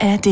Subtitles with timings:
[0.00, 0.26] ARD.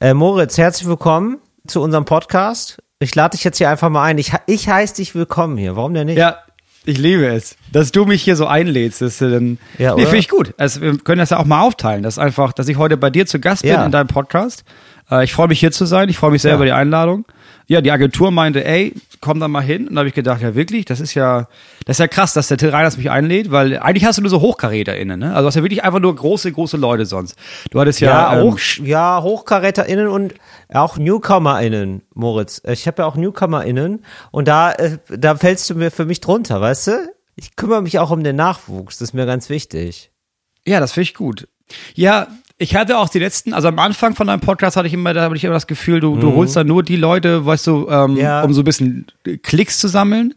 [0.00, 2.78] Äh, Moritz, herzlich willkommen zu unserem Podcast.
[3.00, 4.18] Ich lade dich jetzt hier einfach mal ein.
[4.18, 5.76] Ich, ich heiße dich willkommen hier.
[5.76, 6.18] Warum denn nicht?
[6.18, 6.36] Ja,
[6.84, 9.00] ich liebe es, dass du mich hier so einlädst.
[9.00, 10.54] Das, äh, dann, Ja, nee, finde ich gut.
[10.58, 12.02] Also, wir können das ja auch mal aufteilen.
[12.02, 13.84] Das ist einfach, dass ich heute bei dir zu Gast bin Ja.
[13.84, 14.64] in deinem Podcast.
[15.10, 16.08] Äh, ich freue mich hier zu sein.
[16.08, 16.56] Ich freue mich sehr Ja.
[16.56, 17.24] über die Einladung.
[17.68, 19.88] Ja, die Agentur meinte, ey, komm da mal hin.
[19.88, 21.48] Und da habe ich gedacht, ja wirklich, das ist ja,
[21.84, 24.30] das ist ja krass, dass der Till Reiners mich einlädt, weil eigentlich hast du nur
[24.30, 25.30] so HochkaräterInnen, ne?
[25.30, 27.36] Also du hast ja wirklich einfach nur große, große Leute sonst.
[27.70, 30.34] Du hattest ja, Ja, ähm, hoch, ja HochkaräterInnen und
[30.72, 32.62] auch NewcomerInnen, Moritz.
[32.66, 36.60] Ich habe ja auch NewcomerInnen und da, äh, da fällst du mir für mich drunter,
[36.60, 37.12] weißt du?
[37.36, 40.10] Ich kümmere mich auch um den Nachwuchs, das ist mir ganz wichtig.
[40.66, 41.48] Ja, das finde ich gut.
[41.94, 45.14] Ja, ich hatte auch die letzten, also am Anfang von deinem Podcast hatte ich immer,
[45.14, 47.88] da hatte ich immer das Gefühl, du, du holst da nur die Leute, weißt du,
[47.88, 48.16] ähm, Mhm.
[48.18, 48.42] Ja.
[48.42, 49.06] um so ein bisschen
[49.42, 50.34] Klicks zu sammeln.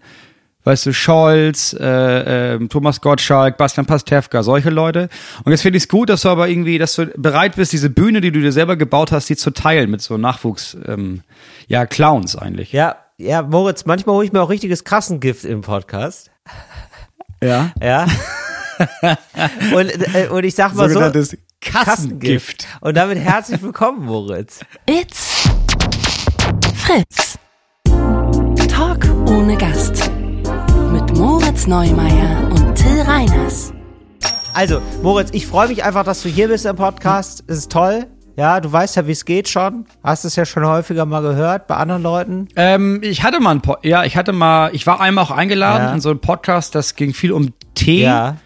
[0.64, 5.10] Weißt du, Scholz, äh, ähm, Thomas Gottschalk, Bastian Pastewka, solche Leute.
[5.44, 7.90] Und jetzt finde ich es gut, dass du aber irgendwie, dass du bereit bist, diese
[7.90, 11.22] Bühne, die du dir selber gebaut hast, die zu teilen mit so Nachwuchs, ähm,
[11.68, 12.74] ja, Clowns eigentlich.
[12.74, 16.30] Ja, ja, Moritz, manchmal hole ich mir auch richtiges Kassengift im Podcast.
[17.42, 17.72] Ja.
[17.82, 18.06] Ja.
[19.74, 20.94] und, äh, und ich sag mal so.
[20.94, 22.68] Sogenanntes Kassengift.
[22.82, 24.62] Und damit herzlich willkommen, Moritz.
[24.90, 25.48] It's
[26.76, 27.38] Fritz.
[28.68, 30.10] Talk ohne Gast.
[30.92, 33.72] Mit Moritz Neumeier und Till Reiners.
[34.54, 37.44] Also, Moritz, ich freue mich einfach, dass du hier bist im Podcast.
[37.48, 38.08] Es ist toll.
[38.38, 39.86] Ja, du weißt ja, wie es geht schon.
[40.04, 42.48] Hast es ja schon häufiger mal gehört bei anderen Leuten.
[42.56, 45.84] Ähm, ich hatte mal ein po ja, ich hatte mal, ich war einmal auch eingeladen
[45.88, 45.94] Ja.
[45.94, 48.02] in so einen Podcast, das ging viel um Tee.
[48.04, 48.38] Ja,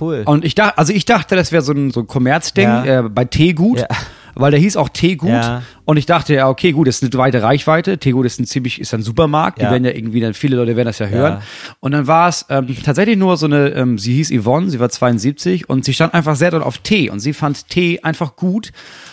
[0.00, 0.22] cool.
[0.26, 2.84] Und ich dachte, also ich dachte, das wäre so ein, so ein Kommerzding Ja.
[2.84, 3.86] äh, bei Teegut, Ja.
[4.34, 5.28] weil der hieß auch Teegut.
[5.30, 5.62] Ja.
[5.84, 7.98] Und ich dachte, ja, okay, gut, das ist eine weite Reichweite.
[7.98, 9.58] Teegut ist ein ziemlich, ist ein Supermarkt.
[9.58, 9.66] Ja.
[9.66, 11.34] Die werden ja irgendwie dann, viele Leute werden das ja hören.
[11.34, 11.40] Ja.
[11.80, 14.88] Und dann war es ähm, tatsächlich nur so eine, ähm, sie hieß Yvonne, sie war
[14.88, 18.72] 72 und sie stand einfach sehr doll auf Tee und sie fand Tee einfach gut.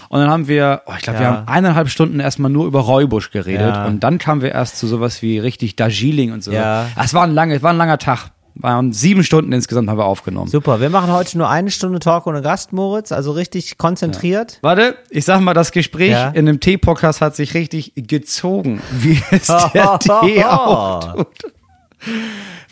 [0.09, 3.31] Und dann haben wir, oh, ich glaube, wir haben eineinhalb Stunden erstmal nur über Räubusch
[3.31, 6.51] geredet und dann kamen wir erst zu sowas wie richtig Darjeeling und so.
[6.51, 6.87] Ja.
[7.01, 8.31] Es war ein lange, es war ein langer Tag.
[8.55, 10.49] Waren sieben Stunden insgesamt haben wir aufgenommen.
[10.49, 14.59] Super, wir machen heute nur eine Stunde Talk ohne Gast, Moritz, also richtig konzentriert.
[14.61, 16.29] Warte, ich sag mal, das Gespräch Ja.
[16.29, 21.27] in dem Tee-Podcast hat sich richtig gezogen, wie es der Tee auch tut.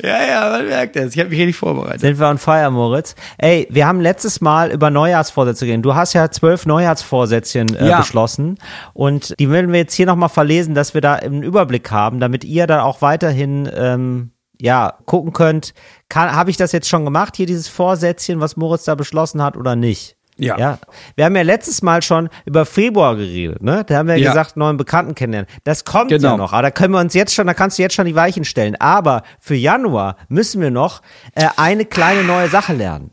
[0.02, 1.14] Ja, ja, man merkt es.
[1.14, 2.00] Ich habe mich richtig vorbereitet.
[2.02, 3.16] Sind wir on fire, Moritz?
[3.38, 5.86] Ey, wir haben letztes Mal über Neujahrsvorsätze geredet.
[5.86, 7.98] Du hast ja zwölf Neujahrsvorsätzchen äh, Ja.
[8.00, 8.58] beschlossen
[8.94, 12.44] und die werden wir jetzt hier nochmal verlesen, dass wir da einen Überblick haben, damit
[12.46, 14.32] ihr dann auch weiterhin ähm,
[14.62, 15.74] ja gucken könnt,
[16.14, 19.76] habe ich das jetzt schon gemacht, hier dieses Vorsätzchen, was Moritz da beschlossen hat oder
[19.76, 20.16] nicht?
[20.38, 20.58] Ja.
[20.58, 20.80] ja.
[21.16, 23.84] Wir haben ja letztes Mal schon über Februar geredet, ne?
[23.86, 24.30] Da haben wir Ja.
[24.30, 25.50] gesagt, neuen Bekannten kennenlernen.
[25.66, 26.38] Das kommt ja Genau.
[26.38, 28.46] noch, aber da können wir uns jetzt schon, da kannst du jetzt schon die Weichen
[28.46, 28.78] stellen.
[28.80, 31.02] Aber für Januar müssen wir noch
[31.36, 33.12] äh, eine kleine neue Sache lernen.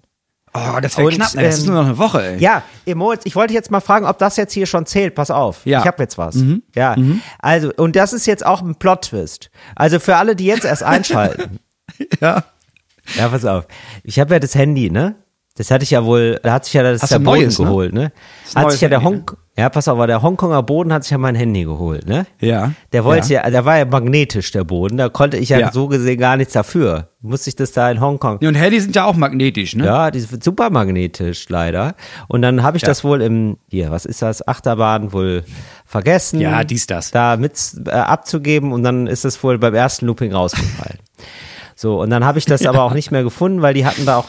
[0.56, 1.34] Oh, das wäre knapp.
[1.34, 1.42] Ne?
[1.42, 2.38] Das ist ähm, nur noch eine Woche, ey.
[2.38, 2.62] Ja,
[2.94, 5.14] Moritz, ich wollte jetzt mal fragen, ob das jetzt hier schon zählt.
[5.14, 5.64] Pass auf.
[5.66, 5.78] Ja.
[5.78, 5.82] Mhm.
[5.82, 6.36] Ich habe jetzt was.
[6.74, 6.96] Ja.
[7.38, 9.50] Also, und das ist jetzt auch ein Plot-Twist.
[9.74, 11.58] Also für alle, die jetzt erst einschalten.
[12.20, 12.44] Ja.
[13.16, 13.66] ja, pass auf.
[14.02, 15.16] Ich habe ja das Handy, ne?
[15.56, 17.64] Das hatte ich ja wohl, da hat sich ja das Hast Boden neues, ne?
[17.64, 18.12] geholt, ne?
[18.44, 19.24] Das ein Hat sich ja der Handy, ne?
[19.26, 22.26] Hong, ja, pass auf, aber der Hongkonger Boden hat sich ja mein Handy geholt, ne?
[22.40, 22.72] Ja.
[22.92, 23.44] Der wollte Ja.
[23.44, 24.98] ja, der war ja magnetisch, der Boden.
[24.98, 25.72] Da konnte ich ja, Ja.
[25.72, 27.08] so gesehen gar nichts dafür.
[27.22, 28.36] Musste ich das da in Hongkong.
[28.38, 29.86] Und Handys sind ja auch magnetisch, ne?
[29.86, 31.94] Ja, die sind super magnetisch, leider.
[32.28, 32.88] Und dann habe ich Ja.
[32.88, 35.42] das wohl im, hier, was ist das, Achterbahn wohl
[35.86, 36.38] vergessen.
[36.38, 37.12] Ja, dies, das.
[37.12, 37.54] Da mit
[37.86, 40.98] äh, abzugeben und dann ist es wohl beim ersten Looping rausgefallen.
[41.74, 44.18] so, und dann habe ich das aber auch nicht mehr gefunden, weil die hatten da
[44.18, 44.28] auch,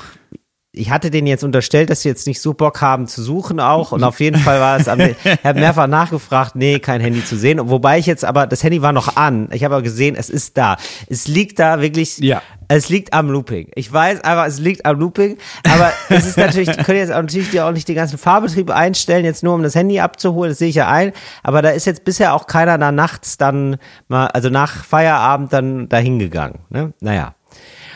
[0.78, 3.92] ich hatte denen jetzt unterstellt, dass sie jetzt nicht so Bock haben zu suchen auch
[3.92, 7.36] und auf jeden Fall war es, am, ich habe mehrfach nachgefragt, nee, kein Handy zu
[7.38, 10.30] sehen, wobei ich jetzt aber, das Handy war noch an, ich habe aber gesehen, es
[10.30, 10.78] ist da.
[11.10, 12.42] Es liegt da wirklich, Ja.
[12.68, 13.70] es liegt am Looping.
[13.76, 15.38] Ich weiß einfach, es liegt am Looping,
[15.70, 19.26] aber es ist natürlich, die können jetzt auch natürlich auch nicht den ganzen Fahrbetrieb einstellen,
[19.26, 21.12] jetzt nur um das Handy abzuholen, das sehe ich ja ein,
[21.44, 23.78] aber da ist jetzt bisher auch keiner da nachts dann
[24.08, 26.94] mal, also nach Feierabend dann dahin gegangen, ne?
[27.02, 27.34] Naja.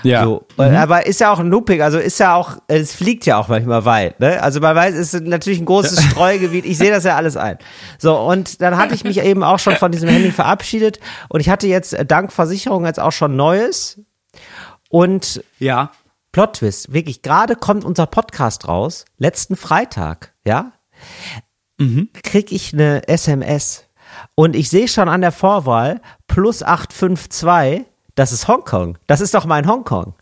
[0.03, 0.23] Ja.
[0.23, 3.37] So, äh, aber ist ja auch ein Looping, also ist ja auch, es fliegt ja
[3.37, 4.41] auch manchmal weit, ne?
[4.41, 7.57] Also man weiß, es ist natürlich ein großes Streugebiet, ich sehe das ja alles ein.
[7.97, 10.99] So, und dann hatte ich mich eben auch schon von diesem Handy verabschiedet
[11.29, 13.99] und ich hatte jetzt äh, dank Versicherung jetzt auch schon Neues
[14.89, 15.91] und Ja.
[16.31, 20.71] Plot Twist, wirklich, gerade kommt unser Podcast raus, letzten Freitag, ja,
[22.23, 23.85] krieg ich eine SMS
[24.35, 27.85] und ich sehe schon an der Vorwahl plus 852,
[28.15, 30.13] das ist Hongkong, das ist doch mein Hongkong.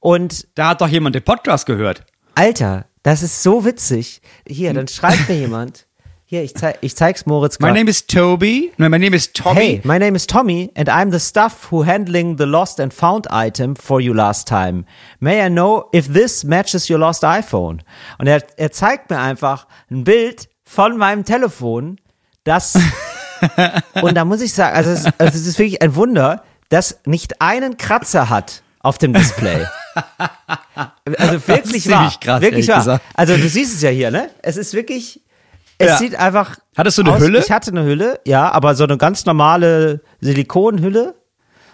[0.00, 2.04] Und Da hat doch jemand den Podcast gehört.
[2.34, 4.20] Alter, das ist so witzig.
[4.46, 5.86] Hier, dann schreibt mir jemand.
[6.30, 7.78] Hier, ich, zeig, ich zeig's Moritz My gerade.
[7.78, 8.70] name is Toby.
[8.76, 9.60] No, my name is Tommy.
[9.60, 13.26] Hey, my name is Tommy and I'm the staff who handling the lost and found
[13.30, 14.84] item for you last time.
[15.20, 17.82] May I know if this matches your lost iPhone?
[18.18, 21.98] Und er, er zeigt mir einfach ein Bild von meinem Telefon,
[22.44, 22.74] das
[24.02, 27.40] und da muss ich sagen, also es, also es ist wirklich ein Wunder, dass nicht
[27.40, 29.66] einen Kratzer hat auf dem Display.
[31.18, 32.14] Also wirklich wahr.
[32.20, 32.78] krass, wirklich wahr.
[32.78, 33.04] gesagt.
[33.14, 34.30] Also du siehst es ja hier, ne?
[34.42, 35.20] Es ist wirklich,
[35.78, 35.96] es Ja.
[35.96, 36.56] sieht einfach.
[36.76, 37.40] Hattest du eine aus, Hülle?
[37.40, 41.14] Ich hatte eine Hülle, ja, aber so eine ganz normale Silikonhülle.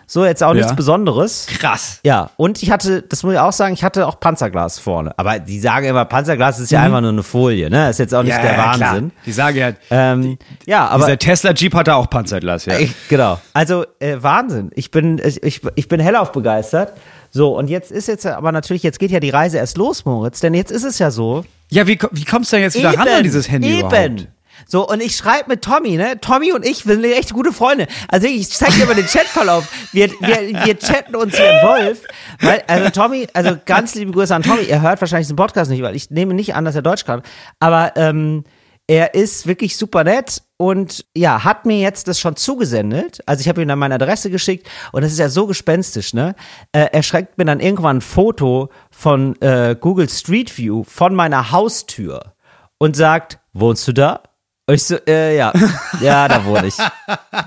[0.06, 0.74] So, jetzt auch nichts Ja.
[0.74, 1.46] Besonderes.
[1.58, 2.00] Krass.
[2.04, 5.12] Ja, und ich hatte, das muss ich auch sagen, ich hatte auch Panzerglas vorne.
[5.18, 7.90] Aber die sagen immer, Panzerglas ist ja einfach nur eine Folie, ne?
[7.90, 9.12] Ist jetzt auch nicht der Wahnsinn.
[9.24, 12.78] Die sagen ja, Ähm, ja, aber dieser Tesla Jeep hatte auch Panzerglas, ja.
[12.78, 13.40] ich, genau.
[13.52, 14.70] Also äh, Wahnsinn.
[14.74, 16.92] Ich bin ich, ich, bin hellauf begeistert.
[17.30, 20.40] So und jetzt ist jetzt aber natürlich jetzt geht ja die Reise erst los, Moritz,
[20.40, 21.44] denn jetzt ist es ja so.
[21.70, 23.78] Ja, wie, wie kommst du denn jetzt wieder ran an dieses Handy eben.
[23.88, 24.28] überhaupt?
[24.66, 26.20] So, und ich schreibe mit Tommy, ne?
[26.20, 27.86] Tommy und ich, sind echt gute Freunde.
[28.08, 29.68] Also ich zeig dir mal den Chatverlauf.
[29.92, 32.02] Wir, wir, wir chatten uns hier in Wolf.
[32.40, 34.64] Weil, also Tommy, also ganz liebe Grüße an Tommy.
[34.66, 37.22] Er hört wahrscheinlich den Podcast nicht, weil ich nehme nicht an, dass er Deutsch kann.
[37.60, 38.44] Aber ähm,
[38.86, 43.20] er ist wirklich super nett und ja, hat mir jetzt das schon zugesendet.
[43.24, 46.34] Also ich habe ihm dann meine Adresse geschickt und das ist ja so gespenstisch, ne?
[46.72, 51.50] Äh, er schreibt mir dann irgendwann ein Foto von äh, Google Street View von meiner
[51.50, 52.34] Haustür
[52.78, 54.22] und sagt, wohnst du da?
[54.66, 55.52] Und ich so, äh, ja,
[56.00, 56.76] ja, da wohne ich.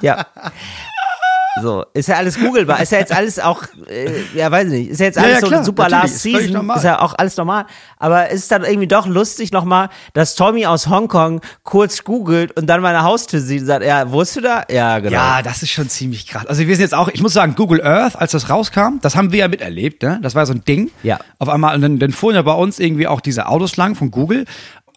[0.01, 0.25] Ja.
[1.59, 4.89] So, ist ja alles googelbar, ist ja jetzt alles auch, äh, ja, weiß ich nicht,
[4.91, 6.77] ist ja jetzt Ja, alles ja, so klar, super Last Season, normal.
[6.77, 7.65] ist ja auch alles normal.
[7.97, 12.67] Aber es ist dann irgendwie doch lustig nochmal, dass Tommy aus Hongkong kurz googelt und
[12.67, 14.65] dann meine Haustür sieht und sagt, ja, wusstest du da?
[14.69, 15.13] Ja, genau.
[15.13, 16.45] Ja, das ist schon ziemlich krass.
[16.45, 19.31] Also wir sind jetzt auch, ich muss sagen, Google Earth, als das rauskam, das haben
[19.31, 20.19] wir ja miterlebt, ne?
[20.21, 20.91] Das war so ein Ding.
[21.01, 21.17] Ja.
[21.39, 24.11] Auf einmal, und dann, dann fuhren ja bei uns irgendwie auch diese Autos lang von
[24.11, 24.45] Google.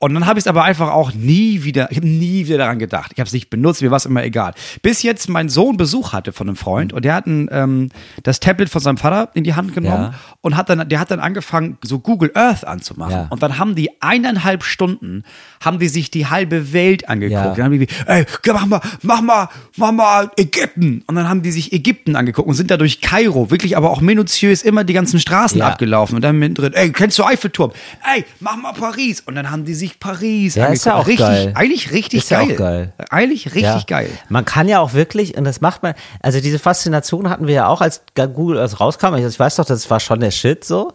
[0.02, 2.78] Und dann habe ich es aber einfach auch nie wieder, ich habe nie wieder daran
[2.78, 3.12] gedacht.
[3.14, 4.54] Ich habe es nicht benutzt, mir war es immer egal.
[4.80, 7.90] Bis jetzt mein Sohn Besuch hatte von einem Freund und der hat ein, ähm,
[8.22, 10.14] das Tablet von seinem Vater in die Hand genommen Ja.
[10.40, 13.12] und hat dann, der hat dann angefangen, so Google Earth anzumachen.
[13.12, 13.26] Ja.
[13.28, 15.22] Und dann haben die eineinhalb Stunden,
[15.62, 17.34] haben die sich die halbe Welt angeguckt.
[17.44, 17.54] Ja.
[17.54, 21.04] Dann haben die, ey, mach mal, mach mal, mach mal Ägypten.
[21.08, 24.00] Und dann haben die sich Ägypten angeguckt und sind da durch Kairo, wirklich aber auch
[24.00, 26.16] minutiös immer die ganzen Straßen abgelaufen.
[26.16, 27.72] Und dann mittendrin, ey, kennst du Eiffelturm?
[28.16, 29.20] Ey, mach mal Paris.
[29.20, 31.52] Und dann haben die sich Paris Ja, ist ja auch richtig, geil.
[31.56, 32.52] Eigentlich richtig Ist ja geil.
[32.52, 32.92] auch geil.
[33.10, 33.82] Eigentlich richtig Ja.
[33.86, 34.10] geil.
[34.28, 37.66] Man kann ja auch wirklich, und das macht man, also diese Faszination hatten wir ja
[37.66, 39.14] auch, als Google Earth rauskam.
[39.16, 40.92] Ich, ich weiß doch, das war schon der Shit so.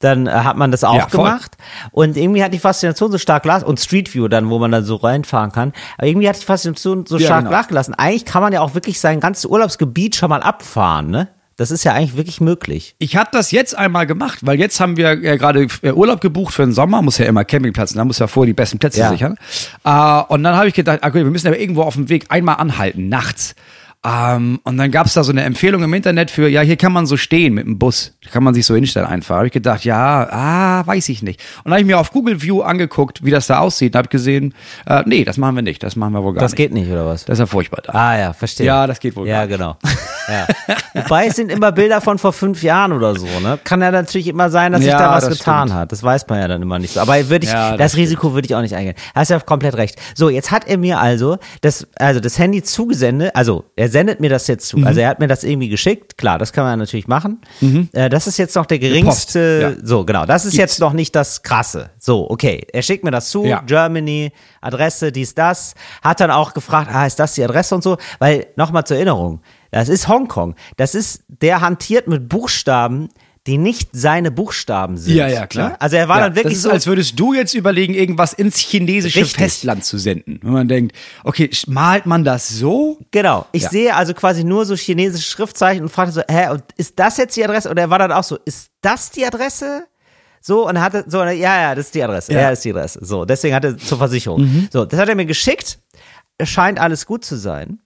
[0.00, 1.56] Dann äh, hat man das auch Ja, gemacht.
[1.90, 4.84] Und irgendwie hat die Faszination so stark las und Street View dann, wo man dann
[4.84, 5.72] so reinfahren kann.
[5.96, 7.50] Aber irgendwie hat die Faszination so Ja, stark genau.
[7.50, 7.94] nachgelassen.
[7.94, 11.26] Eigentlich kann man ja auch wirklich sein ganzes Urlaubsgebiet schon mal abfahren, ne?
[11.58, 12.94] Das ist ja eigentlich wirklich möglich.
[12.98, 16.54] Ich hatte das jetzt einmal gemacht, weil jetzt haben wir ja gerade äh, Urlaub gebucht
[16.54, 19.10] für den Sommer, muss ja immer Campingplatz, da muss ja vorher die besten Plätze Ja.
[19.10, 19.34] sichern.
[19.84, 22.56] Äh, und dann habe ich gedacht, okay, wir müssen aber irgendwo auf dem Weg einmal
[22.58, 23.56] anhalten, nachts.
[24.06, 26.92] Ähm, und dann gab es da so eine Empfehlung im Internet für, ja, hier kann
[26.92, 28.16] man so stehen mit dem Bus.
[28.24, 29.36] Da kann man sich so hinstellen einfach.
[29.36, 31.40] Habe ich gedacht, ja, ah, weiß ich nicht.
[31.58, 33.94] Und dann habe ich mir auf Google View angeguckt, wie das da aussieht.
[33.96, 34.54] Da habe gesehen,
[34.86, 36.58] äh, nee, das machen wir nicht, das machen wir wohl gar Das nicht.
[36.58, 37.24] geht nicht, oder was?
[37.24, 37.92] Das ist ja furchtbar da.
[37.92, 38.66] Ah ja, verstehe.
[38.66, 39.58] Ja, das geht wohl Ja, gar nicht.
[39.58, 39.76] genau.
[40.28, 40.46] Ja.
[40.94, 43.58] Wobei es sind immer Bilder von vor fünf Jahren oder so, ne?
[43.64, 45.80] Kann ja natürlich immer sein, dass sich Ja, da was das getan stimmt.
[45.80, 45.90] hat.
[45.92, 47.00] Das weiß man ja dann immer nicht so.
[47.00, 48.94] Aber würde ich, Ja, das, das Risiko würde ich auch nicht eingehen.
[49.14, 49.96] Hast ja komplett recht.
[50.14, 54.30] So, jetzt hat er mir also das, also das Handy zugesendet, also er sendet mir
[54.30, 54.82] das jetzt Mhm.
[54.82, 54.86] zu.
[54.86, 56.16] Also er hat mir das irgendwie geschickt.
[56.18, 57.40] Klar, das kann man natürlich machen.
[57.92, 59.86] Äh, das ist jetzt noch der geringste, ja.
[59.86, 61.90] so genau, das ist jetzt noch nicht das Krasse.
[61.98, 62.66] So, okay.
[62.72, 63.60] Er schickt mir das zu, Ja.
[63.66, 65.74] Germany, Adresse, dies, das.
[66.02, 67.96] Hat dann auch gefragt, ah, ist das die Adresse und so?
[68.18, 69.40] Weil, nochmal zur Erinnerung,
[69.70, 70.54] das ist Hongkong.
[70.76, 73.08] Das ist, der hantiert mit Buchstaben,
[73.48, 75.14] die nicht seine Buchstaben sind.
[75.16, 75.70] Ja, ja, klar.
[75.70, 75.80] Ne?
[75.80, 76.70] Also er war ja, dann wirklich das ist, so.
[76.70, 79.36] als würdest du jetzt überlegen, irgendwas ins chinesische Richtig.
[79.42, 80.38] Festland zu senden.
[80.42, 82.98] Wenn man denkt, okay, malt man das so?
[83.10, 83.46] Genau.
[83.52, 83.70] Ich Ja.
[83.70, 87.36] sehe also quasi nur so chinesische Schriftzeichen und fragte so, hä, und ist das jetzt
[87.36, 87.70] die Adresse?
[87.70, 89.86] Und er war dann auch so, ist das die Adresse?
[90.40, 92.32] So, und er hatte so, ja, ja, das ist die Adresse.
[92.32, 92.50] Ja, Ja.
[92.50, 92.98] das ist die Adresse.
[93.02, 94.68] So, deswegen hat er zur Versicherung.
[94.72, 95.78] So, das hat er mir geschickt.
[96.36, 97.80] Es scheint alles gut zu sein.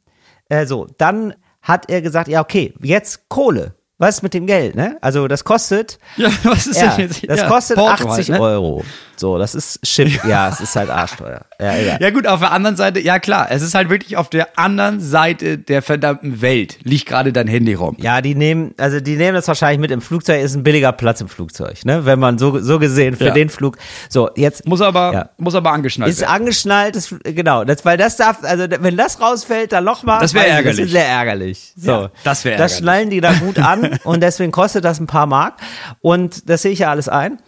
[0.48, 3.74] Äh, so, dann hat er gesagt, ja, okay, jetzt Kohle.
[3.98, 4.96] Was ist mit dem Geld, ne?
[5.00, 7.28] Also, das kostet, Ja, was ist ja, denn jetzt?
[7.28, 8.40] das ja, kostet Porto 80 halt, ne?
[8.40, 8.84] Euro.
[9.16, 11.42] So, das ist Chip, ja, es ist halt arschteuer.
[11.62, 11.98] Ja, egal.
[12.00, 15.00] Ja gut, auf der anderen Seite, ja klar, es ist halt wirklich auf der anderen
[15.00, 17.96] Seite der verdammten Welt liegt gerade dein Handy rum.
[18.00, 21.20] Ja, die nehmen, also die nehmen das wahrscheinlich mit im Flugzeug, ist ein billiger Platz
[21.20, 22.04] im Flugzeug, ne?
[22.04, 23.32] Wenn man so, so gesehen für Ja.
[23.32, 23.76] den Flug.
[24.08, 25.28] So, jetzt Muss aber, Ja.
[25.38, 26.32] muss aber angeschnallt ist werden.
[26.32, 30.20] angeschnallt, das, genau, das, weil das darf, also wenn das rausfällt, dann nochmal.
[30.20, 30.78] Das wär ärgerlich.
[30.78, 31.72] Das ist sehr ärgerlich.
[31.76, 31.90] So.
[31.92, 32.78] Ja, das wär Das ärgerlich.
[32.78, 35.54] schnallen die da gut an und deswegen kostet das ein paar Mark
[36.00, 37.38] und das sehe ich ja alles ein.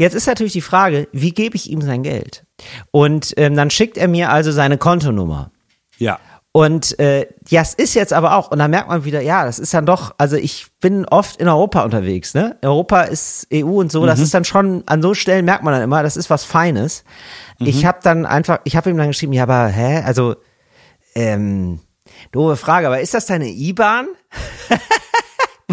[0.00, 2.46] Jetzt ist natürlich die Frage, wie gebe ich ihm sein Geld?
[2.90, 5.50] Und ähm, dann schickt er mir also seine Kontonummer.
[5.98, 6.18] Ja.
[6.52, 9.58] Und äh, ja, es ist jetzt aber auch, und da merkt man wieder, ja, das
[9.58, 12.56] ist dann doch, also ich bin oft in Europa unterwegs, ne?
[12.62, 15.82] Europa ist EU und so, das ist dann schon, an so Stellen merkt man dann
[15.82, 17.04] immer, das ist was Feines.
[17.58, 20.34] Ich habe dann einfach, ich habe ihm dann geschrieben, ja, aber hä, also,
[21.14, 21.80] ähm,
[22.32, 24.08] doofe Frage, aber ist das deine IBAN?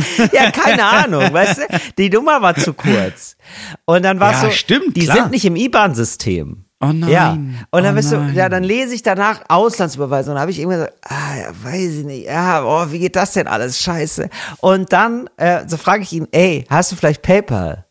[0.32, 1.64] ja, keine Ahnung, weißt du?
[1.98, 3.36] Die Nummer war zu kurz.
[3.86, 5.18] Und dann war Ja, so, stimmt, die klar.
[5.18, 6.66] sind nicht im IBAN-System.
[6.80, 7.10] Oh nein.
[7.10, 7.32] Ja.
[7.72, 8.36] Und dann oh bist du, nein.
[8.36, 10.32] ja, dann lese ich danach Auslandsüberweisung.
[10.32, 13.16] Und dann habe ich irgendwann gesagt, ah, ja, weiß ich nicht, ja, oh, wie geht
[13.16, 13.82] das denn alles?
[13.82, 14.30] Scheiße.
[14.60, 17.87] Und dann, äh, so frage ich ihn, ey, hast du vielleicht PayPal?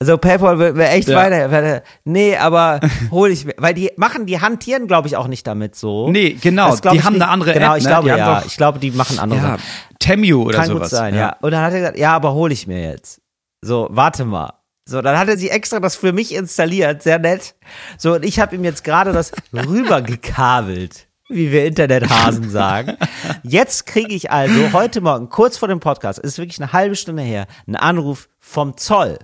[0.00, 1.16] Also PayPal wäre wär echt Ja.
[1.16, 1.82] weiter.
[2.04, 2.78] Nee, aber
[3.10, 6.08] hol ich mir, weil die machen, die hantieren, glaube ich, auch nicht damit so.
[6.08, 7.22] Nee, genau, Das die ich haben nicht.
[7.22, 7.90] eine andere Genau, App, ich ne?
[7.90, 8.38] glaube Die ja.
[8.40, 9.56] doch- ich glaube, die machen andere Ja.
[9.98, 10.90] Temu oder Kann sowas.
[10.90, 11.34] gut sein, ja.
[11.40, 13.20] Und dann hat er gesagt, ja, aber hol ich mir jetzt.
[13.60, 14.52] So, warte mal.
[14.88, 17.56] So, dann hat er sich extra das für mich installiert, sehr nett.
[17.98, 22.96] So, und ich habe ihm jetzt gerade das rübergekabelt, wie wir Internethasen sagen.
[23.42, 27.22] Jetzt kriege ich also heute Morgen, kurz vor dem Podcast, ist wirklich eine halbe Stunde
[27.22, 29.18] her, einen Anruf vom Zoll.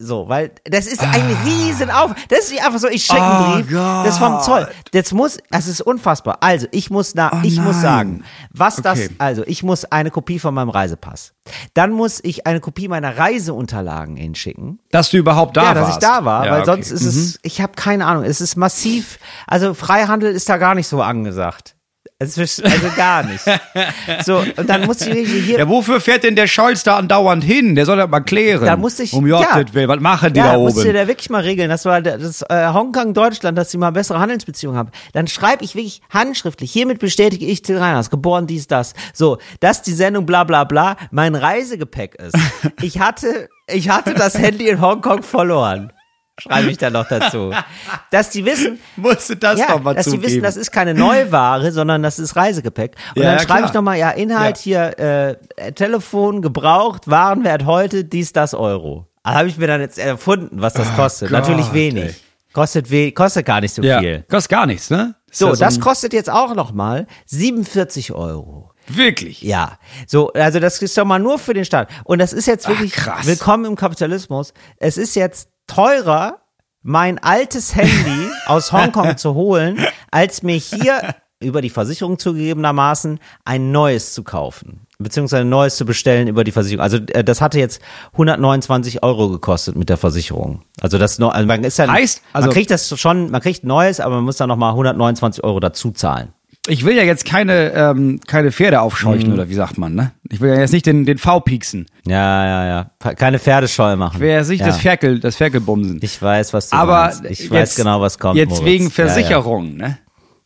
[0.00, 2.14] So, weil das ist ein riesen Auf.
[2.28, 3.72] Das ist nicht einfach so, ich schicke einen Oh Brief.
[3.72, 4.68] Das ist vom Zoll.
[4.92, 6.38] Das muss, das ist unfassbar.
[6.40, 7.82] Also, ich muss na, ich muss nein.
[7.82, 9.10] sagen, was das, Okay.
[9.18, 11.32] also ich muss eine Kopie von meinem Reisepass.
[11.74, 14.78] Dann muss ich eine Kopie meiner Reiseunterlagen hinschicken.
[14.92, 15.88] Dass du überhaupt da ja, warst.
[15.88, 16.70] dass ich da war, Ja, weil okay.
[16.70, 16.74] Mhm.
[16.84, 20.76] sonst ist es, ich habe keine Ahnung, es ist massiv, also Freihandel ist da gar
[20.76, 21.74] nicht so angesagt.
[22.18, 23.44] Es ist also gar nicht.
[24.24, 27.44] So, und dann muss ich wirklich hier, Ja, wofür fährt denn der Scholz da andauernd
[27.44, 27.74] hin?
[27.74, 28.64] Der soll das mal klären.
[28.64, 29.40] Da musste ich- Um ja.
[29.72, 30.94] Willen, was machen die ja, da musst du oben?
[30.94, 31.68] da wirklich mal regeln.
[31.68, 34.90] Das war das äh, Hongkong, Deutschland, dass sie mal bessere Handelsbeziehungen haben.
[35.12, 36.72] Dann schreibe ich wirklich handschriftlich.
[36.72, 38.94] Hiermit bestätige ich Till Reiners, geboren dies, das.
[39.12, 42.34] So, dass die Sendung bla bla bla mein Reisegepäck ist.
[42.82, 45.92] Ich hatte, ich hatte das Handy in Hongkong verloren.
[46.38, 47.52] Schreibe ich dann noch dazu.
[48.10, 50.22] Dass die wissen, Musst du das ja, mal dass zugeben.
[50.22, 52.94] die wissen, das ist keine Neuware, sondern das ist Reisegepäck.
[53.14, 53.68] Und Ja, dann ja, schreibe klar.
[53.68, 59.06] ich nochmal, ja, Inhalt hier, äh, Telefon gebraucht, Warenwert heute, dies, das Euro.
[59.24, 61.28] Da habe ich mir dann jetzt erfunden, was das kostet.
[61.28, 62.04] Oh Gott, Natürlich wenig.
[62.04, 62.14] ey.
[62.54, 64.24] Kostet, we kostet gar nicht so ja, viel.
[64.30, 65.14] kostet gar nichts, ne?
[65.30, 68.70] Ist So, ja das kostet jetzt auch nochmal 47 Euro.
[68.86, 69.42] Wirklich?
[69.42, 71.90] Ja, so, also das ist doch mal nur für den Staat.
[72.04, 73.26] Und das ist jetzt wirklich krass.
[73.26, 74.54] willkommen im Kapitalismus.
[74.78, 76.38] Es ist jetzt teurer,
[76.82, 79.78] mein altes Handy aus Hongkong zu holen,
[80.10, 84.86] als mir hier über die Versicherung zugegebenermaßen ein neues zu kaufen.
[84.98, 86.82] Beziehungsweise ein neues zu bestellen über die Versicherung.
[86.82, 87.80] Also äh, das hatte jetzt
[88.14, 90.62] 129 Euro gekostet mit der Versicherung.
[90.80, 94.00] Also das also man ist ja, Heißt, also- man kriegt das schon, man kriegt neues,
[94.00, 96.32] aber man muss dann nochmal 129 Euro dazu zahlen.
[96.68, 99.34] Ich will ja jetzt keine, ähm, keine Pferde aufscheuchen, Mhm.
[99.34, 100.12] oder wie sagt man, ne?
[100.30, 101.86] Ich will ja jetzt nicht den, den V pieksen.
[102.06, 102.66] Ja, ja,
[103.02, 103.14] ja.
[103.14, 104.16] Keine Pferdescheu machen.
[104.16, 104.66] Ich will ja jetzt nicht ja.
[104.66, 105.98] das Ferkel, das Ferkelbumsen.
[106.02, 107.24] Ich weiß, was du Aber meinst.
[107.24, 108.36] Ich jetzt, weiß genau, was kommt.
[108.36, 108.64] Jetzt Moritz.
[108.66, 109.98] wegen Ja, Versicherung, ne?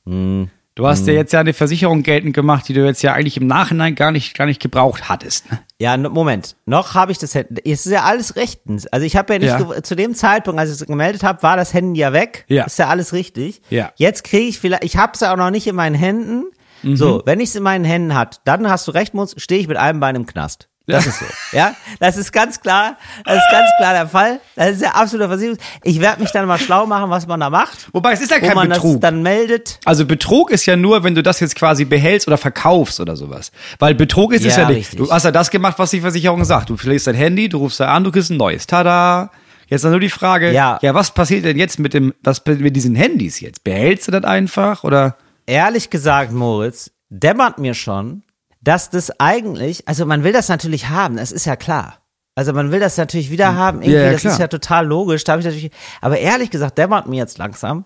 [0.05, 0.49] Mhm.
[0.75, 3.47] Du hast ja jetzt ja eine Versicherung geltend gemacht, die du jetzt ja eigentlich im
[3.47, 5.50] Nachhinein gar nicht, gar nicht gebraucht hattest.
[5.52, 5.61] Ne?
[5.79, 6.57] Ja, Moment.
[6.64, 7.61] Noch habe ich das Handy.
[7.71, 8.87] Es ist ja alles rechtens.
[8.87, 9.83] Also ich habe ja nicht Ja.
[9.83, 12.47] zu dem Zeitpunkt, als ich es gemeldet habe, war das Handy ja weg.
[12.49, 12.64] Ja.
[12.64, 13.61] Ist ja alles richtig.
[13.69, 13.93] Ja.
[13.97, 16.45] Jetzt kriege ich vielleicht, ich habe es ja auch noch nicht in meinen Händen.
[16.83, 16.97] Mhm.
[16.97, 19.76] So, wenn ich es in meinen Händen hat, dann hast du recht, stehe ich mit
[19.76, 20.69] einem Bein im Knast.
[20.87, 21.25] Das ist so.
[21.53, 22.97] Ja, das ist ganz klar.
[23.25, 24.41] Das ist ganz klar der Fall.
[24.57, 25.59] Das ist ja absoluter Versicherung.
[25.85, 27.89] Ich werde mich dann mal schlau machen, was man da macht.
[27.93, 28.95] Wobei es ist ja kein man Betrug.
[28.95, 29.79] das dann meldet.
[29.85, 33.53] Also Betrug ist ja nur, wenn du das jetzt quasi behältst oder verkaufst oder sowas.
[33.79, 34.77] Weil Betrug ist Ja, ja nicht.
[34.79, 34.99] richtig.
[34.99, 36.71] Du hast ja das gemacht, was die Versicherung sagt.
[36.71, 38.67] Du verlierst dein Handy, du rufst da an, du kriegst ein neues.
[38.67, 39.31] Tada!
[39.69, 40.79] Jetzt dann nur die Frage, Ja.
[40.83, 43.65] ja, was passiert denn jetzt mit dem, was mit diesen Handys jetzt?
[43.65, 45.17] Behältst du das einfach oder?
[45.47, 48.23] ehrlich gesagt, Moritz, dämmert mir schon,
[48.62, 51.99] dass das eigentlich, also man will das natürlich haben, das ist ja klar.
[52.35, 54.07] Also man will das natürlich wieder haben, irgendwie, Hm.
[54.07, 55.25] ja, das ist ja total logisch.
[55.25, 57.85] Da habe ich natürlich, aber ehrlich gesagt, dämmert mir jetzt langsam.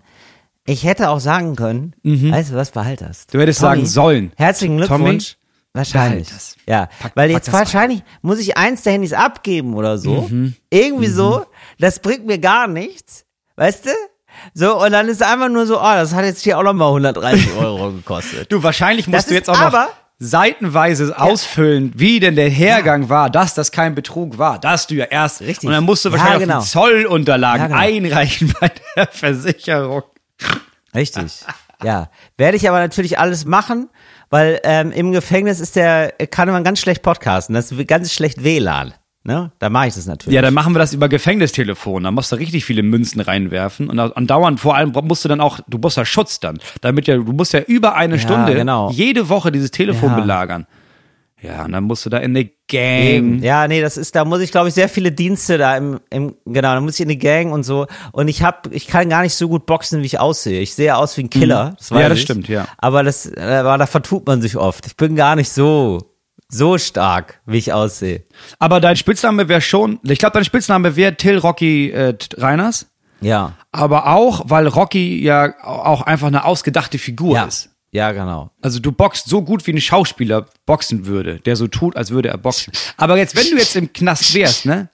[0.66, 3.20] Ich hätte auch sagen können, weißt du was, behalt das.
[3.26, 3.32] Mhm.
[3.32, 4.32] Du hättest sagen sollen.
[4.36, 5.36] Herzlichen Tommy, Glückwunsch.
[5.72, 6.26] Wahrscheinlich.
[6.28, 6.56] behalt das.
[6.66, 10.26] Ja, Pack- weil jetzt wahrscheinlich muss ich eins der Handys abgeben oder so.
[10.28, 10.54] Mhm.
[10.70, 11.44] Irgendwie so.
[11.78, 13.24] Das bringt mir gar nichts.
[13.56, 13.90] Weißt du?
[14.54, 17.48] So, und dann ist einfach nur so, oh, das hat jetzt hier auch nochmal 130
[17.58, 18.50] Euro gekostet.
[18.52, 23.28] Du, wahrscheinlich musst Das du jetzt auch noch seitenweise ausfüllen, wie denn der Hergang war,
[23.30, 24.58] dass das kein Betrug war.
[24.58, 25.40] Da hast du ja erst.
[25.42, 25.64] Richtig.
[25.68, 26.58] Und dann musst du Ja, wahrscheinlich genau.
[26.58, 27.78] auch die Zollunterlagen Ja, genau.
[27.80, 30.02] einreichen bei der Versicherung.
[30.94, 31.32] Richtig.
[31.82, 32.10] Ja.
[32.38, 33.90] Werde ich aber natürlich alles machen,
[34.30, 37.54] weil ähm, im Gefängnis ist der, kann man ganz schlecht podcasten.
[37.54, 38.94] Das ist ganz schlecht WLAN.
[39.26, 39.50] Ne?
[39.58, 40.36] Da mache ich das natürlich.
[40.36, 42.04] Ja, dann machen wir das über Gefängnistelefon.
[42.04, 45.58] Da musst du richtig viele Münzen reinwerfen und andauernd, vor allem musst du dann auch,
[45.66, 48.88] du brauchst ja Schutz dann, damit ja, du musst ja über eine Stunde genau.
[48.92, 50.20] jede Woche dieses Telefon Ja.
[50.20, 50.66] belagern.
[51.42, 53.42] Ja, und dann musst du da in eine Gang.
[53.42, 56.34] Ja, nee, das ist, da muss ich, glaube ich, sehr viele Dienste da im, im
[56.46, 57.86] genau, da muss ich in die Gang und so.
[58.12, 60.60] Und ich hab, ich kann gar nicht so gut boxen, wie ich aussehe.
[60.60, 61.74] Ich sehe aus wie ein Killer.
[61.78, 61.98] Das Mhm.
[61.98, 62.24] Ja, das ich.
[62.24, 62.66] stimmt, ja.
[62.78, 64.86] Aber das, äh, aber da vertut man sich oft.
[64.86, 65.98] Ich bin gar nicht so,
[66.48, 68.24] so stark, wie ich aussehe.
[68.58, 72.86] Aber dein Spitzname wäre schon, ich glaube, dein Spitzname wäre Till Rocky äh, Reiners.
[73.20, 73.54] Ja.
[73.72, 77.44] Aber auch, weil Rocky ja auch einfach eine ausgedachte Figur Ja.
[77.44, 77.70] ist.
[77.92, 78.50] Ja, genau.
[78.60, 82.28] Also du boxst so gut wie ein Schauspieler boxen würde, der so tut, als würde
[82.28, 82.72] er boxen.
[82.98, 84.90] Aber jetzt, wenn du jetzt im Knast wärst, ne?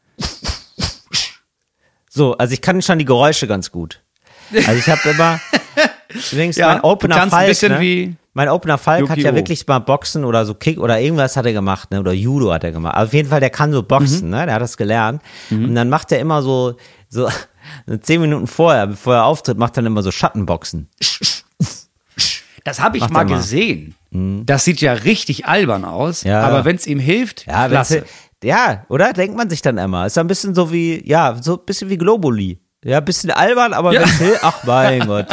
[2.09, 4.01] So, also ich kann schon die Geräusche ganz gut.
[4.55, 5.41] Also ich habe immer,
[6.31, 7.81] übrigens Ja, mein du Opener kannst ein bisschen ne?
[7.81, 11.45] wie mein Opener Falk hat ja wirklich mal Boxen oder so Kick oder irgendwas hat
[11.47, 12.01] er gemacht, ne?
[12.01, 12.95] Oder Judo hat er gemacht.
[12.95, 14.31] Aber auf jeden Fall, der kann so boxen, Mhm.
[14.35, 14.47] ne?
[14.47, 15.21] Der hat das gelernt.
[15.51, 16.77] Und dann macht er immer so,
[17.09, 17.29] so
[18.01, 20.89] zehn Minuten vorher, bevor er auftritt, macht er dann immer so Schattenboxen.
[22.65, 23.37] Das habe ich mal mal.
[23.37, 23.97] gesehen.
[24.47, 26.43] Das sieht ja richtig albern aus, Ja.
[26.43, 28.05] aber wenn es ihm hilft, Ja, klasse.
[28.45, 29.13] ja, oder?
[29.13, 30.07] Denkt man sich dann immer.
[30.07, 32.61] Ist ein bisschen so wie, ja, so ein bisschen wie Globuli.
[32.85, 34.07] Ja, ein bisschen albern, aber Ja.
[34.07, 35.27] hilft, ach mein Gott.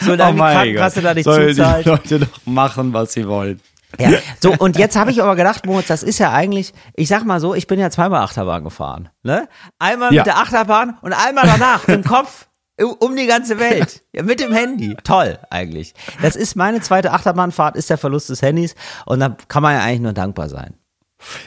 [0.00, 1.84] So lange die Krankenkasse da nicht Soll zuzahlt.
[1.84, 3.60] die Leute doch machen, was sie wollen.
[3.98, 4.10] Ja,
[4.42, 7.40] so, und jetzt habe ich aber gedacht, Moritz, das ist ja eigentlich, ich sag mal
[7.40, 9.08] so, ich bin ja zweimal Achterbahn gefahren.
[9.22, 9.48] Ne?
[9.78, 10.20] Einmal Ja.
[10.22, 12.46] mit der Achterbahn und einmal danach im Kopf
[12.78, 14.02] um- um die ganze Welt.
[14.12, 14.96] Ja, mit dem Handy.
[15.04, 15.94] Toll, eigentlich.
[16.20, 18.74] Das ist meine zweite Achterbahnfahrt, ist der Verlust des Handys
[19.06, 20.74] und da kann man ja eigentlich nur dankbar sein.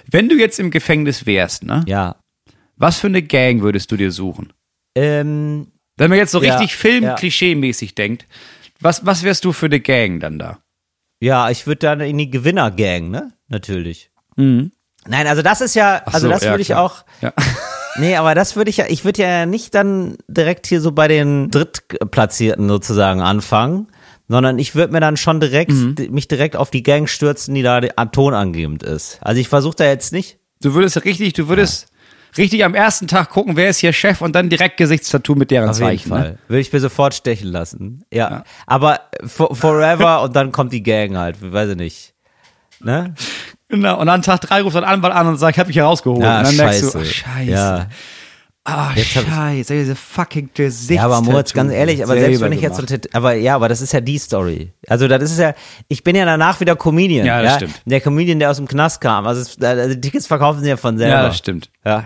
[0.09, 1.83] Wenn du jetzt im Gefängnis wärst, ne?
[1.87, 2.15] Ja.
[2.77, 4.53] Was für eine Gang würdest du dir suchen?
[4.95, 5.67] Ähm,
[5.97, 6.77] Wenn man jetzt so Ja, richtig ja.
[6.77, 8.25] Film-Klischee-mäßig denkt,
[8.79, 10.59] was, was wärst du für eine Gang dann da?
[11.21, 13.33] ja, ich würde dann in die Gewinnergang, ne?
[13.49, 14.09] Natürlich.
[14.37, 17.33] Nein, also das ist ja, also so, das ja, würde ich auch, Ja.
[17.97, 21.07] Nee, aber das würde ich ja, ich würde ja nicht dann direkt hier so bei
[21.09, 23.87] den Drittplatzierten sozusagen anfangen,
[24.29, 25.95] sondern ich würde mir dann schon direkt, Mhm.
[26.11, 29.17] mich direkt auf die Gang stürzen, die da tonangebend ist.
[29.21, 31.88] Also ich versuche da jetzt nicht, Du würdest richtig, du würdest
[32.37, 35.69] richtig am ersten Tag gucken, wer ist hier Chef und dann direkt Gesichtstattoo mit deren
[35.69, 36.09] auf Zeichen.
[36.09, 36.37] jeden Fall, Ne?
[36.47, 38.03] würde ich mir sofort stechen lassen.
[38.13, 42.13] Ja, aber for, forever und dann kommt die Gang halt, weiß ich nicht.
[42.81, 43.13] Ne?
[43.67, 43.99] Genau.
[43.99, 46.21] Und an Tag drei ruft ein Anwalt an und sagt, ich hab mich hier rausgeholt.
[46.23, 46.97] Ja, und dann merkst scheiße.
[46.97, 47.51] du, ach, scheiße.
[47.51, 47.87] Ja.
[48.65, 50.93] Ah, ich- scheiße, diese fucking Gesichtstattoo.
[51.11, 52.83] Ja, aber Moritz, ganz ehrlich, aber selbst wenn ich jetzt so,
[53.13, 54.73] aber ja, aber das ist ja die Story.
[54.87, 55.55] Also das ist ja,
[55.87, 57.25] ich bin ja danach wieder Comedian.
[57.25, 57.81] Ja, das stimmt.
[57.85, 59.25] Der Comedian, der aus dem Knast kam.
[59.25, 61.13] Also, es, also die Tickets verkaufen sich ja von selber.
[61.15, 61.69] Ja, das stimmt.
[61.85, 62.05] Ja.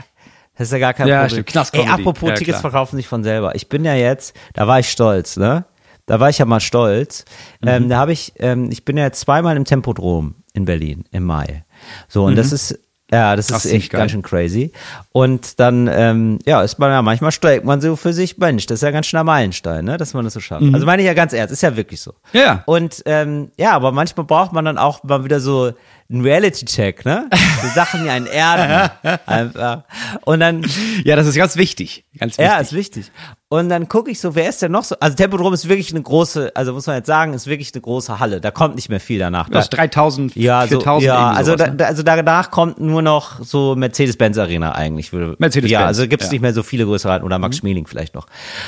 [0.57, 1.45] Das ist ja gar kein Ja, Problem.
[1.47, 1.69] stimmt.
[1.73, 2.71] Ey, apropos Ja, Tickets klar.
[2.71, 3.55] verkaufen sich von selber.
[3.55, 5.65] Ich bin ja jetzt, da war ich stolz, ne?
[6.05, 7.25] Da war ich ja mal stolz.
[7.61, 7.67] Mhm.
[7.67, 11.23] Ähm, da habe ich, ähm, ich bin ja jetzt zweimal im Tempodrom in Berlin im
[11.23, 11.63] Mai.
[12.07, 12.77] So, und das ist,
[13.11, 13.53] ja, das Mhm.
[13.53, 13.99] Das ist echt geil.
[14.01, 14.71] ganz schön crazy.
[15.11, 18.79] Und dann, ähm, ja, ist man ja manchmal streckt man so für sich, Mensch, das
[18.79, 20.63] ist ja ganz schöner Meilenstein, ne, dass man das so schafft.
[20.73, 22.11] Also meine ich ja ganz ernst, ist ja wirklich so.
[22.33, 22.39] Mhm.
[22.39, 22.63] Ja.
[22.65, 25.71] Und ähm, ja, aber manchmal braucht man dann auch mal wieder so
[26.09, 27.29] einen Reality-Check, ne?
[27.61, 28.91] So Sachen, die einen erden.
[29.25, 29.83] Einfach.
[30.25, 30.65] Und dann,
[31.03, 32.05] Ja, das ist ganz wichtig.
[32.19, 32.45] Ganz wichtig.
[32.45, 33.11] ja, ist wichtig.
[33.49, 34.95] Und dann gucke ich so, wer ist denn noch so?
[34.99, 38.19] Also Tempodrom ist wirklich eine große, also muss man jetzt sagen, ist wirklich eine große
[38.19, 38.41] Halle.
[38.41, 39.47] Da kommt nicht mehr viel danach.
[39.47, 41.85] Du hast 3000, Ja, so, 4000 ja, irgendwie also, sowas, da, ne?
[41.85, 45.13] also danach kommt nur noch so Mercedes-Benz Arena eigentlich.
[45.13, 46.31] Mercedes-Benz, Ja, also gibt's ja.
[46.31, 48.25] nicht mehr so viele größere oder Max Schmeling vielleicht noch.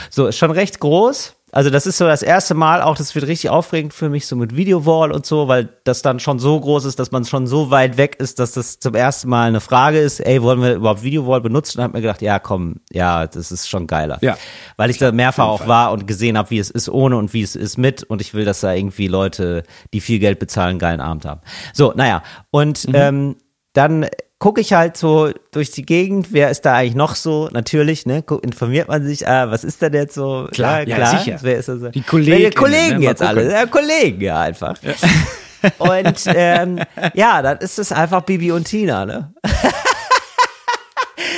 [0.10, 1.36] So, ist schon recht groß.
[1.56, 4.36] Also das ist so das erste Mal auch, das wird richtig aufregend für mich, so
[4.36, 7.72] mit Videowall und so, weil das dann schon so groß ist, dass man schon so
[7.72, 11.02] weit weg ist, dass das zum ersten Mal eine Frage ist, ey, wollen wir überhaupt
[11.04, 11.78] Videowall benutzen?
[11.80, 14.18] Und hab mir gedacht, ja, komm, ja, das ist schon geiler.
[14.22, 14.38] Ja.
[14.76, 17.42] Weil ich da mehrfach auch war und gesehen habe, wie es ist ohne und wie
[17.42, 19.64] es ist mit und ich will, dass da irgendwie Leute,
[19.94, 21.40] die viel Geld bezahlen, einen geilen Abend haben.
[21.72, 22.96] So, naja, und Mhm.
[22.96, 23.36] ähm,
[23.72, 24.08] dann
[24.46, 27.50] gucke ich halt so durch die Gegend, wer ist da eigentlich noch so?
[27.52, 28.24] Natürlich, ne?
[28.44, 30.48] Informiert man sich, ah, was ist denn jetzt so?
[30.52, 31.40] Klar, ja, ja, sicher.
[31.42, 31.80] Wer ist das?
[31.80, 31.90] so?
[31.90, 33.00] Die Kollegen ne?
[33.00, 33.52] Mal jetzt alle?
[33.52, 34.78] Ja, Kollegen, ja, einfach.
[35.80, 36.80] Und ähm,
[37.16, 39.34] ja, dann ist es einfach Bibi und Tina, ne?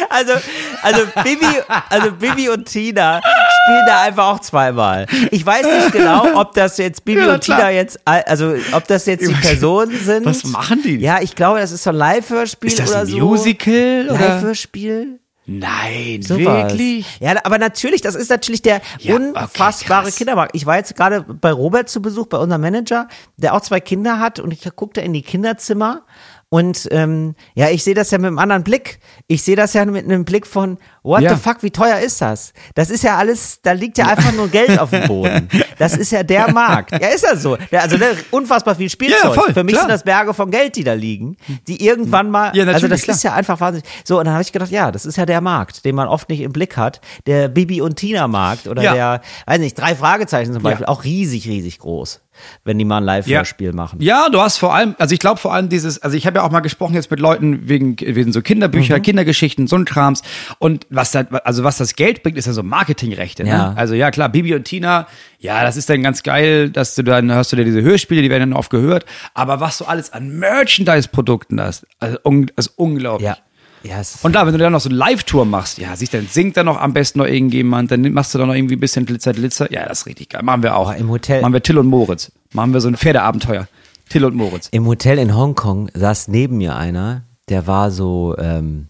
[0.09, 0.33] Also,
[0.81, 1.45] also Bibi,
[1.89, 3.21] also Bibi und Tina
[3.67, 5.05] spielen da einfach auch zweimal.
[5.31, 7.57] Ich weiß nicht genau, ob das jetzt Bibi Ja, und klar.
[7.59, 10.25] Tina jetzt, also ob das jetzt die Personen sind.
[10.25, 10.97] Was machen die?
[10.97, 13.17] Ja, ich glaube, das ist so ein Live-Hörspiel Ist das oder ein so.
[13.17, 14.19] Musical oder?
[14.19, 15.19] Live-Hörspiel?
[15.49, 16.39] Nein, Sowas.
[16.71, 17.05] wirklich?
[17.21, 20.15] Ja, aber natürlich, das ist natürlich der Ja, okay, unfassbare krass.
[20.17, 20.55] Kindermarkt.
[20.55, 24.19] Ich war jetzt gerade bei Robert zu Besuch, bei unserem Manager, der auch zwei Kinder
[24.19, 26.01] hat und ich guckte in die Kinderzimmer
[26.49, 28.99] und ähm, ja, ich sehe das ja mit einem anderen Blick.
[29.27, 31.35] Ich sehe das ja mit einem Blick von, what Ja.
[31.35, 32.53] the fuck, wie teuer ist das?
[32.75, 35.49] Das ist ja alles, da liegt ja einfach nur Geld auf dem Boden.
[35.77, 36.91] Das ist ja der Markt.
[36.93, 37.57] Ja, ist ja so.
[37.71, 39.19] Also ne, unfassbar viel Spielzeug.
[39.23, 39.83] Ja, voll, Für mich klar.
[39.83, 41.35] sind das Berge von Geld, die da liegen,
[41.67, 43.15] die irgendwann mal, Ja, also das klar.
[43.17, 43.85] ist ja einfach wahnsinnig.
[44.05, 46.29] So, und dann habe ich gedacht, ja, das ist ja der Markt, den man oft
[46.29, 47.01] nicht im Blick hat.
[47.25, 51.45] Der Bibi und Tina Markt oder der, weiß nicht, drei Fragezeichen zum Beispiel, auch riesig,
[51.47, 52.21] riesig groß,
[52.63, 53.99] wenn die mal ein Live-Hörspiel machen.
[54.01, 56.43] Ja, du hast vor allem, also ich glaube vor allem dieses, also ich habe habe
[56.43, 60.21] ja auch mal gesprochen jetzt mit Leuten wegen, wegen so Kinderbücher, Kindergeschichten, so ein Krams.
[60.59, 63.43] Und was da, also was das Geld bringt, ist ja so Marketingrechte.
[63.43, 63.49] Ne?
[63.49, 63.73] Ja.
[63.75, 65.07] Also ja klar, Bibi und Tina,
[65.39, 68.29] ja, das ist dann ganz geil, dass du dann hörst du dir diese Hörspiele, die
[68.29, 69.05] werden dann oft gehört.
[69.33, 73.27] Aber was du alles an Merchandise-Produkten hast, also un, also unglaublich.
[73.27, 73.37] Ja.
[73.83, 76.27] Ja, es Und da, wenn du dann noch so eine Live-Tour machst, ja, siehst dann
[76.27, 79.05] singt da noch am besten noch irgendjemand, dann machst du da noch irgendwie ein bisschen
[79.05, 79.71] Glitzer, Glitzer.
[79.71, 80.41] Ja, das ist richtig geil.
[80.43, 80.91] Machen wir auch.
[80.93, 82.31] Im Hotel- Machen wir Till und Moritz.
[82.53, 83.67] Machen wir so ein Pferdeabenteuer.
[84.09, 84.69] Till und Moritz.
[84.71, 88.87] Im Hotel in Hongkong saß neben mir einer, der war so, ähm,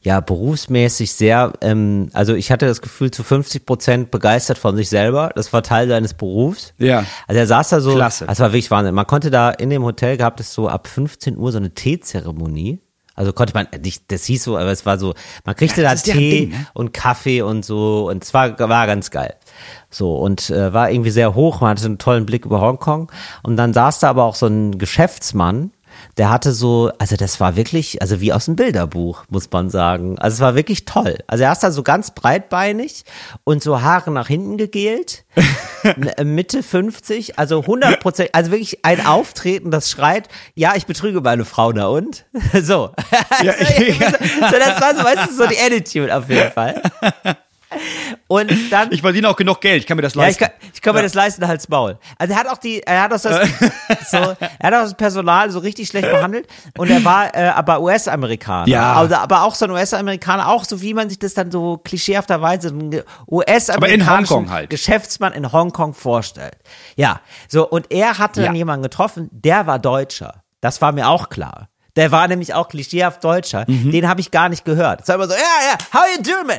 [0.00, 4.88] ja, berufsmäßig sehr, ähm, also ich hatte das Gefühl, zu 50 Prozent begeistert von sich
[4.88, 5.30] selber.
[5.36, 6.74] Das war Teil seines Berufs.
[6.78, 7.04] Ja.
[7.28, 8.26] Also er saß da so, Klasse.
[8.26, 8.94] das war wirklich Wahnsinn.
[8.94, 12.80] Man konnte da in dem Hotel gehabt es so ab 15 Uhr so eine Teezeremonie.
[13.14, 16.00] Also konnte man nicht, das hieß so, aber es war so, man kriegte Ja, da
[16.00, 16.66] Tee Ding, ne?
[16.72, 19.34] und Kaffee und so und es war, war ganz geil.
[19.90, 23.10] So und äh, war irgendwie sehr hoch, man hatte einen tollen Blick über Hongkong
[23.42, 25.70] und dann saß da aber auch so ein Geschäftsmann,
[26.16, 30.18] der hatte so, also das war wirklich, also wie aus dem Bilderbuch, muss man sagen.
[30.18, 31.18] Also es war wirklich toll.
[31.26, 33.04] Also er ist da so ganz breitbeinig
[33.44, 35.24] und so Haare nach hinten gegelt,
[35.84, 41.20] n- Mitte 50, also 100 Prozent, also wirklich ein Auftreten, das schreit, ja, ich betrüge
[41.20, 42.24] meine Frau, na und?
[42.62, 42.90] So.
[43.42, 44.10] Ja, ja.
[44.50, 46.80] so, das war so, weißt du, so die Attitude auf jeden Fall.
[48.28, 48.90] Und dann.
[48.92, 50.44] Ich verdiene auch genug Geld, ich kann mir das Ja, ich leisten.
[50.44, 51.98] kann, ich kann mir das leisten, Hals Maul.
[52.18, 53.48] Also er hat auch die, er hat auch das,
[54.10, 56.46] so, er hat auch das Personal so richtig schlecht behandelt
[56.78, 58.68] und er war äh, aber US-Amerikaner.
[58.68, 58.94] Ja.
[58.94, 62.68] Also, aber auch so ein US-Amerikaner, auch so wie man sich das dann so klischeehafterweise
[62.68, 64.70] ein Aber in US-amerikanischen Hongkong halt.
[64.70, 66.56] Geschäftsmann in Hongkong vorstellt.
[66.96, 68.58] Ja, so und er hatte dann Ja.
[68.58, 70.42] jemanden getroffen, der war Deutscher.
[70.60, 71.68] Das war mir auch klar.
[71.96, 73.64] Der war nämlich auch klischeehaft Deutscher.
[73.66, 73.90] Mhm.
[73.92, 75.02] Den habe ich gar nicht gehört.
[75.02, 76.58] Es war immer so, ja, ja, how you doing, man?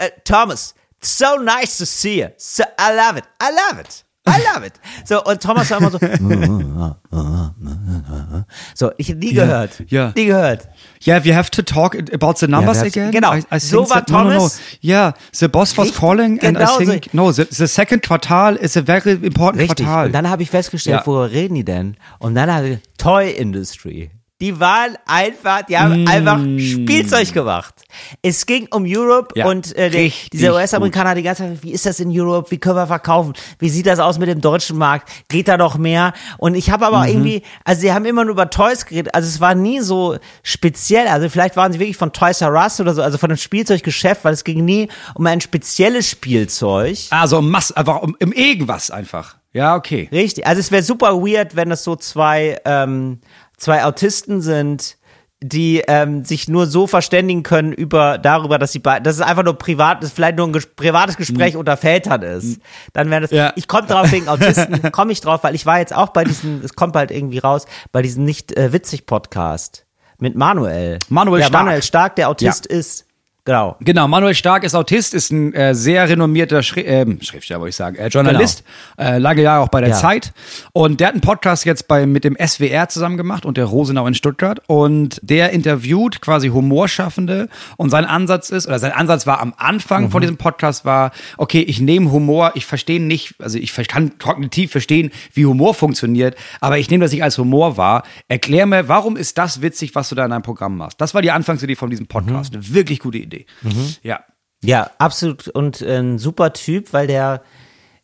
[0.00, 2.28] Uh, Thomas, so nice to see you.
[2.38, 3.24] So, I love it.
[3.40, 4.02] I love it.
[4.28, 4.72] I love it.
[5.04, 5.98] So, und Thomas war immer so,
[8.74, 9.84] so, ich nie gehört.
[9.88, 10.12] ja.
[10.16, 10.68] Nie gehört.
[11.06, 13.10] Yeah, we have to talk about the numbers Ja, wir again.
[13.12, 13.34] genau.
[13.34, 14.36] I, I So think war that- no, no, no.
[14.38, 14.60] Thomas.
[14.82, 16.90] Yeah, the boss was Richtig, calling and genau I so.
[16.90, 19.86] think, no, the, the second quartal is a very important Richtig.
[19.86, 20.06] quartal.
[20.06, 21.06] Und dann habe ich festgestellt, Ja.
[21.06, 21.96] worüber reden die denn?
[22.18, 24.10] Und dann habe ich, Toy Industry.
[24.40, 27.74] Die waren einfach, die haben einfach Spielzeug gemacht.
[28.20, 31.86] Es ging um Europe Ja, und äh, der, dieser US-Amerikaner die ganze Zeit, wie ist
[31.86, 32.50] das in Europe?
[32.50, 33.32] Wie können wir verkaufen?
[33.58, 35.10] Wie sieht das aus mit dem deutschen Markt?
[35.28, 36.12] Geht da noch mehr?
[36.36, 39.14] Und ich habe aber auch irgendwie, also sie haben immer nur über Toys geredet.
[39.14, 41.06] Also es war nie so speziell.
[41.08, 44.22] Also vielleicht waren sie wirklich von Toys R Us oder so, also von einem Spielzeuggeschäft,
[44.22, 46.98] weil es ging nie um ein spezielles Spielzeug.
[47.08, 49.36] also Mass, einfach um, um irgendwas einfach.
[49.56, 50.06] Ja, okay.
[50.12, 50.46] Richtig.
[50.46, 53.20] Also es wäre super weird, wenn das so zwei, ähm,
[53.56, 54.96] zwei Autisten sind,
[55.40, 59.44] die ähm, sich nur so verständigen können über darüber, dass sie beide, dass es einfach
[59.44, 62.60] nur privat, es vielleicht nur ein ges privates Gespräch unter Vätern ist.
[62.94, 63.30] Dann wäre das.
[63.30, 63.52] Ja.
[63.54, 66.62] Ich komme drauf wegen Autisten, komme ich drauf, weil ich war jetzt auch bei diesem,
[66.64, 69.84] es kommt bald irgendwie raus, bei diesem nicht äh, witzig Podcast
[70.18, 70.98] mit Manuel.
[71.08, 71.64] Manuel ja, Stark.
[71.64, 73.05] Manuel Stark, der Autist ist.
[73.46, 73.76] Genau.
[73.80, 77.76] Genau, Manuel Stark ist Autist, ist ein äh, sehr renommierter Schri ähm, Schriftsteller, wollte ich
[77.76, 78.64] sagen, äh, Journalist,
[78.98, 79.94] äh, lange Jahre auch bei der Ja.
[79.96, 80.32] Zeit.
[80.72, 84.06] Und der hat einen Podcast jetzt bei, mit dem SWR zusammen gemacht und der Rosenau
[84.08, 84.60] in Stuttgart.
[84.66, 87.48] Und der interviewt quasi Humorschaffende.
[87.76, 90.10] Und sein Ansatz ist, oder sein Ansatz war am Anfang Mhm.
[90.10, 94.72] von diesem Podcast war, okay, ich nehme Humor, ich verstehe nicht, also ich kann kognitiv
[94.72, 98.02] verstehen, wie Humor funktioniert, aber ich nehme das nicht als Humor wahr.
[98.26, 101.00] Erklär mir, warum ist das witzig, was du da in deinem Programm machst?
[101.00, 102.52] Das war die Anfangsidee von diesem Podcast.
[102.52, 102.58] Mhm.
[102.58, 103.35] Eine wirklich gute Idee.
[104.02, 104.20] Ja.
[104.64, 107.42] Ja, absolut und ein super Typ, weil der,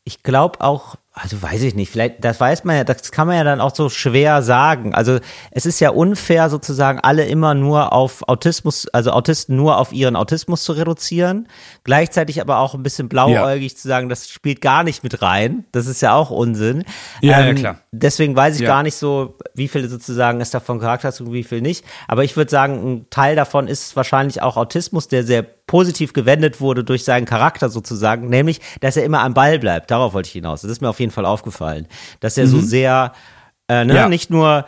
[0.04, 3.36] ich glaube auch, also weiß ich nicht, vielleicht, das weiß man ja, das kann man
[3.36, 4.94] ja dann auch so schwer sagen.
[4.94, 5.18] Also
[5.50, 10.16] es ist ja unfair sozusagen alle immer nur auf Autismus, also Autisten nur auf ihren
[10.16, 11.48] Autismus zu reduzieren.
[11.84, 15.64] Gleichzeitig aber auch ein bisschen blauäugig zu sagen, das spielt gar nicht mit rein.
[15.72, 16.78] Das ist ja auch Unsinn.
[16.78, 16.84] Ähm,
[17.28, 17.78] Ja, ja, klar.
[17.94, 18.68] Deswegen weiß ich Ja.
[18.68, 21.84] gar nicht so, wie viele sozusagen es davon Charakter hast und wie viel nicht.
[22.08, 26.62] Aber ich würde sagen, ein Teil davon ist wahrscheinlich auch Autismus, der sehr positiv gewendet
[26.62, 29.90] wurde durch seinen Charakter sozusagen, nämlich, dass er immer am Ball bleibt.
[29.90, 30.62] Darauf wollte ich hinaus.
[30.62, 31.86] Das ist mir auf jeden Fall aufgefallen,
[32.20, 33.12] dass er so sehr,
[33.68, 34.08] äh, ne, Ja.
[34.08, 34.64] nicht nur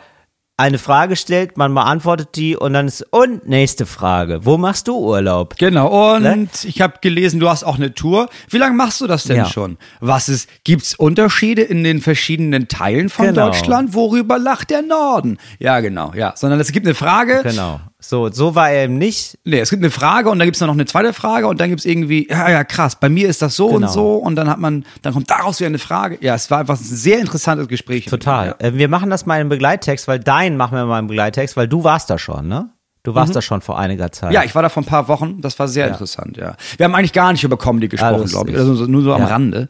[0.57, 4.97] eine Frage stellt, man beantwortet die und dann ist, und nächste Frage, wo machst du
[4.97, 5.55] Urlaub?
[5.57, 6.47] Genau, und Ne?
[6.63, 8.29] ich habe gelesen, du hast auch eine Tour.
[8.49, 9.45] Wie lange machst du das denn Ja.
[9.47, 9.77] schon?
[9.99, 13.47] Was ist, gibt's Unterschiede in den verschiedenen Teilen von Genau.
[13.47, 13.93] Deutschland?
[13.93, 15.39] Worüber lacht der Norden?
[15.59, 16.33] Ja, genau, ja.
[16.37, 17.41] Sondern es gibt eine Frage.
[17.43, 17.81] Genau.
[18.07, 19.37] So, so war er eben nicht.
[19.45, 21.85] Nee, es gibt eine Frage und dann gibt's noch eine zweite Frage und dann gibt's
[21.85, 23.77] irgendwie, ja, ja, krass, bei mir ist das so Genau.
[23.87, 26.17] und so und dann hat man, dann kommt daraus wieder eine Frage.
[26.21, 28.05] Ja, es war einfach ein sehr interessantes Gespräch.
[28.05, 28.55] Total.
[28.59, 28.67] Ja.
[28.67, 31.67] Äh, Wir machen das mal im Begleittext, weil dein machen wir mal im Begleittext, weil
[31.67, 32.69] du warst da schon, ne?
[33.03, 34.29] Du warst da schon vor einiger Zeit.
[34.29, 34.33] Mhm.
[34.35, 35.39] Ja, ich war da vor ein paar Wochen.
[35.41, 36.55] Das war sehr interessant, ja.
[36.77, 38.57] Wir haben eigentlich gar nicht über Comedy gesprochen, glaube ich.
[38.57, 39.27] Also so- nur so am Ja.
[39.27, 39.69] Rande.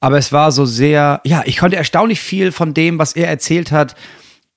[0.00, 3.72] Aber es war so sehr, ja, ich konnte erstaunlich viel von dem, was er erzählt
[3.72, 3.96] hat,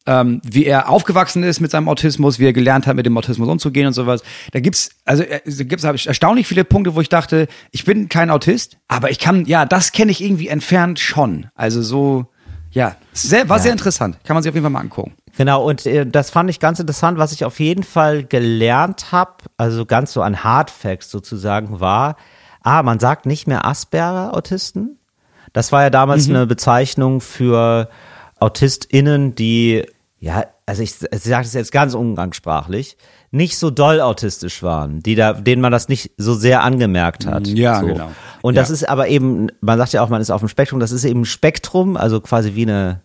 [0.07, 3.47] ähm, wie er aufgewachsen ist mit seinem Autismus, wie er gelernt hat, mit dem Autismus
[3.47, 4.23] umzugehen und sowas.
[4.53, 8.31] Da gibt's, also äh, da gibt's erstaunlich viele Punkte, wo ich dachte, ich bin kein
[8.31, 11.47] Autist, aber ich kann, ja, das kenne ich irgendwie entfernt schon.
[11.55, 12.25] Also so,
[12.71, 13.63] ja, sehr, war Ja.
[13.63, 14.17] sehr interessant.
[14.23, 15.13] Kann man sich auf jeden Fall mal angucken.
[15.37, 19.33] Genau, und äh, das fand ich ganz interessant, was ich auf jeden Fall gelernt habe,
[19.57, 22.15] also ganz so an Hard Facts sozusagen, war,
[22.63, 24.97] ah, man sagt nicht mehr Asperger-Autisten.
[25.53, 27.89] Das war ja damals eine Bezeichnung für
[28.39, 29.85] AutistInnen, die,
[30.19, 32.97] ja, also ich, ich sage das jetzt ganz umgangssprachlich,
[33.31, 37.47] nicht so doll autistisch waren, die da, denen man das nicht so sehr angemerkt hat.
[37.47, 37.85] Ja, so.
[37.87, 38.11] genau.
[38.41, 38.61] Und Ja.
[38.61, 41.03] das ist aber eben, man sagt ja auch, man ist auf dem Spektrum, das ist
[41.03, 43.01] eben ein Spektrum, also quasi wie eine,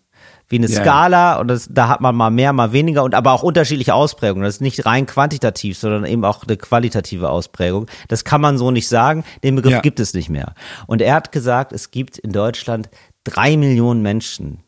[0.49, 0.83] wie eine Ja, ja.
[0.83, 4.45] Skala und das, da hat man mal mehr, mal weniger und aber auch unterschiedliche Ausprägungen.
[4.45, 7.87] Das ist nicht rein quantitativ, sondern eben auch eine qualitative Ausprägung.
[8.09, 9.25] Das kann man so nicht sagen.
[9.45, 9.81] Den Begriff Ja.
[9.81, 10.55] gibt es nicht mehr.
[10.87, 12.89] Und er hat gesagt, es gibt in Deutschland
[13.25, 14.61] drei Millionen Menschen,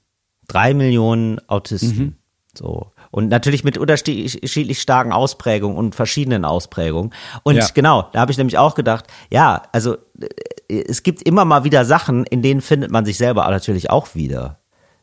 [0.49, 1.97] drei Millionen Autisten.
[1.99, 2.17] Mhm.
[2.59, 2.93] So.
[3.11, 7.13] Und natürlich mit unterschiedlich starken Ausprägungen und verschiedenen Ausprägungen.
[7.43, 7.67] Und Ja.
[7.75, 9.97] genau, da habe ich nämlich auch gedacht, ja, also
[10.69, 14.15] äh, es gibt immer mal wieder Sachen, in denen findet man sich selber natürlich auch
[14.15, 14.59] wieder.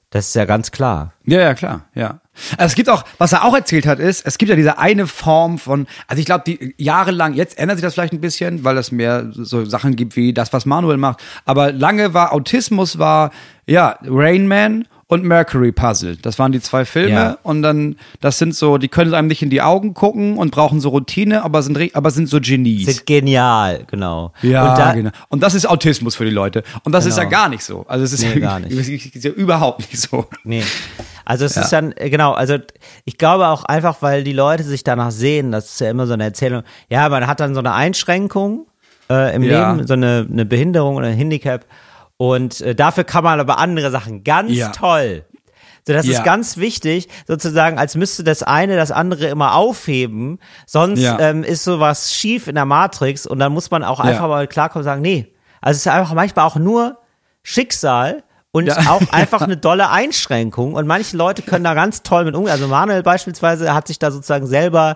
[0.10, 1.14] Das ist ja ganz klar.
[1.26, 2.20] Ja, ja, klar, ja.
[2.58, 5.08] Also es gibt auch, was er auch erzählt hat, ist, es gibt ja diese eine
[5.08, 8.78] Form von, also ich glaube, die jahrelang, jetzt ändert sich das vielleicht ein bisschen, weil
[8.78, 11.22] es mehr so Sachen gibt wie das, was Manuel macht.
[11.46, 13.32] Aber lange war Autismus war,
[13.66, 16.15] ja, Rain Man und Mercury Puzzle.
[16.15, 17.38] Das waren die zwei Filme Ja.
[17.43, 20.80] und dann, das sind so, die können einem nicht in die Augen gucken und brauchen
[20.80, 22.86] so Routine, aber sind, aber sind so Genies.
[22.86, 24.32] Sind genial, genau.
[24.41, 25.12] Ja, und da, genau.
[25.28, 26.63] Und das ist Autismus für die Leute.
[26.86, 27.36] Und das ist ja Genau.
[27.38, 27.86] gar nicht so.
[27.89, 28.71] Also es ist Nee, ja, gar nicht.
[29.15, 30.28] ist ja überhaupt nicht so.
[30.45, 30.63] Nee.
[31.26, 32.56] Also es ist dann, äh, genau, also
[33.04, 36.13] ich glaube auch einfach, weil die Leute sich danach sehen, das ist ja immer so
[36.13, 38.65] eine Erzählung, ja, man hat dann so eine Einschränkung
[39.10, 39.74] äh, im Ja.
[39.74, 41.65] Leben, so eine, eine Behinderung oder ein Handicap
[42.21, 44.69] und äh, dafür kann man aber andere Sachen ganz Ja.
[44.69, 45.25] toll.
[45.88, 46.19] So, das Ja.
[46.19, 51.17] ist ganz wichtig, sozusagen, als müsste das eine das andere immer aufheben, sonst Ja.
[51.19, 54.81] ähm, ist sowas schief in der Matrix und dann muss man auch einfach mal klarkommen
[54.84, 56.99] und sagen, nee, also es ist einfach manchmal auch nur
[57.41, 58.77] Schicksal und Ja.
[58.89, 62.51] auch einfach eine dolle Einschränkung und manche Leute können da ganz toll mit umgehen.
[62.51, 64.95] Also Manuel beispielsweise hat sich da sozusagen selber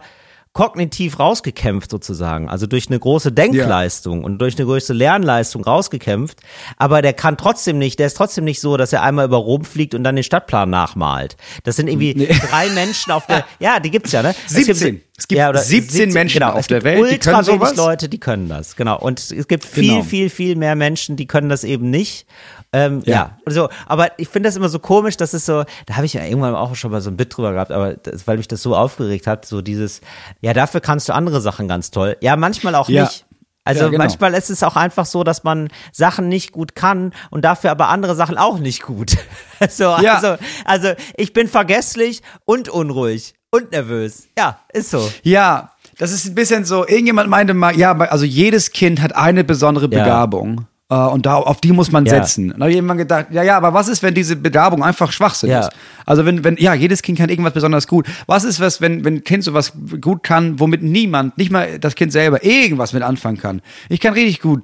[0.55, 6.39] kognitiv rausgekämpft sozusagen, also durch eine große Denkleistung und durch eine größte Lernleistung rausgekämpft,
[6.77, 9.65] aber der kann trotzdem nicht, der ist trotzdem nicht so, dass er einmal über Rom
[9.65, 11.35] fliegt und dann den Stadtplan nachmalt.
[11.65, 14.33] Das sind irgendwie drei Menschen auf der, ja, die gibt's ja, ne?
[14.47, 15.01] Es 17.
[15.17, 17.75] Es gibt 17 Menschen genau, auf es der Welt, die ultra können wenig sowas.
[17.77, 18.99] Leute, die können das, genau.
[18.99, 20.03] Und es gibt viel, Genau.
[20.03, 22.25] viel, viel mehr Menschen, die können das eben nicht.
[22.73, 23.37] Ähm, ja.
[23.45, 23.51] Ja.
[23.51, 26.25] so, aber ich finde das immer so komisch, das ist so, da habe ich ja
[26.25, 28.75] irgendwann auch schon mal so ein Bit drüber gehabt, aber das, weil mich das so
[28.75, 30.01] aufgeregt hat, so dieses,
[30.41, 32.17] ja, dafür kannst du andere Sachen ganz toll.
[32.19, 33.03] Ja, manchmal auch Ja.
[33.03, 33.25] nicht.
[33.63, 33.99] Also Ja, genau.
[34.03, 37.87] manchmal ist es auch einfach so, dass man Sachen nicht gut kann und dafür aber
[37.87, 39.15] andere Sachen auch nicht gut.
[39.69, 40.15] so, Ja.
[40.15, 44.27] also, also ich bin vergesslich und unruhig und nervös.
[44.37, 45.09] Ja, ist so.
[45.23, 49.43] Ja, das ist ein bisschen so, irgendjemand meinte mal, ja, also jedes Kind hat eine
[49.43, 50.03] besondere Ja.
[50.03, 50.67] Begabung.
[50.89, 52.11] äh, Und da, auf die muss man Ja.
[52.21, 52.51] setzen.
[52.51, 55.49] Und da hat jemand gedacht, ja, ja, aber was ist, wenn diese Begabung einfach Schwachsinn
[55.49, 55.61] Ja.
[55.61, 55.69] ist?
[56.05, 58.05] Also wenn, wenn, ja, jedes Kind kann irgendwas besonders gut.
[58.27, 61.95] Was ist was, wenn, wenn ein Kind sowas gut kann, womit niemand, nicht mal das
[61.95, 63.61] Kind selber, irgendwas mit anfangen kann?
[63.89, 64.61] Ich kann richtig gut,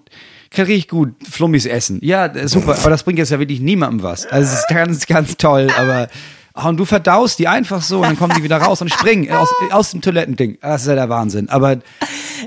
[0.52, 1.98] kann richtig gut Flummis essen.
[2.04, 4.28] Ja, super, aber das bringt jetzt ja wirklich niemandem was.
[4.28, 6.08] Also es ist ganz, ganz toll, aber
[6.54, 9.32] ah, und du verdaust die einfach so und dann kommen die wieder raus und springen
[9.32, 10.58] aus, aus dem Toilettending.
[10.62, 11.50] Das ist ja der Wahnsinn.
[11.50, 11.78] Aber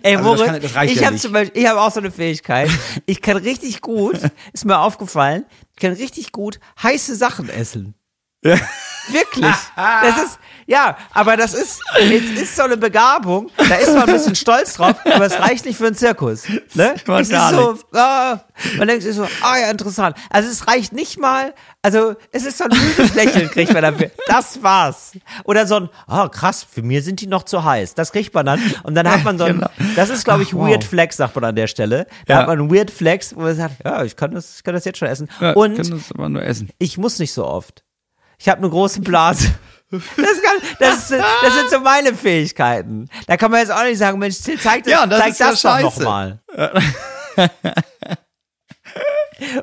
[0.03, 1.23] Ey, Also das Moritz, kann- das reicht ich ja habe nicht.
[1.23, 2.69] zum Beispiel, ich habe auch so eine Fähigkeit.
[3.07, 4.19] Ich kann richtig gut,
[4.53, 7.95] ist mir aufgefallen, ich kann richtig gut heiße Sachen essen.
[9.09, 9.45] Wirklich.
[9.77, 14.15] Das ist, ja, aber das ist, es ist so eine Begabung, da ist man ein
[14.15, 16.45] bisschen stolz drauf, aber es reicht nicht für einen Zirkus.
[16.73, 16.95] Ne?
[17.07, 18.41] Es ist so, ah,
[18.79, 20.17] man denkt sich so, ah ja, interessant.
[20.31, 21.53] Also es reicht nicht mal,
[21.83, 24.11] also es ist so ein müdes Lächeln kriegt man dafür.
[24.27, 25.13] Das war's.
[25.45, 27.95] Oder so ein, ah krass, für mir sind die noch zu heiß.
[27.95, 28.61] Das kriegt man dann.
[28.85, 29.69] Und dann hat man so ein, Genau.
[29.97, 30.69] das ist glaube ich Ach, wow.
[30.71, 32.07] Weird Flex, sagt man an der Stelle.
[32.27, 32.41] Da Ja.
[32.41, 34.87] hat man einen Weird Flex, wo man sagt, ja, ich kann das, ich kann das
[34.87, 35.29] jetzt schon essen.
[35.43, 36.71] ja, Und kann das aber nur essen.
[36.79, 37.85] ich muss nicht so oft.
[38.39, 39.49] Ich habe eine große Blase.
[39.91, 40.03] Das,
[40.43, 43.09] kann, das, sind- das sind so meine Fähigkeiten.
[43.29, 45.39] Da kann man jetzt auch nicht sagen, Mensch, Till, zeig das, Ja, das zeig ist
[45.39, 46.41] ja das doch nochmal.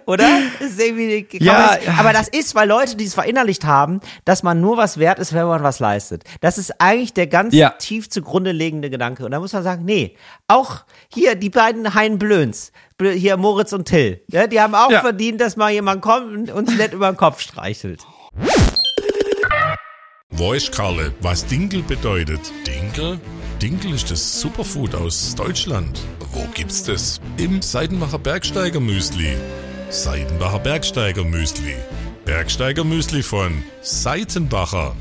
[0.06, 0.28] Oder?
[0.60, 4.44] Das ist irgendwie, Ja, jetzt- aber das ist, weil Leute, die es verinnerlicht haben, dass
[4.44, 6.24] man nur was wert ist, wenn man was leistet.
[6.40, 7.70] Das ist eigentlich der ganz Ja.
[7.72, 9.26] tief zugrunde liegende Gedanke.
[9.26, 10.16] Und da muss man sagen, nee,
[10.48, 14.92] auch hier die beiden Hein Blöns, Blö- hier Moritz und Till, ja, die haben auch
[14.92, 18.02] verdient, dass mal jemand kommt und uns nett über den Kopf streichelt.
[20.42, 22.40] Weiß Karle, was Dinkel bedeutet.
[22.66, 23.20] Dinkel?
[23.62, 26.00] Dinkel ist das Superfood aus Deutschland.
[26.32, 27.22] Wo gibt's das?
[27.38, 29.36] Im Seidenbacher Bergsteiger Müsli.
[29.92, 31.76] Seidenbacher Bergsteiger Müsli.
[32.26, 34.96] Bergsteiger Müsli von Seitenbacher.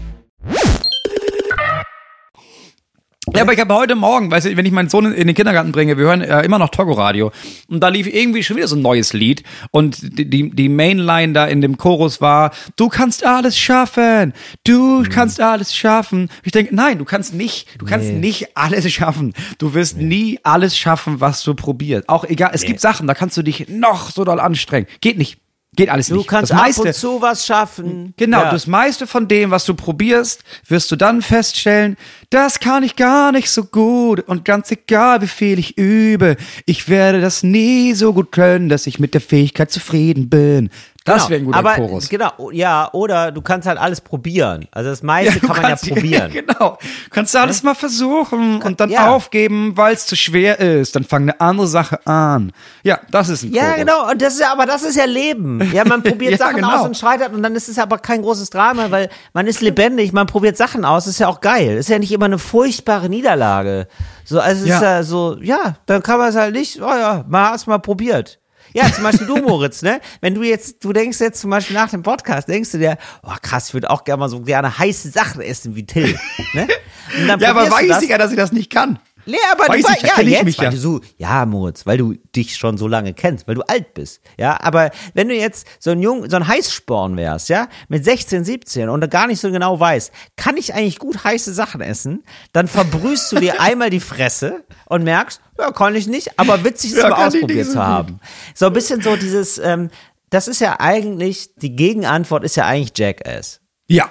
[3.35, 5.73] Ja, aber ich habe heute Morgen, weißt du, wenn ich meinen Sohn in den Kindergarten
[5.73, 7.31] bringe, wir hören äh, immer noch Togo-Radio
[7.69, 11.35] und da lief irgendwie schon wieder so ein neues Lied und die, die, die Mainline
[11.35, 14.33] da in dem Chorus war, du kannst alles schaffen,
[14.65, 16.31] du kannst alles schaffen.
[16.45, 18.19] Ich denke, nein, du kannst nicht, du kannst Nee.
[18.21, 19.35] nicht alles schaffen.
[19.59, 22.09] Du wirst nie alles schaffen, was du probierst.
[22.09, 24.87] Auch egal, es gibt Sachen, da kannst du dich noch so doll anstrengen.
[25.03, 25.37] Geht nicht.
[25.77, 26.27] Geht alles Du nicht.
[26.29, 28.13] kannst das ab meiste, und zu was schaffen.
[28.17, 28.51] Genau, Ja.
[28.51, 31.97] das meiste von dem, was du probierst, wirst du dann feststellen,
[32.31, 36.89] das kann ich gar nicht so gut und ganz egal, wie viel ich übe, ich
[36.89, 40.71] werde das nie so gut können, dass ich mit der Fähigkeit zufrieden bin.
[41.07, 41.31] Das Genau.
[41.31, 42.09] wäre ein guter Aber, Chorus.
[42.11, 44.69] Genau, ja, oder du kannst halt alles probieren.
[44.71, 46.31] Also das meiste du kann man ja probieren.
[46.31, 46.77] genau.
[47.09, 49.09] Kannst du alles mal versuchen und dann ja.
[49.09, 50.95] aufgeben, weil es zu schwer ist.
[50.97, 52.53] Dann fang eine andere Sache an.
[52.83, 53.77] Ja, das ist ein Ja, Chorus.
[53.79, 55.71] genau, und das ist ja, aber das ist ja Leben.
[55.73, 56.81] Ja, man probiert Ja, Sachen genau.
[56.81, 60.13] aus und scheitert und dann ist es aber kein großes Drama, weil man ist lebendig,
[60.13, 61.79] man probiert Sachen aus, ist ja auch geil.
[61.79, 63.89] Ist ja nicht immer eine furchtbare Niederlage.
[64.25, 64.77] So, also es Ja.
[64.77, 67.79] ist ja so, ja, dann kann man es halt nicht, oh ja, mal hast mal
[67.79, 68.39] probiert.
[68.73, 70.01] Ja, zum Beispiel du, Moritz, ne?
[70.21, 73.35] Wenn du jetzt, du denkst jetzt zum Beispiel nach dem Podcast, denkst du dir, oh
[73.43, 76.19] krass, ich würde auch gerne mal so gerne heiße Sachen essen wie Till,
[76.55, 76.69] ne?
[77.27, 78.03] Ja, aber weiß das.
[78.03, 79.01] ich ja, dass ich das nicht kann.
[79.27, 80.71] Nee, aber Weiß du ich, ja, kenn ich jetzt, mich weil ja.
[80.71, 84.21] Du so, ja, Moritz, weil du dich schon so lange kennst, weil du alt bist.
[84.39, 88.45] Ja, aber wenn du jetzt so ein Jung, so ein Heißsporn wärst, ja, mit 16,
[88.45, 92.25] 17 und du gar nicht so genau weißt, kann ich eigentlich gut heiße Sachen essen,
[92.53, 96.93] dann verbrühst du dir einmal die Fresse und merkst, ja, kann ich nicht, aber witzig
[96.93, 97.87] ist Ja, es mal ausprobiert so zu gut.
[97.87, 98.21] haben.
[98.55, 99.91] So ein bisschen so dieses, ähm,
[100.31, 103.61] das ist ja eigentlich, die Gegenantwort ist ja eigentlich Jackass.
[103.89, 104.09] Ja.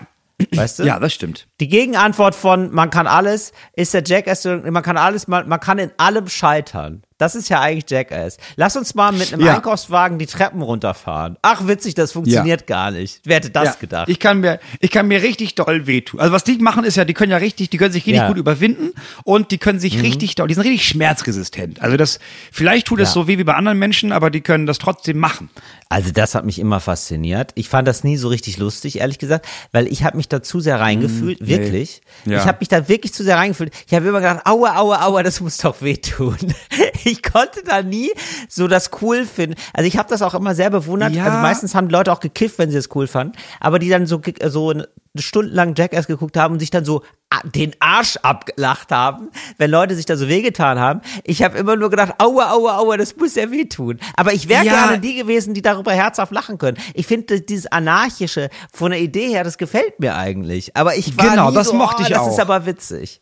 [0.52, 0.84] Weißt du?
[0.84, 1.47] Ja, das stimmt.
[1.60, 5.80] Die Gegenantwort von man kann alles ist der Jackass, man kann alles, man, man kann
[5.80, 7.04] in allem scheitern.
[7.20, 8.38] Das ist ja eigentlich Jackass.
[8.56, 9.56] Lass uns mal mit einem Ja.
[9.58, 11.38] Einkaufswagen die Treppen runterfahren.
[11.44, 13.20] Ach witzig, das funktioniert gar nicht.
[13.26, 14.10] Wer hätte das ja, gedacht?
[14.10, 16.20] Ich kann mir, ich kann mir richtig doll wehtun.
[16.20, 18.24] Also was die machen ist ja, die können ja richtig, die können sich richtig Ja.
[18.24, 18.30] Mhm.
[18.30, 21.82] gut überwinden und die können sich richtig doll, die sind richtig schmerzresistent.
[21.82, 22.20] Also das,
[22.52, 23.14] vielleicht tut es Ja.
[23.14, 25.50] so weh wie bei anderen Menschen, aber die können das trotzdem machen.
[25.90, 27.52] Also das hat mich immer fasziniert.
[27.56, 30.60] Ich fand das nie so richtig lustig, ehrlich gesagt, weil ich habe mich da zu
[30.62, 32.02] sehr reingefühlt, wirklich.
[32.26, 32.38] Ja.
[32.38, 33.74] Ich habe mich da wirklich zu sehr reingefühlt.
[33.88, 36.38] Ich habe immer gedacht, aua, aua, aua, das muss doch wehtun.
[37.19, 38.12] Ich konnte da nie
[38.48, 39.56] so das cool finden.
[39.74, 41.13] Also ich habe das auch immer sehr bewundert.
[41.13, 41.26] Ja.
[41.26, 44.22] Also meistens haben Leute auch gekifft, wenn sie es cool fanden, aber die dann so
[44.48, 44.74] so
[45.17, 49.95] stundenlang Jackass geguckt haben und sich dann so a- den Arsch abgelacht haben, wenn Leute
[49.95, 51.02] sich da so wehgetan haben.
[51.24, 54.00] Ich habe immer nur gedacht, aua, aua, aua, das muss ja wehtun.
[54.15, 54.72] Aber ich wäre Ja.
[54.86, 56.78] gerne die gewesen, die darüber herzhaft lachen können.
[56.93, 60.78] Ich finde dieses anarchische von der Idee her, das gefällt mir eigentlich.
[60.78, 62.30] Aber ich war Genau, nie das so, mochte oh, ich das auch.
[62.32, 63.22] ist aber witzig.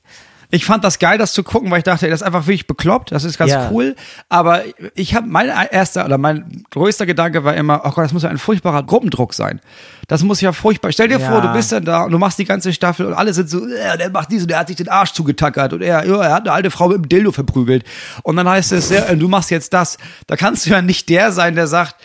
[0.49, 3.11] Ich fand das geil, das zu gucken, weil ich dachte, das ist einfach wirklich bekloppt,
[3.11, 3.69] das ist ganz Ja.
[3.71, 3.95] cool.
[4.29, 4.61] Aber
[4.95, 8.29] ich habe mein erster oder mein größter Gedanke war immer, oh Gott, das muss ja
[8.29, 9.59] ein furchtbarer Gruppendruck sein.
[10.07, 10.93] Das muss ja furchtbar.
[10.93, 11.31] Stell dir Ja.
[11.31, 13.67] vor, du bist dann da und du machst die ganze Staffel und alle sind so,
[13.67, 16.43] äh, der macht diesen, der hat sich den Arsch zugetackert und er, ja, er hat
[16.43, 17.83] eine alte Frau mit dem Dildo verprügelt.
[18.23, 19.97] Und dann heißt es, ja, du machst jetzt das.
[20.27, 21.95] Da kannst du ja nicht der sein, der sagt,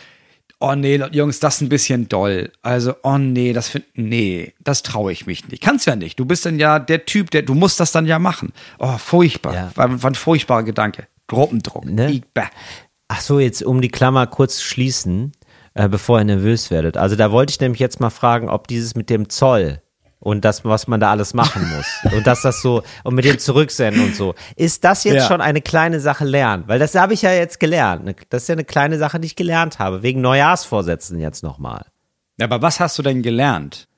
[0.62, 2.52] oh nee, Jungs, das ist ein bisschen doll.
[2.62, 5.62] Also, oh nee, das find, nee, das traue ich mich nicht.
[5.62, 6.18] Kannst ja nicht.
[6.18, 8.52] Du bist dann ja der Typ, der, du musst das dann ja machen.
[8.78, 9.54] Oh, furchtbar.
[9.54, 9.70] Ja.
[9.74, 11.08] War, war ein furchtbarer Gedanke.
[11.26, 11.84] Gruppendruck.
[11.84, 12.22] Ne?
[13.08, 15.32] Ach so, jetzt um die Klammer kurz zu schließen,
[15.74, 16.96] äh, bevor ihr nervös werdet.
[16.96, 19.82] Also da wollte ich nämlich jetzt mal fragen, ob dieses mit dem Zoll
[20.22, 23.38] und das, was man da alles machen muss und dass das so und mit dem
[23.38, 25.26] Zurücksenden und so, ist das jetzt Ja.
[25.28, 26.64] schon eine kleine Sache lernen?
[26.68, 28.04] Weil das habe ich ja jetzt gelernt.
[28.04, 28.14] Ne?
[28.30, 31.84] Das ist ja eine kleine Sache, die ich gelernt habe, wegen Neujahrsvorsätzen jetzt nochmal.
[32.38, 33.88] Ja, aber was hast du denn gelernt?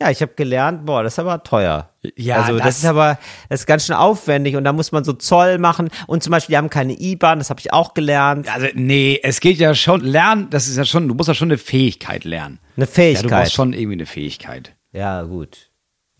[0.00, 1.90] Ja, ich habe gelernt, boah, das ist aber teuer.
[2.16, 3.18] Ja, also das, das- ist aber,
[3.50, 6.54] das ist ganz schön aufwendig und da muss man so Zoll machen und zum Beispiel,
[6.54, 8.48] die haben keine IBAN, das habe ich auch gelernt.
[8.54, 11.48] Also, nee, es geht ja schon, lernen, das ist ja schon, du musst ja schon
[11.48, 12.58] eine Fähigkeit lernen.
[12.76, 13.30] Eine Ja, du Fähigkeit.
[13.30, 14.74] brauchst schon irgendwie eine Fähigkeit.
[14.92, 15.68] Ja, gut.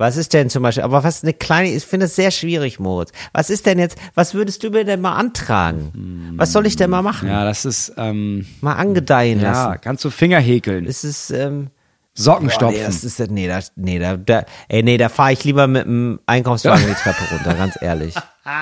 [0.03, 3.13] Was ist denn zum Beispiel, aber was eine kleine, ich finde es sehr schwierig, Moritz.
[3.33, 6.35] Was ist denn jetzt, was würdest du mir denn mal antragen?
[6.37, 7.29] Was soll ich denn mal machen?
[7.29, 9.81] Ja, das ist, ähm, Mal angedeihen ja, lassen.
[9.81, 11.71] kannst du Finger häkeln, Ist es, ähm,
[12.15, 12.79] Socken stopfen.
[12.79, 15.85] nee, das ist, nee, da, nee, da, da, ey, nee, da fahre ich lieber mit
[15.87, 18.15] dem Einkaufswagen die Treppe runter, ganz ehrlich.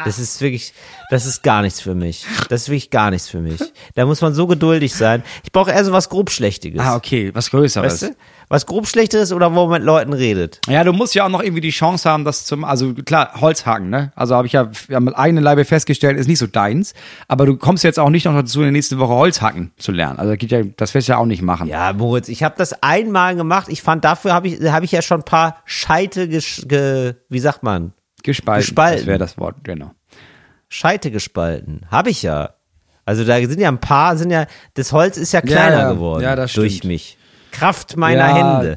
[0.05, 0.75] Das ist wirklich,
[1.09, 2.27] das ist gar nichts für mich.
[2.51, 3.61] Das ist wirklich gar nichts für mich.
[3.95, 5.23] Da muss man so geduldig sein.
[5.43, 6.81] Ich brauche eher so was Grobschlächtiges.
[6.81, 8.03] ah, okay, was Größeres.
[8.03, 8.17] Weißt du?
[8.53, 10.61] Was Grobschlächtiges oder wo man mit Leuten redet.
[10.69, 13.91] Ja, du musst ja auch noch irgendwie die Chance haben, das zum, also klar, Holzhaken,
[13.91, 14.11] ne?
[14.17, 16.93] Also habe ich ja, ja mit eigenen Leibe festgestellt, ist nicht so deins.
[17.29, 20.19] Aber du kommst jetzt auch nicht noch dazu, in der nächsten Woche Holzhacken zu lernen.
[20.19, 21.69] Also geht ja, das wirst du ja auch nicht machen.
[21.69, 23.69] Ja, Moritz, ich habe das einmal gemacht.
[23.69, 27.39] Ich fand, dafür habe ich, hab ich ja schon ein paar Scheite, gesch- ge, wie
[27.39, 27.93] sagt man?
[28.25, 28.63] Gespalten.
[28.63, 28.99] Gespalten.
[28.99, 29.93] Das wäre das Wort, genau.
[30.69, 31.83] Scheite gespalten.
[31.89, 32.51] Habe ich ja.
[33.05, 35.93] Also da sind ja ein paar, sind ja, das Holz ist ja kleiner ja.
[35.93, 36.25] geworden.
[36.25, 37.17] Ja, das Durch mich.
[37.53, 38.77] Kraft meiner ja, Hände.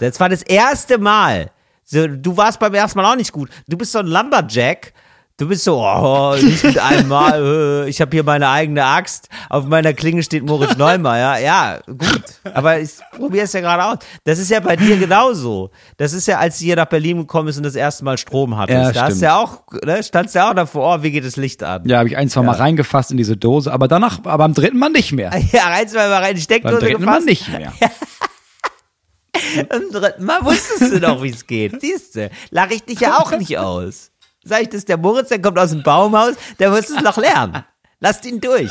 [0.00, 1.50] Das war das erste Mal.
[1.84, 3.48] So, du warst beim ersten Mal auch nicht gut.
[3.68, 4.92] Du bist so ein Lumberjack.
[5.38, 9.28] Du bist so, oh, nicht mit einem Mal, äh, ich habe hier meine eigene Axt,
[9.50, 11.38] auf meiner Klinge steht Moritz Neumeier.
[11.40, 12.22] Ja, gut,
[12.54, 13.98] aber ich probiere es ja gerade aus.
[14.24, 15.72] Das ist ja bei dir genauso.
[15.98, 18.56] Das ist ja, als du hier nach Berlin gekommen bist und das erste Mal Strom
[18.56, 18.78] hattest.
[18.78, 19.20] Ja, da hast stimmt.
[19.20, 21.86] du ja auch, ne, standst ja auch davor, oh, wie geht das Licht an?
[21.86, 24.78] Ja, habe ich ein, zwei Mal reingefasst in diese Dose, aber danach, aber am dritten
[24.78, 25.32] Mal nicht mehr.
[25.52, 27.26] Ja, rein, zwei Mal rein, die Beim Steckdose dritten Mal gefasst.
[27.26, 27.72] nicht mehr.
[29.68, 31.78] Am dritten Mal wusstest du doch, wie es geht.
[31.80, 34.12] Siehst du, lach ich dich ja auch nicht aus.
[34.46, 37.64] Sag ich das, der Moritz, der kommt aus dem Baumhaus, der muss es noch lernen.
[37.98, 38.70] Lasst ihn durch.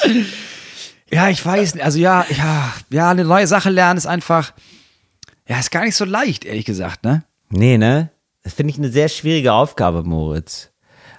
[1.11, 1.79] Ja, ich weiß.
[1.81, 4.53] Also ja, ja, ja, eine neue Sache lernen ist einfach,
[5.47, 7.23] ja, ist gar nicht so leicht, ehrlich gesagt, ne?
[7.49, 8.09] Nee, ne?
[8.43, 10.71] Das finde ich eine sehr schwierige Aufgabe, Moritz.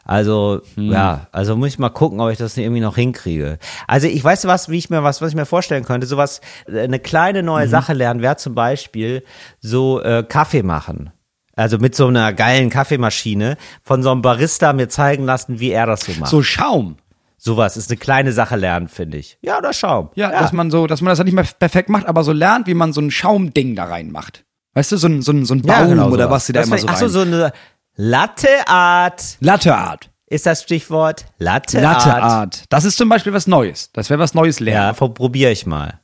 [0.05, 3.59] Also, ja, also muss ich mal gucken, ob ich das irgendwie noch hinkriege.
[3.89, 6.81] Also ich weiß was, wie ich mir was, was ich mir vorstellen könnte, sowas, äh,
[6.81, 9.25] eine kleine neue Sache lernen wäre zum Beispiel
[9.61, 11.11] so äh, Kaffee machen.
[11.57, 15.87] Also mit so einer geilen Kaffeemaschine von so einem Barista mir zeigen lassen, wie er
[15.87, 16.31] das so macht.
[16.31, 16.97] So Schaum.
[17.39, 19.39] Sowas ist eine kleine Sache lernen, finde ich.
[19.41, 20.11] Ja, oder Schaum.
[20.15, 22.67] Ja, dass man so, dass man das halt nicht mehr perfekt macht, aber so lernt,
[22.67, 24.45] wie man so ein Schaumding da reinmacht.
[24.75, 26.31] Weißt du, so ein, so ein, so ein Baum genau oder sowas.
[26.31, 27.13] was sie da Das immer so Ach so, rein.
[27.13, 27.53] so eine
[27.95, 30.11] Latte Art Latteart.
[30.27, 31.25] ist das Stichwort.
[31.39, 32.05] Latte, Art.
[32.05, 32.65] Latteart.
[32.69, 33.91] Das ist zum Beispiel was Neues.
[33.93, 35.15] Das wäre was Neues Ja, lernen.
[35.15, 36.01] probiere ich mal.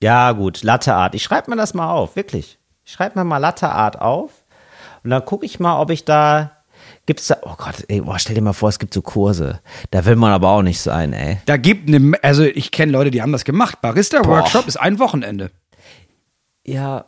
[0.00, 1.14] Ja, gut, Latte Art.
[1.16, 2.58] Ich schreibe mir das mal auf, wirklich.
[2.84, 4.41] Ich schreibe mir mal Latte Art auf
[5.04, 6.62] und dann gucke ich mal, ob ich da
[7.06, 9.60] gibt's da Oh Gott, ey, boah, stell dir mal vor, es gibt so Kurse.
[9.90, 11.38] Da will man aber auch nicht sein, ey.
[11.46, 13.80] Da gibt eine, also ich kenne Leute, die haben das gemacht.
[13.80, 15.50] Barista-Workshop ist ein Wochenende.
[16.64, 17.06] Ja.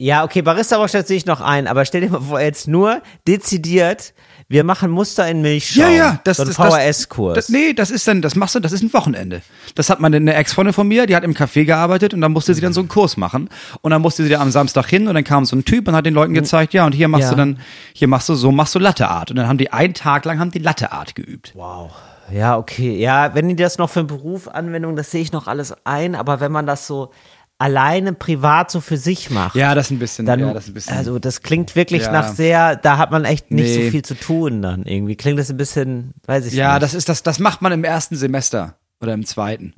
[0.00, 3.02] Ja, okay, Barista Workshop sehe ich noch ein, aber stell dir mal vor, jetzt nur
[3.26, 4.14] dezidiert,
[4.50, 5.82] wir machen Muster in Milchschaum.
[5.82, 7.50] Ja, ja, das so ein VHS-Kurs.
[7.50, 9.42] Nee, das ist dann, das machst du, das ist ein Wochenende.
[9.74, 12.54] Das hat meine eine Ex-Freundin von mir, die hat im Café gearbeitet und dann musste
[12.54, 13.50] sie dann so einen Kurs machen.
[13.82, 15.94] Und dann musste sie da am Samstag hin und dann kam so ein Typ und
[15.94, 17.30] hat den Leuten gezeigt, ja, und hier machst Ja.
[17.30, 17.60] du dann,
[17.92, 19.30] hier machst du so, machst du Latteart.
[19.30, 21.52] Und dann haben die einen Tag lang haben die Latteart geübt.
[21.54, 21.90] Wow.
[22.32, 22.96] Ja, okay.
[22.98, 26.14] Ja, wenn die das noch für einen Beruf Anwendung, das sehe ich noch alles ein,
[26.14, 27.10] aber wenn man das so
[27.58, 30.74] alleine privat so für sich macht, Ja, das ist ein bisschen, dann, ja, das ein
[30.74, 30.96] bisschen.
[30.96, 32.12] also das klingt wirklich Ja.
[32.12, 33.84] nach sehr, da hat man echt nicht Nee.
[33.86, 35.16] so viel zu tun dann irgendwie.
[35.16, 36.82] Klingt das ein bisschen, weiß ich ja, nicht.
[36.84, 39.74] das ist das, das macht man im ersten Semester oder im zweiten.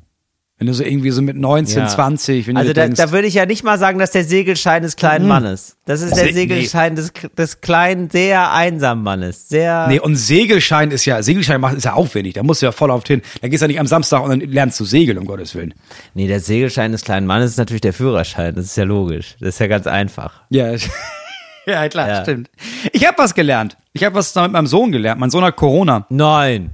[0.61, 1.89] Wenn du so irgendwie so mit 19, Ja.
[1.89, 4.25] 20, wenn also du da, denkst, da würde ich ja nicht mal sagen, dass der
[4.25, 5.79] Segelschein des kleinen Mannes.
[5.87, 9.49] Das ist der Se- Segelschein des, des kleinen, sehr einsamen Mannes.
[9.49, 9.87] Sehr.
[9.89, 12.35] Nee, und Segelschein ist ja, Segelschein machen ist ja aufwendig.
[12.35, 13.23] Da musst du ja voll auf hin.
[13.41, 15.73] Da gehst du ja nicht am Samstag und dann lernst du segeln, um Gottes Willen.
[16.13, 18.55] Nee, der Segelschein des kleinen Mannes ist natürlich der Führerschein.
[18.55, 19.37] Das ist ja logisch.
[19.41, 20.43] Das ist ja ganz einfach.
[20.51, 20.75] Ja,
[21.67, 22.23] ja klar, Ja.
[22.23, 22.51] stimmt.
[22.93, 23.79] Ich habe was gelernt.
[23.95, 25.19] Ich habe was mit meinem Sohn gelernt.
[25.21, 26.07] Mein Sohn hat Corona.
[26.11, 26.71] Nein.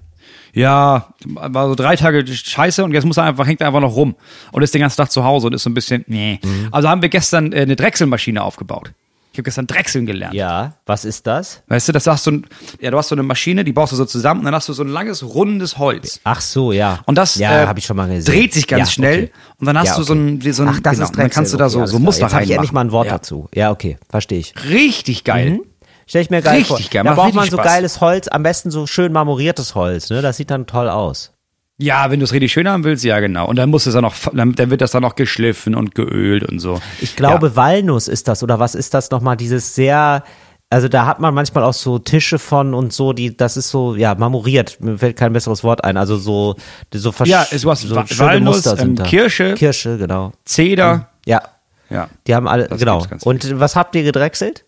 [0.56, 3.94] Ja, war so drei Tage scheiße und jetzt muss er einfach, hängt er einfach noch
[3.94, 4.16] rum
[4.52, 6.40] und ist den ganzen Tag zu Hause und ist so ein bisschen, nee.
[6.72, 8.92] Also haben wir gestern äh, eine Drechselmaschine aufgebaut.
[9.32, 10.32] Ich habe gestern Drechseln gelernt.
[10.32, 11.60] Ja, was ist das?
[11.68, 12.40] Weißt du, das hast du,
[12.80, 14.72] ja, du hast so eine Maschine, die baust du so zusammen und dann hast du
[14.72, 16.20] so ein langes, rundes Holz.
[16.24, 17.00] Ach so, ja.
[17.04, 18.32] Und das ja, äh, ich schon mal gesehen.
[18.34, 19.32] dreht sich ganz Ja, schnell okay.
[19.60, 20.38] und dann hast Ja, du so okay.
[20.42, 21.86] ein, so ein Ach, das genau, ist und dann kannst du Drechsel, da so, okay,
[21.90, 22.54] so Muster habe ich reinmachen.
[22.54, 23.12] endlich mal ein Wort ja.
[23.12, 23.46] dazu.
[23.54, 24.54] Ja, okay, verstehe ich.
[24.70, 25.60] Richtig geil.
[26.08, 26.78] Stell ich mir geil Richtig vor.
[26.90, 27.66] geil, Da braucht man so Spaß.
[27.66, 30.22] geiles Holz, am besten so schön marmoriertes Holz, ne?
[30.22, 31.32] Das sieht dann toll aus.
[31.78, 33.46] Ja, wenn du es richtig schön haben willst, ja genau.
[33.46, 36.44] Und dann muss es dann noch, dann, dann wird das dann noch geschliffen und geölt
[36.44, 36.80] und so.
[37.00, 39.36] Ich glaube, Walnuss ist das, oder was ist das nochmal?
[39.36, 40.22] Dieses sehr,
[40.70, 43.94] also da hat man manchmal auch so Tische von und so, die, das ist so,
[43.94, 44.78] ja, marmoriert.
[44.80, 45.96] Mir fällt kein besseres Wort ein.
[45.98, 46.54] Also so,
[46.94, 48.94] so Ja, es was- so Wa- Walnuss, ähm.
[48.94, 49.52] Kirsche.
[49.54, 50.32] Kirsche, genau.
[50.46, 51.10] Zeder.
[51.26, 51.42] Ja.
[51.90, 52.08] Ja.
[52.26, 53.04] Die haben alle, genau.
[53.24, 54.64] Und was habt ihr gedrechselt?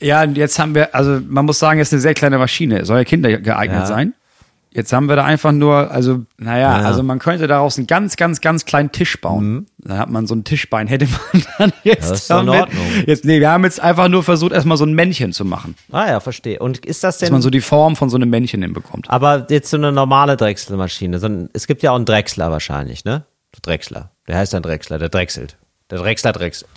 [0.00, 2.84] Ja, und jetzt haben wir, also man muss sagen, es ist eine sehr kleine Maschine.
[2.84, 3.86] Soll ja Kinder geeignet Ja.
[3.86, 4.14] sein.
[4.70, 6.84] Jetzt haben wir da einfach nur, also, naja, Ja.
[6.84, 9.46] also man könnte daraus einen ganz, ganz, ganz kleinen Tisch bauen.
[9.48, 9.66] Mhm.
[9.78, 12.10] Da hat man so ein Tischbein, hätte man dann jetzt.
[12.10, 12.84] Das ist doch in damit- Ordnung.
[13.06, 15.76] Jetzt, nee, wir haben jetzt einfach nur versucht, erstmal so ein Männchen zu machen.
[15.92, 16.58] Ah ja, verstehe.
[16.58, 19.08] Und ist das Dass denn, man so die Form von so einem Männchen hinbekommt.
[19.08, 23.24] aber jetzt so eine normale Drechselmaschine, sondern es gibt ja auch einen Drechsler wahrscheinlich, ne?
[23.62, 24.10] Drechsler.
[24.28, 25.56] Der heißt dann Drechsler, der drechselt.
[25.90, 26.68] Der Drechsler drechselt.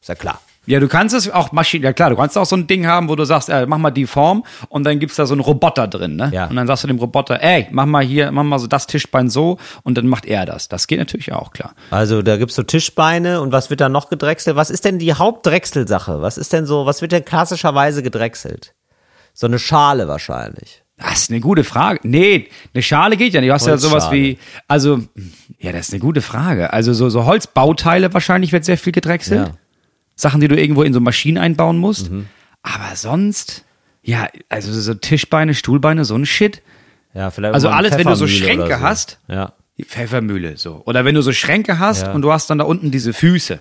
[0.00, 0.40] Ist ja klar.
[0.66, 3.08] Ja, du kannst es auch Maschinen, ja klar, du kannst auch so ein Ding haben,
[3.08, 5.86] wo du sagst, äh, mach mal die Form und dann gibt's da so einen Roboter
[5.88, 6.30] drin, ne?
[6.32, 6.46] Ja.
[6.46, 9.28] Und dann sagst du dem Roboter, ey, mach mal hier, mach mal so das Tischbein
[9.28, 10.68] so und dann macht er das.
[10.68, 11.74] Das geht natürlich auch, klar.
[11.90, 14.56] Also da gibt's so Tischbeine und was wird da noch gedrechselt?
[14.56, 16.22] Was ist denn die Hauptdrechselsache?
[16.22, 18.74] Was ist denn so, was wird denn klassischerweise gedrechselt?
[19.34, 20.84] So eine Schale wahrscheinlich.
[20.96, 21.98] Das ist eine gute Frage.
[22.04, 23.50] Nee, eine Schale geht ja nicht.
[23.50, 24.38] Du hast ja sowas wie,
[24.68, 25.00] also,
[25.58, 26.72] ja, das ist eine gute Frage.
[26.72, 29.48] Also so, so Holzbauteile wahrscheinlich wird sehr viel gedrechselt.
[29.48, 29.54] Ja.
[30.16, 32.10] Sachen, die du irgendwo in so Maschinen einbauen musst.
[32.62, 33.64] Aber sonst,
[34.02, 36.62] ja, also so Tischbeine, Stuhlbeine, so ein Shit.
[37.14, 38.80] Ja, vielleicht Also alles, wenn du so Schränke so.
[38.80, 39.18] hast.
[39.28, 39.52] Ja.
[39.78, 40.82] Die Pfeffermühle, so.
[40.86, 42.12] Oder wenn du so Schränke hast Ja.
[42.12, 43.58] und du hast dann da unten diese Füße.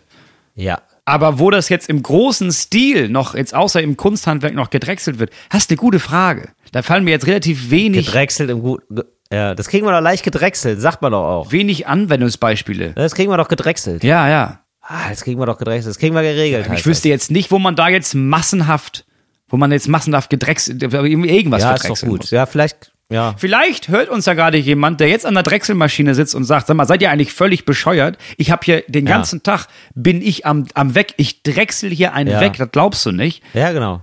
[0.55, 0.81] Ja.
[1.05, 5.31] Aber wo das jetzt im großen Stil noch, jetzt außer im Kunsthandwerk noch gedrechselt wird,
[5.49, 6.49] hast eine gute Frage.
[6.71, 9.01] Da fallen mir jetzt relativ wenig, Gedrechselt im guten.
[9.31, 11.51] Ja, das kriegen wir doch leicht gedrechselt, sagt man doch auch.
[11.51, 12.93] wenig Anwendungsbeispiele.
[12.93, 14.03] Das kriegen wir doch gedrechselt.
[14.03, 14.59] Ja, ja.
[14.95, 15.89] Ah, das kriegen wir doch gedrechselt.
[15.89, 16.65] Das kriegen wir geregelt.
[16.67, 19.05] Ich heißt wüsste jetzt nicht, wo man da jetzt massenhaft,
[19.49, 21.83] wo man jetzt massenhaft gedrechselt, irgendwas das.
[21.83, 22.19] Ja, ist doch gut.
[22.21, 22.31] muss.
[22.31, 22.91] Ja, vielleicht.
[23.09, 23.33] Ja.
[23.37, 26.75] Vielleicht hört uns ja gerade jemand, der jetzt an der Drechselmaschine sitzt und sagt, sag
[26.77, 28.17] mal, seid ihr eigentlich völlig bescheuert?
[28.37, 29.15] Ich habe hier den Ja.
[29.17, 32.39] ganzen Tag bin ich am, am weg, ich drechsel hier einen Ja.
[32.41, 33.43] weg, das glaubst du nicht.
[33.53, 34.01] Ja, genau.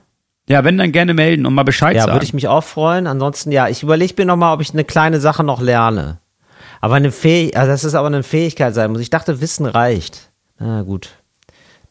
[0.48, 2.12] Ja, wenn dann gerne melden und mal Bescheid Ja, sagen.
[2.14, 3.06] würde ich mich auch freuen.
[3.06, 6.18] Ansonsten, ja, ich überlege mir nochmal, ob ich eine kleine Sache noch lerne.
[6.80, 9.00] Aber eine Fähigkeit, also das ist aber eine Fähigkeit sein muss.
[9.00, 10.29] Ich dachte, Wissen reicht.
[10.60, 11.10] Na gut.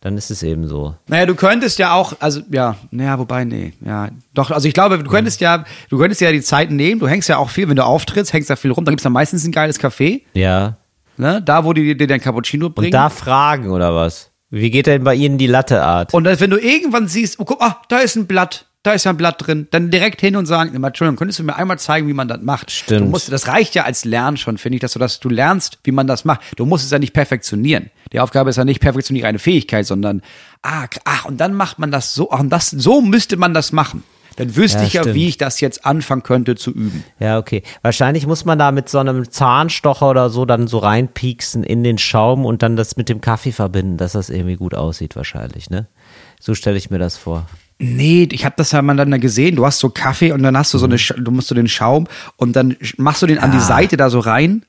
[0.01, 0.95] Dann ist es eben so.
[1.07, 4.97] Naja, du könntest ja auch, also ja, naja, wobei, nee, ja, doch, also ich glaube,
[4.97, 7.75] du könntest ja, du könntest ja die Zeit nehmen, du hängst ja auch viel, wenn
[7.75, 10.77] du auftrittst, hängst ja viel rum, da gibt's dann meistens ein geiles Café, Ja.
[11.17, 12.87] ne, da, wo die dir dein Cappuccino bringen.
[12.87, 14.31] Und da fragen oder was?
[14.51, 16.13] Wie geht denn bei Ihnen die Latteart?
[16.13, 19.11] Und wenn du irgendwann siehst, oh, guck, ah, da ist ein Blatt, da ist ja
[19.11, 22.13] ein Blatt drin, dann direkt hin und sagen, Entschuldigung, könntest du mir einmal zeigen, wie
[22.13, 22.71] man das macht?
[22.71, 23.01] Stimmt.
[23.01, 25.79] Du musst, das reicht ja als Lernen schon, finde ich, dass du das, du lernst,
[25.83, 26.41] wie man das macht.
[26.55, 27.89] Du musst es ja nicht perfektionieren.
[28.13, 30.21] Die Aufgabe ist ja nicht perfektioniere eine Fähigkeit, sondern,
[30.61, 33.73] ah, ach, und dann macht man das so, ach, und das, so müsste man das
[33.73, 34.03] machen.
[34.37, 35.15] Dann wüsste Ja, ich ja, stimmt.
[35.15, 37.03] wie ich das jetzt anfangen könnte zu üben.
[37.19, 37.63] Ja, okay.
[37.81, 41.97] Wahrscheinlich muss man da mit so einem Zahnstocher oder so dann so reinpieksen in den
[41.97, 45.87] Schaum und dann das mit dem Kaffee verbinden, dass das irgendwie gut aussieht wahrscheinlich, ne?
[46.39, 47.47] So stelle ich mir das vor.
[47.81, 49.55] Nee, ich habe das ja mal dann gesehen.
[49.55, 51.23] Du hast so Kaffee und dann hast du so eine, Mhm.
[51.23, 54.19] Du musst so den Schaum und dann machst du den an die Seite da so
[54.19, 54.65] rein.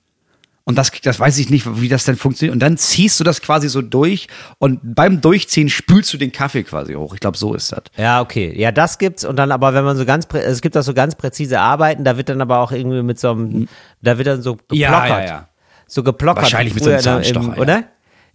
[0.63, 2.53] Und das, das weiß ich nicht, wie das denn funktioniert.
[2.53, 6.63] Und dann ziehst du das quasi so durch und beim Durchziehen spülst du den Kaffee
[6.63, 7.15] quasi hoch.
[7.15, 7.83] Ich glaube, so ist das.
[7.97, 8.55] Ja, okay.
[8.57, 11.17] Ja, das gibt's und dann aber, wenn man so ganz, es gibt auch so ganz
[11.17, 13.67] präzise Arbeiten, da wird dann aber auch irgendwie mit so einem,
[14.03, 14.79] da wird dann so geplockert.
[14.79, 15.49] Ja, ja, ja.
[15.89, 16.45] So geplockert.
[16.45, 17.61] Wahrscheinlich mit so einem im- Zahnstocher, ja.
[17.61, 17.85] Oder?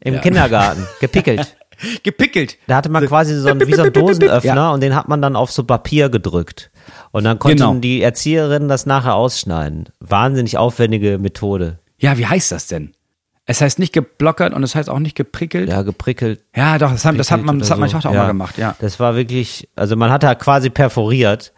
[0.01, 0.85] Im Kindergarten.
[0.99, 1.55] Gepickelt.
[2.03, 2.57] Gepickelt.
[2.67, 4.71] Da hatte man quasi so einen, wie so einen Dosenöffner Ja.
[4.71, 6.71] und den hat man dann auf so Papier gedrückt.
[7.11, 7.73] Und dann konnten Genau.
[7.75, 9.89] die Erzieherinnen das nachher ausschneiden.
[9.99, 11.79] Wahnsinnig aufwendige Methode.
[11.97, 12.91] Ja, wie heißt das denn?
[13.47, 15.69] Es heißt nicht geblockert und es heißt auch nicht geprickelt.
[15.69, 16.39] Ja, Ja, geprickelt.
[16.55, 17.97] doch, das hat, das hat, man, das hat meine so.
[17.97, 18.75] Tochter auch mal gemacht, ja.
[18.79, 21.53] Das war wirklich, also man hat da quasi perforiert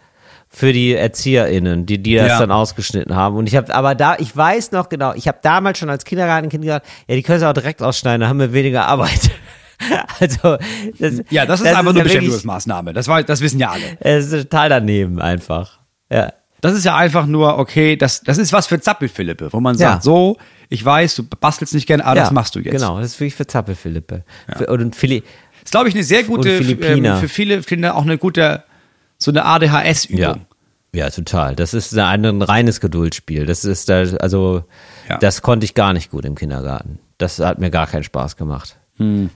[0.50, 2.40] für die ErzieherInnen, die, die das Ja.
[2.40, 3.36] dann ausgeschnitten haben.
[3.38, 6.64] Und ich habe, aber da, ich weiß noch genau, ich habe damals schon als Kindergartenkind
[6.64, 9.32] gesagt, ja, die können es auch direkt ausschneiden, da haben wir weniger Arbeit.
[10.20, 10.58] also,
[11.00, 12.94] das, Ja, das ist einfach ja nur wirklich- Beschäftigungsmaßnahme.
[12.94, 13.98] Das, war, das wissen ja alle.
[14.00, 15.80] Es ist total daneben einfach.
[16.12, 16.34] Ja.
[16.62, 19.92] Das ist ja einfach nur, okay, das, das ist was für Zappelphilippe, wo man Ja.
[19.92, 20.38] sagt, so,
[20.70, 22.72] ich weiß, du bastelst nicht gerne, aber ja, das machst du jetzt.
[22.72, 24.24] Genau, das ist wirklich für Zappelphilippe.
[24.58, 25.24] Für, und Philly,
[25.64, 28.64] ist, glaube ich, eine sehr gute, ähm, für viele Kinder auch eine gute,
[29.20, 30.20] so eine ADHS-Übung.
[30.22, 30.36] ja.
[30.94, 31.56] Ja, total.
[31.56, 33.46] Das ist ein, ein reines Geduldsspiel.
[33.46, 34.64] Das ist da, also,
[35.08, 35.18] Ja.
[35.18, 36.98] das konnte ich gar nicht gut im Kindergarten.
[37.20, 38.80] Das hat mir gar keinen Spaß gemacht.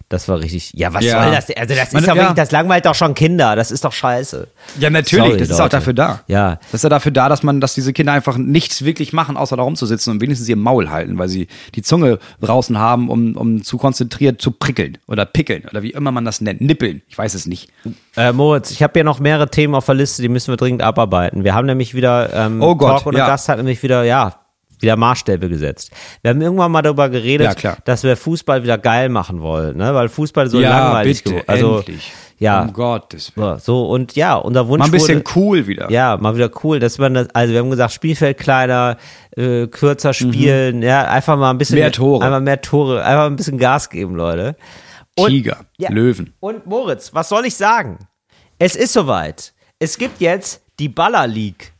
[0.09, 0.71] Das war richtig.
[0.73, 1.09] Ja, was Hm.
[1.11, 1.23] Ja.
[1.23, 1.45] soll das?
[1.45, 1.57] denn?
[1.57, 2.21] Also, das Man- ist doch ja.
[2.23, 3.55] wirklich, das langweilt doch schon Kinder.
[3.55, 4.47] Das ist doch scheiße.
[4.79, 5.77] Ja, natürlich, Sorry, das ist auch Leute.
[5.77, 6.21] dafür da.
[6.27, 6.55] Ja.
[6.71, 9.55] Das ist ja dafür da, dass man, dass diese Kinder einfach nichts wirklich machen, außer
[9.57, 13.63] da rumzusitzen und wenigstens ihr Maul halten, weil sie die Zunge draußen haben, um, um
[13.63, 16.61] zu konzentriert zu prickeln oder pickeln oder wie immer man das nennt.
[16.61, 17.03] Nippeln.
[17.07, 17.69] Ich weiß es nicht.
[18.17, 20.81] Äh, Moritz, ich habe hier noch mehrere Themen auf der Liste, die müssen wir dringend
[20.81, 21.43] abarbeiten.
[21.43, 23.27] Wir haben nämlich wieder, ähm, Oh Gott, Talk ohne ja.
[23.27, 24.37] Gast hat nämlich wieder, ja,
[24.81, 25.91] wieder Maßstäbe gesetzt.
[26.21, 27.77] Wir haben irgendwann mal darüber geredet, Ja, klar.
[27.85, 29.93] dass wir Fußball wieder geil machen wollen, ne?
[29.93, 32.11] weil Fußball so ja, langweilig bitte, Also, endlich.
[32.39, 33.59] ja, Um Gottes Willen.
[33.59, 35.91] so, und ja, unser Wunsch Mal ein bisschen wurde, cool wieder.
[35.91, 38.97] ja, mal wieder cool, dass man das, also wir haben gesagt, Spielfeld kleiner,
[39.37, 41.81] äh, kürzer spielen, ja, einfach mal ein bisschen Mhm.
[41.81, 42.25] Mehr Tore.
[42.25, 44.55] einfach mehr Tore, einfach ein bisschen Gas geben, Leute.
[45.17, 45.91] Und- Tiger, ja.
[45.91, 46.33] Löwen.
[46.39, 47.99] Und Moritz, was soll ich sagen?
[48.59, 49.53] Es ist soweit.
[49.79, 51.70] Es gibt jetzt die Baller League.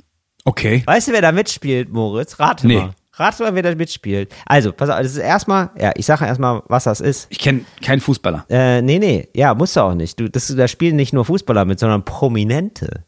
[0.45, 0.83] Okay.
[0.85, 2.39] Weißt du, wer da mitspielt, Moritz?
[2.39, 2.77] Rate Nee.
[2.77, 2.91] mal.
[3.13, 4.33] Rate mal, wer da mitspielt.
[4.45, 7.27] Also, pass auf, das ist erstmal, ja, ich sage erstmal, was das ist.
[7.29, 8.45] Ich kenne keinen Fußballer.
[8.49, 10.19] Äh, nee, nee, ja, musst du auch nicht.
[10.19, 13.03] Du, das, da spielen nicht nur Fußballer mit, sondern Prominente.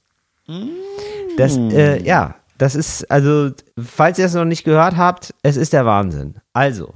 [1.38, 5.74] Das, äh, ja, das ist, also, falls ihr es noch nicht gehört habt, es ist
[5.74, 6.36] der Wahnsinn.
[6.52, 6.94] Also,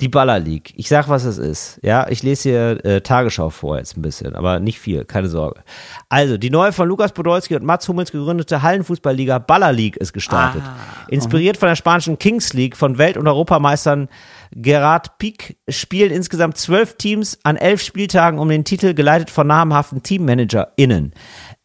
[0.00, 0.74] die Baller League.
[0.76, 1.80] Ich sag, was es ist.
[1.82, 5.62] Ja, ich lese hier äh, Tagesschau vor jetzt ein bisschen, aber nicht viel, keine Sorge.
[6.10, 10.62] Also, die neue von Lukas Podolski und Mats Hummels gegründete Hallenfußballliga Baller League ist gestartet.
[11.08, 14.08] Inspiriert von der spanischen Kings League von Welt- und Europameistern
[14.52, 20.02] Gerard Pique spielen insgesamt zwölf Teams an elf Spieltagen um den Titel, geleitet von namhaften
[20.02, 21.12] TeammanagerInnen.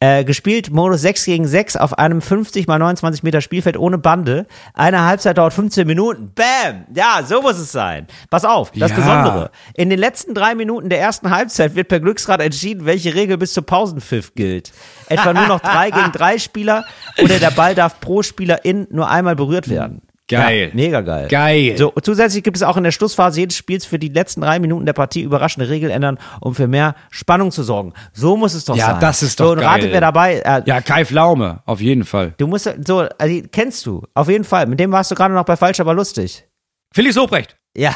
[0.04, 4.48] Äh, gespielt Modus 6 gegen 6 auf einem 50 mal 29 Meter Spielfeld ohne Bande.
[4.74, 6.32] Eine Halbzeit dauert 15 Minuten.
[6.34, 6.86] Bam!
[6.96, 8.08] Ja, so muss es sein.
[8.32, 8.96] Pass auf, das Ja.
[8.98, 9.52] Besondere.
[9.76, 13.54] In den letzten drei Minuten der ersten Halbzeit wird per Glücksrad entschieden, welche Regel bis
[13.54, 14.72] zur Pausenpfiff gilt.
[15.08, 16.84] Etwa nur noch drei gegen drei Spieler
[17.22, 20.02] oder der Ball darf pro Spielerin nur einmal berührt werden.
[20.32, 20.68] Geil.
[20.70, 21.28] Ja, mega geil.
[21.30, 21.76] Geil.
[21.78, 24.86] So, zusätzlich gibt es auch in der Schlussphase jedes Spiels für die letzten drei Minuten
[24.86, 27.94] der Partie überraschende Regeln ändern, um für mehr Spannung zu sorgen.
[28.14, 29.00] So muss es doch Ja, sein.
[29.00, 29.92] das ist so, doch und rate, geil.
[29.94, 32.34] wer dabei, äh, Ja, Kai Pflaume, auf jeden Fall.
[32.38, 34.66] du musst, so, also, kennst du, auf jeden Fall.
[34.68, 36.46] Mit dem warst du gerade noch bei Falsch, aber lustig.
[36.94, 37.58] Felix Lobrecht.
[37.76, 37.96] Ja.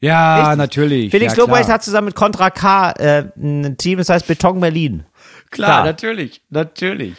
[0.00, 0.58] Ja, Richtig.
[0.58, 1.10] natürlich.
[1.10, 5.04] Felix ja, Lobrecht hat zusammen mit Contra K äh, ein Team, das heißt Beton Berlin.
[5.50, 5.84] Klar, klar.
[5.84, 6.42] natürlich.
[6.50, 7.14] Natürlich.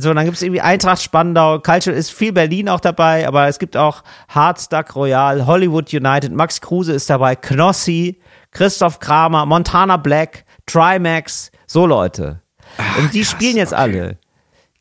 [0.00, 3.48] So, und dann gibt es irgendwie Eintracht Spandau, Culture ist viel Berlin auch dabei, aber
[3.48, 8.20] es gibt auch Hardstack Royal, Hollywood United, Max Kruse ist dabei, Knossi,
[8.52, 12.42] Christoph Kramer, Montana Black, Trimax, so Leute.
[13.00, 14.18] und die spielen jetzt alle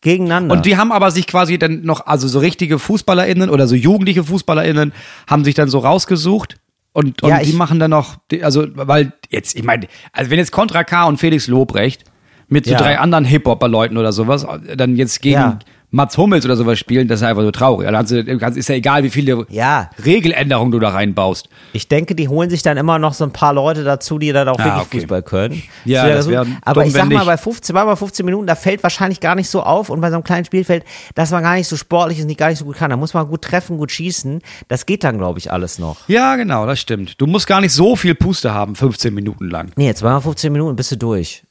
[0.02, 0.54] gegeneinander.
[0.54, 4.24] Und die haben aber sich quasi dann noch, also so richtige FußballerInnen oder so jugendliche
[4.24, 4.94] FußballerInnen
[5.26, 6.58] haben sich dann so rausgesucht
[6.94, 10.52] und, und Ja, die machen dann noch, also, weil jetzt, ich meine, also wenn jetzt
[10.52, 12.04] Contra K und Felix Lobrecht
[12.48, 12.78] mit so Ja.
[12.78, 14.46] drei anderen Hip-Hopper-Leuten oder sowas
[14.76, 15.60] dann jetzt gegen Ja.
[15.90, 17.88] Mats Hummels oder sowas spielen, das ist einfach so traurig.
[17.88, 19.90] Also, ist ja egal, wie viele Ja.
[20.04, 21.48] Regeländerungen du da reinbaust.
[21.72, 24.50] Ich denke, die holen sich dann immer noch so ein paar Leute dazu, die dann
[24.50, 25.00] auch Ah, wirklich okay.
[25.00, 25.64] Fußball können.
[25.86, 28.56] Ja, das so- wär Aber dumm, ich sag mal, bei 15, bei 15 Minuten, da
[28.56, 30.84] fällt wahrscheinlich gar nicht so auf und bei so einem kleinen Spielfeld,
[31.16, 32.90] dass man gar nicht so sportlich ist, nicht gar nicht so gut kann.
[32.90, 34.42] Da muss man gut treffen, gut schießen.
[34.68, 35.96] Das geht dann, glaube ich, alles noch.
[36.10, 37.22] Ja, genau, das stimmt.
[37.22, 39.72] Du musst gar nicht so viel Puste haben, 15 Minuten lang.
[39.78, 41.44] Nee, jetzt mal 15 Minuten bist du durch.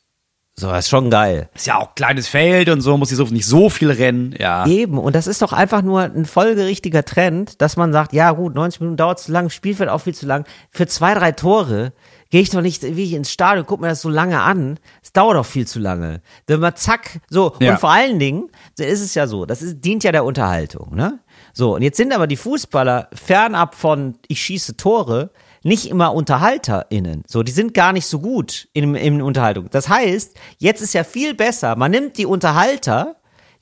[0.59, 1.51] So, das ist schon geil.
[1.55, 4.35] Ist ja auch kleines Feld und so, muss ich so nicht so viel rennen.
[4.39, 4.67] Ja.
[4.67, 8.55] Eben, und das ist doch einfach nur ein folgerichtiger Trend, dass man sagt, ja gut,
[8.55, 10.47] 90 Minuten dauert zu lang, Spielfeld auch viel zu lang.
[10.71, 11.93] Für zwei, drei Tore
[12.31, 14.79] gehe ich doch nicht wie ich ins Stadion, guck mir das so lange an.
[15.03, 16.23] Es dauert doch viel zu lange.
[16.47, 17.73] Wenn man zack, so, Ja.
[17.73, 18.49] und vor allen Dingen,
[18.79, 21.19] so ist es ja so, das ist, dient ja der Unterhaltung, ne?
[21.53, 25.31] So, und jetzt sind aber die Fußballer fernab von ich schieße Tore,
[25.67, 27.25] nicht immer UnterhalterInnen.
[27.27, 29.69] So, die sind gar nicht so gut in, in Unterhaltung.
[29.71, 33.17] Das heißt, jetzt ist ja viel besser, man nimmt die Unterhalter,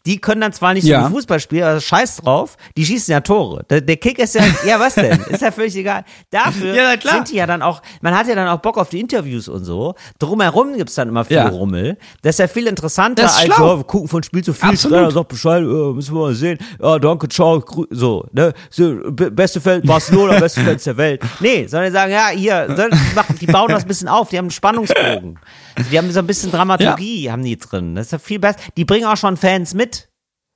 [0.06, 1.02] die können dann zwar nicht so Ja.
[1.02, 3.64] gut Fußball spielen, aber scheiß drauf, die schießen ja Tore.
[3.70, 5.18] Der, der Kick ist ja, ja was denn?
[5.30, 6.04] Ist ja völlig egal.
[6.30, 9.00] Dafür Ja, sind die ja dann auch, man hat ja dann auch Bock auf die
[9.00, 9.94] Interviews und so.
[10.18, 11.48] Drumherum gibt's dann immer viel Ja.
[11.48, 11.96] Rummel.
[12.22, 13.56] Das ist ja viel interessanter als schlau.
[13.56, 14.96] so, wir gucken von Spiel zu viel, Absolut.
[14.98, 16.58] Trainer sagt Bescheid, äh, müssen wir mal sehen.
[16.82, 18.52] Ja, danke, ciao, so, ne?
[18.70, 21.22] So, be- beste Feld Barcelona, beste Feld der Welt.
[21.40, 24.44] Nee, sondern die sagen, ja, hier, machen, die bauen das ein bisschen auf, die haben
[24.46, 25.38] einen Spannungsbogen.
[25.90, 27.94] Die haben so ein bisschen Dramaturgie, haben die drin.
[27.94, 28.58] Das ist ja viel besser.
[28.76, 29.93] Die bringen auch schon Fans mit.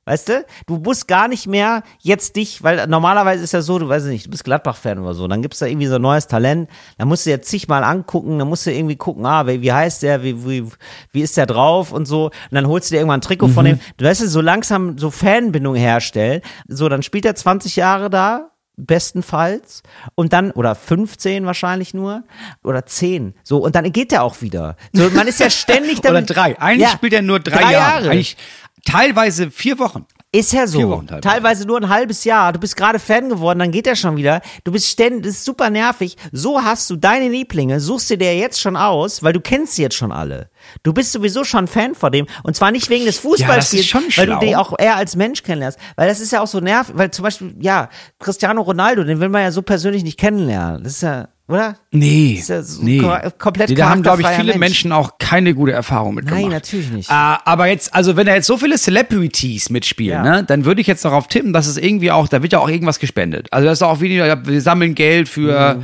[0.09, 0.46] Weißt du?
[0.66, 4.24] Du musst gar nicht mehr jetzt dich, weil normalerweise ist ja so, du weißt nicht,
[4.24, 7.26] du bist Gladbach-Fan oder so, dann gibt's da irgendwie so ein neues Talent, dann musst
[7.26, 10.64] du jetzt zigmal angucken, dann musst du irgendwie gucken, ah, wie, heißt der, wie, wie,
[11.12, 13.66] wie ist der drauf und so, und dann holst du dir irgendwann ein Trikot von
[13.66, 18.09] dem, du weißt du, so langsam so Fanbindung herstellen, so, dann spielt er 20 Jahre
[18.09, 19.82] da, bestenfalls
[20.14, 22.22] und dann oder 15 wahrscheinlich nur
[22.62, 26.12] oder 10 so und dann geht der auch wieder so man ist ja ständig Oder
[26.12, 26.61] damit, drei.
[26.61, 27.72] Eigentlich Ja, spielt er nur drei, drei Jahre.
[27.72, 28.11] Jahre.
[28.11, 28.36] Eigentlich
[28.85, 30.07] teilweise vier Wochen.
[30.31, 30.81] Ist ja so.
[30.81, 31.20] Teilweise.
[31.22, 32.53] Teilweise nur ein halbes Jahr.
[32.53, 34.43] Du bist gerade Fan geworden, dann geht er schon wieder.
[34.62, 36.18] Du bist ständig, das ist super nervig.
[36.33, 39.83] So hast du deine Lieblinge, suchst dir der jetzt schon aus, weil du kennst sie
[39.83, 40.51] jetzt schon alle.
[40.83, 42.26] Du bist sowieso schon Fan von dem.
[42.43, 45.79] Und zwar nicht wegen des Fußballspiels, schon weil du den auch eher als Mensch kennenlernst.
[45.97, 49.31] Weil das ist ja auch so nervig, weil zum Beispiel, ja, Cristiano Ronaldo, den will
[49.31, 50.85] man ja so persönlich nicht kennenlernen.
[50.85, 51.76] Das ist ja, oder?
[51.90, 52.34] Nee.
[52.38, 52.99] Ist ja so nee.
[53.01, 54.59] ko- komplett nee, Da haben, glaube ich, viele Mensch.
[54.59, 57.11] Menschen auch keine gute Erfahrung mit Nein, natürlich nicht.
[57.11, 60.36] Äh, aber jetzt, also wenn da jetzt so viele Celebrities mitspielen, Ja.
[60.36, 62.68] ne, dann würde ich jetzt darauf tippen, dass es irgendwie auch, da wird ja auch
[62.68, 63.49] irgendwas gespendet.
[63.51, 65.82] Also das ist auch wieder, wir sammeln Geld für Mhm.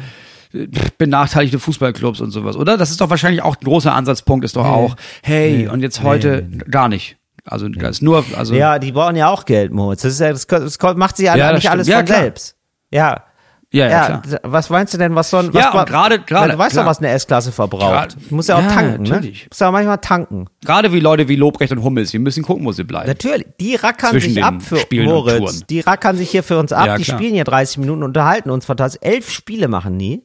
[0.61, 0.67] äh,
[0.99, 2.77] benachteiligte Fußballclubs und sowas, oder?
[2.77, 6.47] Das ist doch wahrscheinlich auch ein großer Ansatzpunkt, ist doch auch, hey, und jetzt heute
[6.71, 7.17] gar nicht.
[7.47, 10.03] Also ist nur, also Ja, die brauchen ja auch Geld, Moritz.
[10.03, 11.73] Das, ist ja, das, das macht sie ja, Ja, nicht stimmt.
[11.73, 12.21] alles Ja, von klar.
[12.21, 12.57] selbst.
[12.91, 13.25] Ja.
[13.75, 14.41] Ja, ja, Ja, klar.
[14.43, 16.99] was meinst du denn, was so ein, was Ja, gerade- gerade, Du weißt doch, was
[16.99, 18.17] eine S-Klasse verbraucht.
[18.29, 19.09] Du musst ja auch Ja, tanken, ne?
[19.11, 19.43] natürlich.
[19.43, 20.47] Du musst ja auch manchmal tanken.
[20.65, 23.09] Gerade wie Leute wie Lobrecht und Hummels, die müssen gucken, wo sie bleiben.
[23.09, 25.67] Natürlich, die rackern Zwischen sich ab für Spielen Moritz.
[25.67, 26.87] Die rackern sich hier für uns ab.
[26.87, 29.01] Ja, die spielen hier 30 Minuten, unterhalten uns fantastisch.
[29.03, 30.23] Elf Spiele machen die.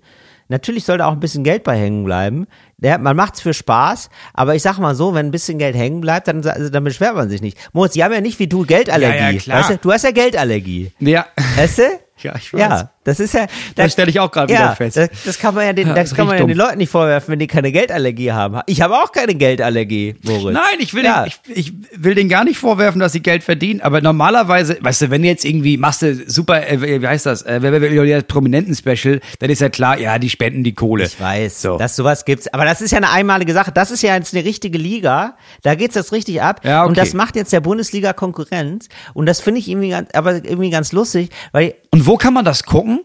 [0.51, 2.47] Natürlich soll da auch ein bisschen Geld bei hängen bleiben.
[2.77, 6.01] Der, man macht's für Spaß, aber ich sag mal so, wenn ein bisschen Geld hängen
[6.01, 7.55] bleibt, dann, also, dann beschwert man sich nicht.
[7.71, 9.17] Moritz, die haben ja nicht wie du Geldallergie.
[9.19, 9.59] Ja, ja, klar.
[9.59, 9.77] Weißt du?
[9.77, 10.91] du hast ja Geldallergie.
[10.99, 11.25] Ja.
[11.55, 11.83] Weißt du?
[12.21, 12.59] Ja, ich weiß.
[12.59, 13.47] Ja, das ist ja.
[13.75, 14.97] Das stelle ich auch gerade ja, wieder fest.
[14.97, 16.89] Das, das kann man ja den, Ja, das das kann man ja den Leuten nicht
[16.91, 18.61] vorwerfen, wenn die keine Geldallergie haben.
[18.65, 20.53] Ich habe auch keine Geldallergie, Moritz.
[20.53, 21.23] Nein, ich will, Ja.
[21.23, 25.01] den, ich, ich will denen gar nicht vorwerfen, dass sie Geld verdienen, aber normalerweise, weißt
[25.03, 29.49] du, wenn jetzt irgendwie machst du super, äh, wie heißt das, äh, der Prominenten-Special, dann
[29.49, 31.05] ist ja klar, ja, die spenden die Kohle.
[31.05, 31.77] Ich weiß, So.
[31.77, 32.47] dass sowas gibt's.
[32.53, 33.71] Aber das ist ja eine einmalige Sache.
[33.71, 35.35] Das ist ja jetzt eine richtige Liga.
[35.63, 36.61] Da geht's jetzt richtig ab.
[36.63, 36.89] Ja, okay.
[36.89, 38.87] Und das macht jetzt der Bundesliga Konkurrenz.
[39.13, 42.45] Und das finde ich irgendwie ganz, aber irgendwie ganz lustig, weil Und wo kann man
[42.45, 42.98] das gucken?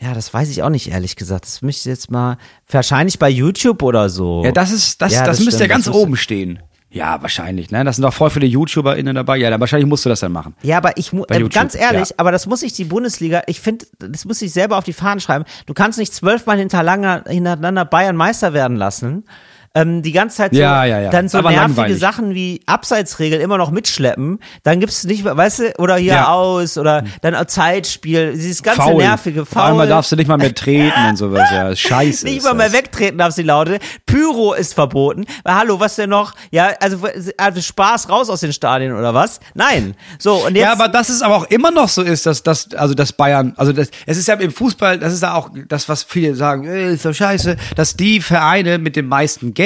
[0.00, 1.44] Ja, das weiß ich auch nicht, ehrlich gesagt.
[1.44, 2.38] Das müsste ich jetzt mal,
[2.70, 4.42] wahrscheinlich bei YouTube oder so.
[4.44, 6.58] Ja, das ist, das, Ja, das, das müsste ja ganz das oben stehen.
[6.92, 7.84] Ja, wahrscheinlich, ne?
[7.84, 9.36] Das sind doch voll viele YouTuberInnen dabei.
[9.36, 10.56] Ja, dann wahrscheinlich musst du das dann machen.
[10.62, 12.14] Ja, aber ich mu Bei äh, ganz ehrlich, ja.
[12.16, 15.20] aber das muss ich die Bundesliga, ich finde, das muss ich selber auf die Fahnen
[15.20, 15.44] schreiben.
[15.66, 19.24] Du kannst nicht zwölfmal hintereinander Bayern Meister werden lassen.
[19.72, 21.10] Ähm, die ganze Zeit so, Ja, ja, ja.
[21.10, 22.00] dann so Aber nervige langweilig.
[22.00, 26.28] Sachen wie Abseitsregel immer noch mitschleppen, dann gibt's nicht mehr, weißt du, oder hier Ja.
[26.32, 28.96] aus oder dann Zeitspiel, dieses ganze Faul.
[28.96, 29.86] nervige allem Faul.
[29.86, 31.48] darfst du nicht mal mehr treten und sowas.
[31.52, 32.24] Ja, scheiße.
[32.24, 33.78] Nicht mal mehr wegtreten darfst die Laute.
[34.06, 35.24] Pyro ist verboten.
[35.44, 36.34] Weil, hallo, was denn noch?
[36.50, 36.98] Ja, also,
[37.36, 39.38] also Spaß raus aus den Stadien oder was?
[39.54, 39.94] Nein.
[40.18, 40.64] So, und jetzt.
[40.64, 43.54] Ja, aber dass es aber auch immer noch so ist, dass, dass also dass Bayern,
[43.56, 46.64] also das, es ist ja im Fußball, das ist ja auch das, was viele sagen,
[46.66, 49.59] äh, ist doch scheiße, dass die Vereine mit dem meisten Geld,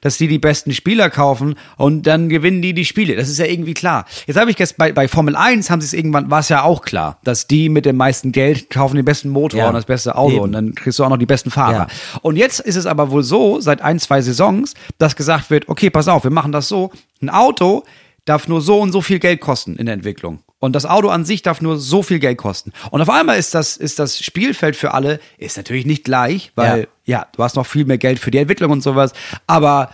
[0.00, 3.16] dass die die besten Spieler kaufen und dann gewinnen die die Spiele.
[3.16, 4.06] Das ist ja irgendwie klar.
[4.26, 6.62] Jetzt habe ich gestern bei, bei Formel 1 haben sie es irgendwann, war es ja
[6.62, 9.84] auch klar, dass die mit dem meisten Geld kaufen den besten Motor Ja, und das
[9.84, 10.42] beste Auto eben.
[10.42, 11.72] und dann kriegst du auch noch die besten Fahrer.
[11.72, 11.86] Ja.
[12.22, 15.90] Und jetzt ist es aber wohl so, seit ein, zwei Saisons, dass gesagt wird, okay,
[15.90, 16.90] pass auf, wir machen das so,
[17.20, 17.84] ein Auto
[18.24, 20.40] darf nur so und so viel Geld kosten in der Entwicklung.
[20.62, 22.70] Und das Auto an sich darf nur so viel Geld kosten.
[22.92, 26.86] Und auf einmal ist das, ist das Spielfeld für alle, ist natürlich nicht gleich, weil,
[27.04, 27.26] ja.
[27.34, 29.12] du hast noch viel mehr Geld für die Entwicklung und sowas.
[29.48, 29.90] Aber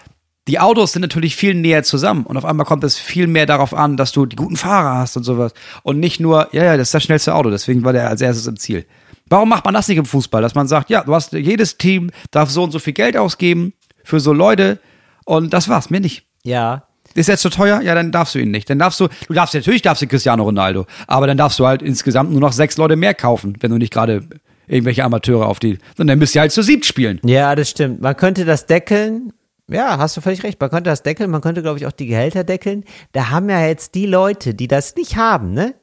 [0.46, 2.26] die Autos sind natürlich viel näher zusammen.
[2.26, 5.16] Und auf einmal kommt es viel mehr darauf an, dass du die guten Fahrer hast
[5.16, 5.54] und sowas.
[5.84, 7.48] Und nicht nur, ja, ja, das ist das schnellste Auto.
[7.48, 8.84] Deswegen war der als erstes im Ziel.
[9.24, 10.42] Warum macht man das nicht im Fußball?
[10.42, 13.72] Dass man sagt, ja, du hast, jedes Team darf so und so viel Geld ausgeben
[14.04, 14.80] für so Leute.
[15.24, 16.26] Und das war's, mir nicht.
[16.44, 16.87] ja.
[17.18, 17.80] Ist jetzt zu teuer?
[17.82, 18.70] Ja, dann darfst du ihn nicht.
[18.70, 21.82] Dann darfst du, du darfst natürlich darfst du Cristiano Ronaldo, aber dann darfst du halt
[21.82, 24.22] insgesamt nur noch sechs Leute mehr kaufen, wenn du nicht gerade
[24.66, 27.20] irgendwelche Amateure auf die, sondern dann müsst ihr halt zu siebt spielen.
[27.24, 28.00] Ja, das stimmt.
[28.00, 29.32] Man könnte das deckeln.
[29.70, 30.60] Ja, hast du völlig recht.
[30.60, 31.30] Man könnte das deckeln.
[31.30, 32.84] Man könnte, glaube ich, auch die Gehälter deckeln.
[33.12, 35.74] Da haben ja jetzt die Leute, die das nicht haben, ne?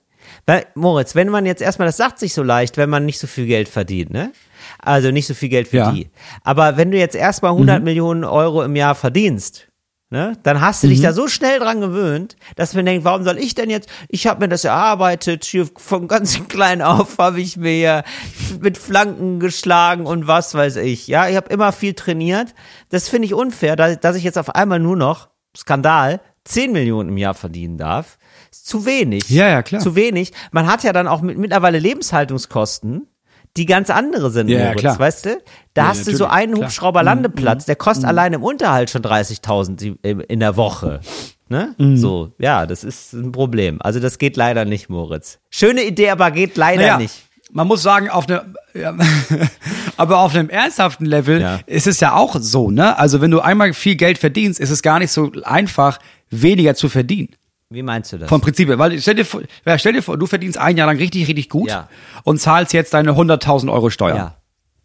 [0.47, 3.27] Weil, Moritz, wenn man jetzt erstmal, das sagt sich so leicht, wenn man nicht so
[3.27, 4.31] viel Geld verdient, ne?
[4.79, 5.91] Also nicht so viel Geld für Ja.
[5.91, 6.09] die.
[6.43, 9.67] Aber wenn du jetzt erstmal 100 Millionen Euro im Jahr verdienst,
[10.15, 13.37] ne, dann hast du dich da so schnell dran gewöhnt, dass man denkt, warum soll
[13.37, 17.57] ich denn jetzt, ich habe mir das erarbeitet, hier von ganz klein auf habe ich
[17.57, 18.03] mir
[18.61, 21.07] mit Flanken geschlagen und was weiß ich.
[21.07, 22.55] Ja, ich habe immer viel trainiert.
[22.89, 27.09] Das finde ich unfair, dass, dass ich jetzt auf einmal nur noch, Skandal, 10 Millionen
[27.09, 28.17] im Jahr verdienen darf.
[28.51, 29.29] Ist zu wenig.
[29.29, 29.81] Ja, ja, klar.
[29.81, 30.31] Zu wenig.
[30.51, 33.07] Man hat ja dann auch mit, mittlerweile Lebenshaltungskosten,
[33.57, 34.99] die ganz andere sind, Ja, Moritz, klar.
[34.99, 35.37] weißt du?
[35.73, 36.61] Da Ja, hast du so einen klar.
[36.61, 40.99] Mhm, Hubschrauberlandeplatz, der kostet allein im Unterhalt schon 30.000 die- in in der Woche.
[41.47, 41.75] Ne?
[41.77, 41.95] Mhm.
[41.97, 43.81] So, ja, das ist ein Problem.
[43.81, 45.39] Also das geht leider nicht, Moritz.
[45.51, 47.23] Schöne Idee, aber geht leider Naja, nicht.
[47.51, 48.93] man muss sagen, auf eine, ja,
[49.97, 51.59] aber auf einem ernsthaften Level Ja.
[51.65, 52.97] ist es ja auch so, ne?
[52.97, 55.99] Also wenn du einmal viel Geld verdienst, ist es gar nicht so einfach,
[56.31, 57.29] weniger zu verdienen.
[57.69, 58.29] Wie meinst du das?
[58.29, 58.77] Vom Prinzip her.
[58.77, 59.41] Weil stell dir, vor,
[59.77, 61.89] stell dir vor, du verdienst ein Jahr lang richtig, richtig gut Ja.
[62.23, 64.17] und zahlst jetzt deine 100.000 Euro Steuern.
[64.17, 64.35] ja.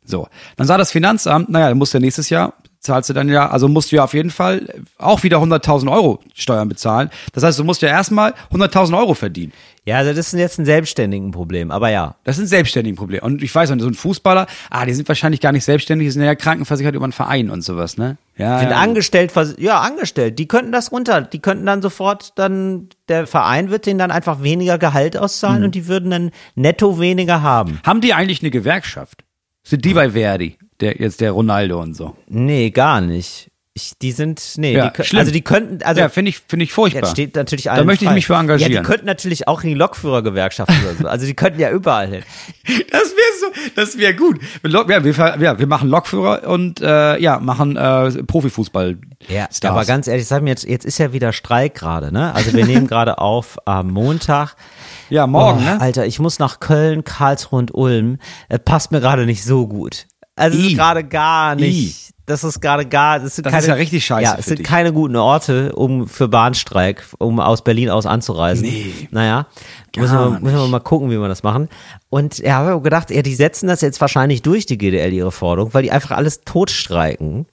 [0.04, 0.28] So.
[0.56, 3.68] Dann sagt das Finanzamt, naja, dann musst du nächstes Jahr, zahlst du dann ja, also
[3.68, 4.66] musst du ja auf jeden Fall
[4.98, 7.10] auch wieder 100.000 Euro Steuern bezahlen.
[7.32, 9.52] Das heißt, du musst ja erstmal 100.000 Euro verdienen.
[9.86, 12.16] Ja, also das ist jetzt ein selbstständigen Problem, aber ja.
[12.24, 13.22] Das ist ein selbstständiges Problem.
[13.22, 16.10] Und ich weiß nicht, so ein Fußballer, ah, die sind wahrscheinlich gar nicht selbstständig, die
[16.12, 18.18] sind ja krankenversichert über einen Verein und sowas, ne?
[18.36, 18.76] Ja, Sind ja.
[18.76, 20.38] angestellt, vers- ja, angestellt.
[20.38, 24.42] Die könnten das runter, die könnten dann sofort dann, der Verein wird denen dann einfach
[24.42, 25.64] weniger Gehalt auszahlen Mhm.
[25.66, 27.80] und die würden dann netto weniger haben.
[27.84, 29.24] Haben die eigentlich eine Gewerkschaft?
[29.62, 30.56] Sind die bei Verdi?
[30.80, 32.16] Der, jetzt der Ronaldo und so.
[32.28, 33.49] Nee, gar nicht.
[33.72, 36.72] Ich, die sind, nee, Ja, die, also die könnten, also ja, finde ich, finde ich
[36.72, 37.02] furchtbar.
[37.02, 38.14] Jetzt steht natürlich Da allen möchte ich frei.
[38.16, 38.72] mich für engagieren.
[38.72, 41.06] Ja, die könnten natürlich auch in die Lokführergewerkschaft oder so.
[41.06, 42.22] Also die könnten ja überall hin.
[42.90, 44.40] Das wäre so, das wäre gut.
[44.62, 48.98] Lok- ja, wir, ja, wir machen Lokführer und äh, ja, machen äh, Profifußball.
[49.28, 49.64] Ja, Stars.
[49.72, 52.34] aber ganz ehrlich, sag mir jetzt, jetzt ist ja wieder Streik gerade, ne?
[52.34, 54.56] Also wir nehmen gerade auf am Montag.
[55.10, 55.80] Ja, morgen, oh, ne?
[55.80, 58.18] Alter, ich muss nach Köln, Karlsruhe und Ulm.
[58.48, 60.06] Das passt mir gerade nicht so gut.
[60.36, 60.68] Also es I.
[60.72, 62.10] ist gerade gar nicht.
[62.30, 64.60] Das ist gerade gar, das sind Das keine, ist ja richtig scheiße Ja, es sind
[64.60, 64.66] dich.
[64.66, 68.66] keine guten Orte, um für Bahnstreik, um aus Berlin aus anzureisen.
[68.66, 68.92] Nee.
[69.10, 69.46] Naja,
[69.96, 71.68] müssen wir, müssen wir mal gucken, wie wir das machen.
[72.08, 75.74] Und ja, habe gedacht, ja, die setzen das jetzt wahrscheinlich durch, die GDL, ihre Forderung,
[75.74, 77.46] weil die einfach alles totstreiken.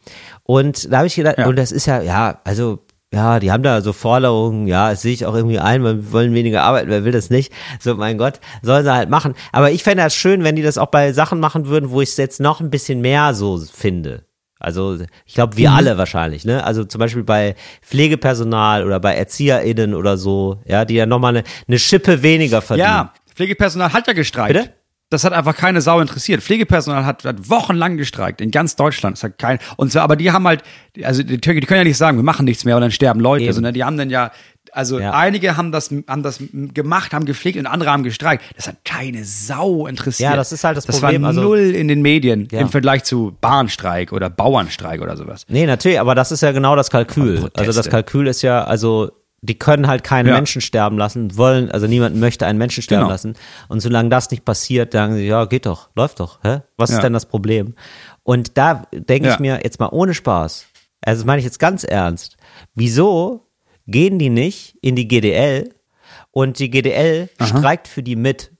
[0.43, 1.47] Und da habe ich gedacht, Ja.
[1.47, 2.79] und das ist ja, ja, also,
[3.13, 6.33] ja, die haben da so Forderungen, ja, das sehe ich auch irgendwie ein, wir wollen
[6.33, 7.53] weniger arbeiten, wer will das nicht?
[7.79, 9.33] So, mein Gott, sollen sie halt machen.
[9.53, 12.09] Aber ich fände das schön, wenn die das auch bei Sachen machen würden, wo ich
[12.09, 14.23] es jetzt noch ein bisschen mehr so finde.
[14.59, 16.63] Also ich glaube, wir alle wahrscheinlich, ne?
[16.63, 21.43] Also zum Beispiel bei Pflegepersonal oder bei ErzieherInnen oder so, ja, die ja nochmal eine,
[21.67, 22.87] eine Schippe weniger verdienen.
[22.87, 24.53] Ja, Pflegepersonal hat ja gestreikt.
[24.53, 24.73] Bitte?
[25.09, 26.43] Das hat einfach keine Sau interessiert.
[26.43, 29.15] Pflegepersonal hat, hat wochenlang gestreikt in ganz Deutschland.
[29.15, 30.63] Das hat kein und zwar, aber die haben halt,
[31.01, 33.45] also die, die können ja nicht sagen, wir machen nichts mehr und dann sterben Leute,
[33.45, 33.53] Eben.
[33.53, 34.31] sondern die haben dann ja
[34.77, 35.11] Also Ja.
[35.11, 38.43] einige haben das, haben das gemacht, haben gepflegt und andere haben gestreikt.
[38.55, 40.29] Das hat keine Sau interessiert.
[40.29, 42.59] Ja, das ist halt das das Problem, war also- null in den Medien Ja.
[42.59, 45.45] im Vergleich zu Bahnstreik oder Bauernstreik oder sowas.
[45.49, 47.49] Nee, natürlich, aber das ist ja genau das Kalkül.
[47.55, 49.09] Also das Kalkül ist ja, also
[49.41, 50.33] die können halt keinen Ja.
[50.35, 53.11] Menschen sterben lassen, wollen, also niemand möchte einen Menschen sterben Genau.
[53.11, 53.35] lassen.
[53.69, 56.39] Und solange das nicht passiert, sagen sie, ja, geht doch, läuft doch.
[56.43, 56.61] Hä?
[56.77, 57.01] Was ist Ja.
[57.03, 57.75] denn das Problem?
[58.23, 59.33] Und da denke Ja.
[59.33, 60.65] ich mir jetzt mal ohne Spaß,
[61.05, 62.35] also das meine ich jetzt ganz ernst,
[62.75, 63.46] wieso
[63.87, 65.73] gehen die nicht in die GDL
[66.31, 68.51] und die GDL streikt für die mit?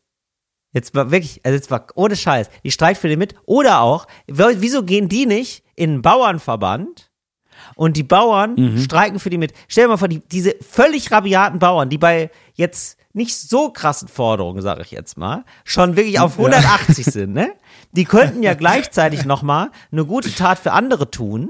[0.73, 3.36] Jetzt war wirklich, also jetzt war ohne Scheiß, die streikt für die mit.
[3.45, 7.09] Oder auch, wieso gehen die nicht in einen Bauernverband
[7.75, 8.78] und die Bauern Mhm.
[8.80, 9.53] streiken für die mit?
[9.67, 14.07] Stell dir mal vor, die, diese völlig rabiaten Bauern, die bei jetzt nicht so krassen
[14.07, 17.53] Forderungen, sage ich jetzt mal, schon wirklich auf 180 sind, ne?
[17.93, 21.49] Die könnten ja gleichzeitig nochmal eine gute Tat für andere tun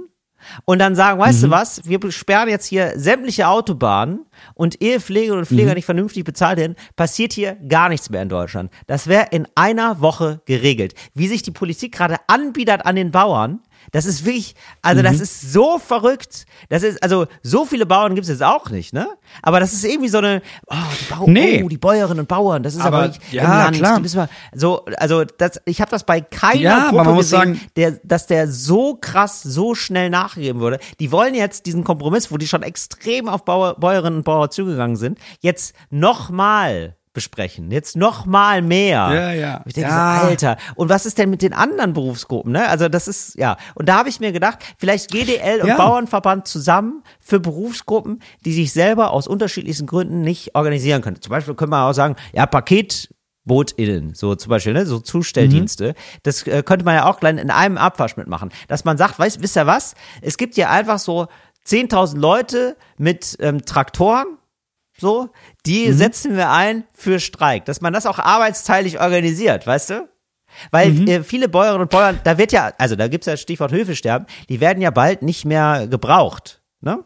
[0.66, 1.46] und dann sagen, weißt Mhm.
[1.46, 5.56] du was, wir sperren jetzt hier sämtliche Autobahnen und ehe Pflegerinnen und Mhm.
[5.56, 8.72] Pfleger nicht vernünftig bezahlt werden, passiert hier gar nichts mehr in Deutschland.
[8.88, 10.94] Das wäre in einer Woche geregelt.
[11.14, 13.60] Wie sich die Politik gerade anbietet an den Bauern,
[13.92, 15.06] das ist wirklich, also Mhm.
[15.06, 16.46] das ist so verrückt.
[16.70, 19.08] Das ist, also so viele Bauern gibt es jetzt auch nicht, ne?
[19.42, 21.64] Aber das ist irgendwie so eine, oh, die, Bau Nee.
[21.64, 24.04] oh, die Bäuerinnen und Bauern, das ist aber, Aber, nicht ja, klar.
[24.04, 27.62] Wir, so, also das, ich habe das bei keiner Ja, Gruppe man muss gesehen, sagen-
[27.76, 30.80] der, dass der so krass, so schnell nachgegeben wurde.
[31.00, 34.96] Die wollen jetzt diesen Kompromiss, wo die schon extrem auf Bauer, Bäuerinnen und Bauern zugegangen
[34.96, 37.72] sind, jetzt nochmal besprechen.
[37.72, 39.10] Jetzt nochmal mehr.
[39.12, 39.62] Ja, ja.
[39.66, 40.20] Ich denke Ja.
[40.22, 40.58] so, Alter.
[40.76, 42.70] Und was ist denn mit den anderen Berufsgruppen, ne?
[42.70, 43.58] Also das ist, ja.
[43.74, 45.78] Und da habe ich mir gedacht, vielleicht GDL und Ja.
[45.78, 51.20] Bauernverband zusammen für Berufsgruppen, die sich selber aus unterschiedlichsten Gründen nicht organisieren können.
[51.20, 53.10] Zum Beispiel können wir auch sagen, ja, Paket,
[53.46, 57.50] BootInnen, so zum Beispiel, ne, so Zustelldienste, das äh, könnte man ja auch gleich in
[57.50, 58.52] einem Abwasch mitmachen.
[58.68, 59.96] Dass man sagt, weißt, wisst ihr was?
[60.22, 61.26] Es gibt ja einfach so
[61.66, 64.38] 10.000 Leute mit ähm, Traktoren,
[65.00, 65.30] so,
[65.66, 67.66] die setzen wir ein für Streik.
[67.66, 70.10] Dass man das auch arbeitsteilig organisiert, weißt du?
[70.72, 74.28] Weil äh, viele Bäuerinnen und Bauern, da wird ja, also da gibt's ja Stichwort Höfesterben,
[74.50, 77.04] die werden ja bald nicht mehr gebraucht, ne?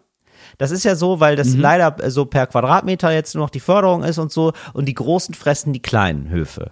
[0.57, 3.59] Das ist ja so, weil das leider äh, so per Quadratmeter jetzt nur noch die
[3.59, 6.71] Förderung ist und so und die Großen fressen die kleinen Höfe.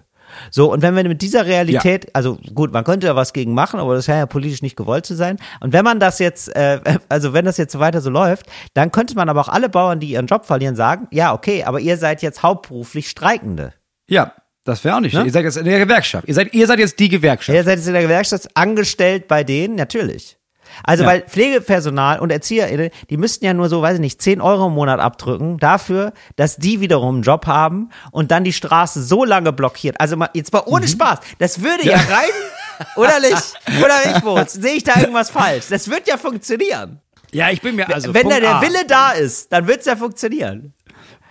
[0.50, 3.80] So, und wenn wir mit dieser Realität, also gut, man könnte ja was gegen machen,
[3.80, 5.36] aber das scheint ja politisch nicht gewollt zu sein.
[5.60, 8.92] Und wenn man das jetzt, äh, also wenn das jetzt so weiter so läuft, dann
[8.92, 11.96] könnte man aber auch alle Bauern, die ihren Job verlieren, sagen, ja, okay, aber ihr
[11.96, 13.72] seid jetzt hauptberuflich Streikende.
[14.08, 14.32] Ja,
[14.64, 15.14] das wäre auch nicht.
[15.14, 15.24] Ne?
[15.24, 16.28] Ihr seid jetzt in der Gewerkschaft.
[16.28, 17.56] Ihr seid, ihr seid jetzt die Gewerkschaft.
[17.56, 20.36] Ihr seid jetzt in der Gewerkschaft angestellt bei denen, natürlich.
[20.84, 21.10] Also, Ja.
[21.10, 24.74] weil Pflegepersonal und ErzieherInnen, die müssten ja nur so, weiß ich nicht, 10 Euro im
[24.74, 29.52] Monat abdrücken dafür, dass die wiederum einen Job haben und dann die Straße so lange
[29.52, 30.00] blockiert.
[30.00, 31.20] Also mal, jetzt mal ohne Spaß.
[31.38, 32.96] Das würde ja, reichen.
[32.96, 33.54] Oder nicht?
[33.84, 34.54] Oder nicht, Moritz?
[34.54, 35.66] Sehe ich da irgendwas falsch?
[35.68, 37.00] Das wird ja funktionieren.
[37.32, 38.12] Ja, ich bin mir also.
[38.12, 38.62] Wenn Punkt da der A.
[38.62, 40.72] Wille da ist, dann wird's ja funktionieren.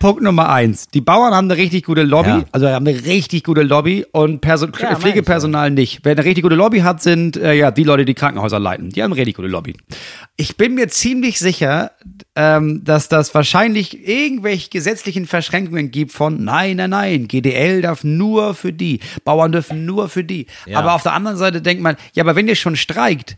[0.00, 0.88] Punkt Nummer eins.
[0.88, 2.44] Die Bauern haben eine richtig gute Lobby, Ja.
[2.52, 6.00] also haben eine richtig gute Lobby und Perso Ja, Pflegepersonal nicht.
[6.04, 8.88] Wer eine richtig gute Lobby hat, sind äh, ja die Leute, die Krankenhäuser leiten.
[8.88, 9.74] Die haben eine richtig gute Lobby.
[10.36, 11.90] Ich bin mir ziemlich sicher,
[12.34, 18.54] ähm, dass das wahrscheinlich irgendwelche gesetzlichen Verschränkungen gibt von nein, nein, nein, GDL darf nur
[18.54, 20.46] für die, Bauern dürfen nur für die.
[20.64, 20.78] Ja.
[20.78, 23.36] Aber auf der anderen Seite denkt man, ja, aber wenn ihr schon streikt,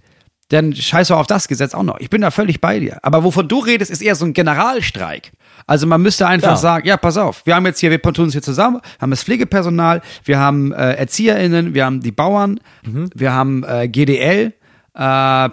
[0.53, 1.99] dann scheiß doch auf das Gesetz auch noch.
[2.01, 2.99] Ich bin da völlig bei dir.
[3.03, 5.33] Aber wovon du redest, ist eher so ein Generalstreik.
[5.67, 6.57] Also man müsste einfach Ja.
[6.57, 9.23] sagen, ja, pass auf, wir haben jetzt hier, wir tun uns hier zusammen, haben das
[9.23, 13.11] Pflegepersonal, wir haben äh, ErzieherInnen, wir haben die Bauern, Mhm.
[13.15, 14.53] wir haben äh, GDL,
[14.95, 15.49] äh,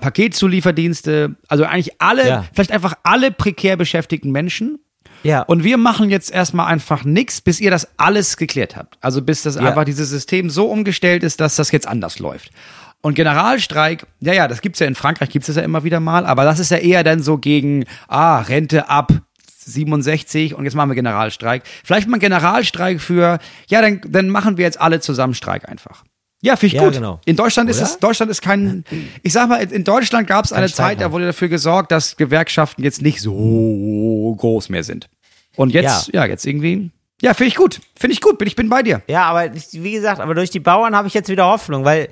[0.50, 2.46] Paketzulieferdienste, also eigentlich alle, Ja.
[2.54, 4.80] vielleicht einfach alle prekär beschäftigten Menschen.
[5.24, 5.42] Ja.
[5.42, 8.98] Und wir machen jetzt erstmal einfach nichts, bis ihr das alles geklärt habt.
[9.02, 12.52] Also bis das einfach dieses System so umgestellt ist, dass das jetzt anders läuft.
[13.02, 16.26] Und Generalstreik, ja, ja, das gibt's ja in Frankreich, gibt's das ja immer wieder mal,
[16.26, 19.14] aber das ist ja eher dann so gegen, ah, Rente ab
[19.66, 21.64] 67 und jetzt machen wir Generalstreik.
[21.84, 23.40] Vielleicht mal einen Generalstreik für,
[23.70, 26.04] ja, dann, dann machen wir jetzt alle zusammen Streik einfach.
[26.42, 26.94] Ja, finde ich Ja, gut.
[26.96, 27.20] genau.
[27.26, 27.86] In Deutschland ist Oder?
[27.86, 28.86] es, Deutschland ist kein,
[29.24, 32.84] ich sag mal, in Deutschland gab es eine Zeit, da wurde dafür gesorgt, dass Gewerkschaften
[32.84, 35.10] jetzt nicht so groß mehr sind.
[35.56, 36.92] Und jetzt, ja, jetzt irgendwie,
[37.22, 37.82] ja, finde ich gut.
[37.98, 39.02] Finde ich gut, bin ich bin bei dir.
[39.08, 42.08] Ja, aber wie gesagt, aber durch die Bauern habe ich jetzt wieder Hoffnung, weil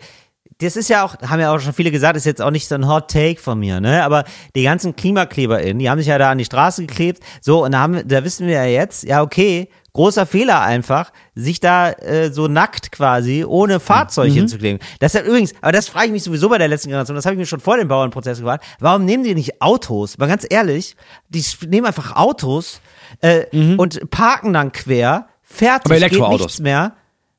[0.60, 2.76] das ist ja auch, haben ja auch schon viele gesagt, ist jetzt auch nicht so
[2.76, 4.04] ein Hot Take von mir, ne?
[4.04, 4.24] Aber
[4.56, 7.80] die ganzen KlimakleberInnen, die haben sich ja da an die Straße geklebt, so, und da
[7.80, 12.48] haben, da wissen wir ja jetzt, ja, okay, großer Fehler einfach, sich da äh, so
[12.48, 14.80] nackt quasi ohne Fahrzeug hinzukleben.
[15.00, 17.34] Das hat übrigens, aber das frage ich mich sowieso bei der letzten Generation, das habe
[17.34, 20.18] ich mir schon vor dem Bauernprozess gefragt, warum nehmen die nicht Autos?
[20.18, 20.96] Mal ganz ehrlich,
[21.30, 22.80] die nehmen einfach Autos
[23.22, 23.46] äh,
[23.78, 26.94] und parken dann quer, fertig, Aber geht nichts mehr.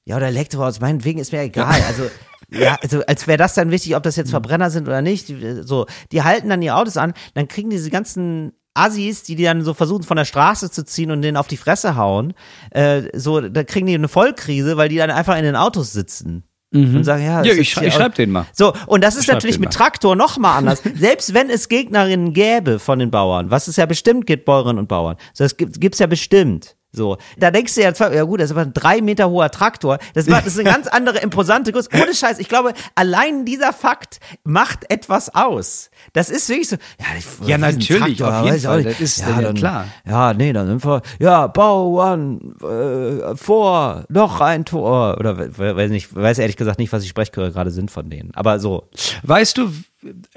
[0.04, 1.80] Ja, oder Elektroautos, meinetwegen ist mir egal.
[1.86, 2.04] Also,
[2.50, 5.28] ja, also als wäre das dann wichtig, ob das jetzt Verbrenner sind oder nicht.
[5.28, 9.42] Die, So, die halten dann ihre Autos an, dann kriegen diese ganzen Assis, die die
[9.44, 12.32] dann so versuchen von der Straße zu ziehen und denen auf die Fresse hauen,
[12.70, 16.44] äh, so, da kriegen die eine Vollkrise, weil die dann einfach in den Autos sitzen.
[16.70, 18.44] Und sagen, ja, Ja, ich, schrei- ich schreib den mal.
[18.52, 19.72] so, und das ist natürlich mit.
[19.72, 20.82] Traktor noch mal anders.
[20.96, 24.86] Selbst wenn es Gegnerinnen gäbe von den Bauern, was es ja bestimmt gibt, Bäuerinnen und
[24.86, 26.76] Bauern, so, das gibt, gibt's ja bestimmt.
[26.90, 29.98] So, da denkst du ja, ja gut, das ist aber ein drei Meter hoher Traktor.
[30.14, 31.90] Das, ist eine ganz andere imposante Größe.
[31.94, 35.90] Ohne Scheiß, ich glaube, allein dieser Fakt macht etwas aus.
[36.14, 36.76] Das ist wirklich so.
[36.98, 39.84] Ja, ich, Ja, natürlich, auf jeden Fall, das ist ja, ja dann, klar.
[40.06, 45.16] Ja, nee, dann sind wir, ja, Bauern, äh, vor, noch ein Tor.
[45.18, 48.30] Oder we- weiß nicht, weiß ehrlich gesagt nicht, was die Sprechchöre gerade sind von denen.
[48.34, 48.88] Aber so.
[49.24, 49.70] Weißt du,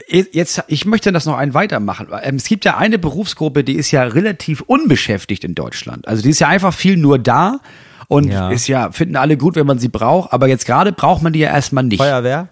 [0.08, 2.08] jetzt, ich möchte das noch einen weitermachen.
[2.24, 6.08] Ähm, Es gibt ja eine Berufsgruppe, die ist ja relativ unbeschäftigt in Deutschland.
[6.08, 7.60] Also die ist ja einfach viel nur da
[8.08, 8.50] und Ja.
[8.50, 11.40] ist ja, finden alle gut, wenn man sie braucht, aber jetzt gerade braucht man die
[11.40, 11.98] ja erstmal nicht.
[12.02, 12.50] Feuerwehr?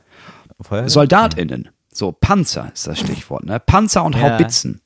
[0.61, 0.89] Feuerwehr?
[0.89, 1.69] SoldatInnen.
[1.91, 3.59] So, Panzer ist das Stichwort, ne?
[3.59, 4.21] Panzer und Ja.
[4.21, 4.79] Haubitzen.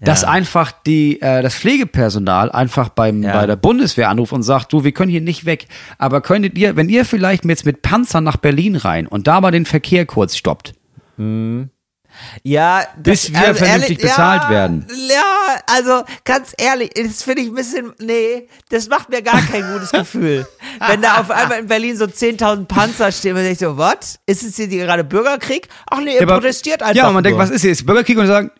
[0.00, 0.28] Dass Ja.
[0.30, 3.34] einfach die, äh, das Pflegepersonal einfach beim, Ja.
[3.34, 5.68] bei der Bundeswehr anruft und sagt, du, wir können hier nicht weg.
[5.98, 9.50] Aber könntet ihr, wenn ihr vielleicht jetzt mit Panzern nach Berlin rein und da mal
[9.52, 10.72] den Verkehr kurz stoppt,
[12.42, 14.86] Ja, Bis wir vernünftig bezahlt ja, werden.
[15.08, 19.62] Ja, also ganz ehrlich, das finde ich ein bisschen, nee, das macht mir gar kein
[19.72, 20.46] gutes Gefühl.
[20.88, 24.18] Wenn da auf einmal in Berlin so 10.000 Panzer stehen, man denkt so, was?
[24.26, 25.68] Ist es hier gerade Bürgerkrieg?
[25.90, 27.46] Ach nee, ihr aber- protestiert einfach Ja, und man denkt, nur.
[27.46, 27.72] was ist hier?
[27.72, 28.18] Ist Bürgerkrieg?
[28.18, 28.50] Und sagen,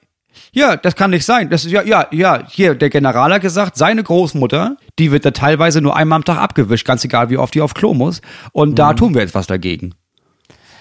[0.52, 1.48] ja, das kann nicht sein.
[1.50, 5.30] Das ist ja, ja, ja, hier, der General hat gesagt, seine Großmutter, die wird da
[5.30, 8.20] teilweise nur einmal am Tag abgewischt, ganz egal, wie oft die auf Klo muss.
[8.52, 9.94] Und da tun wir jetzt was dagegen.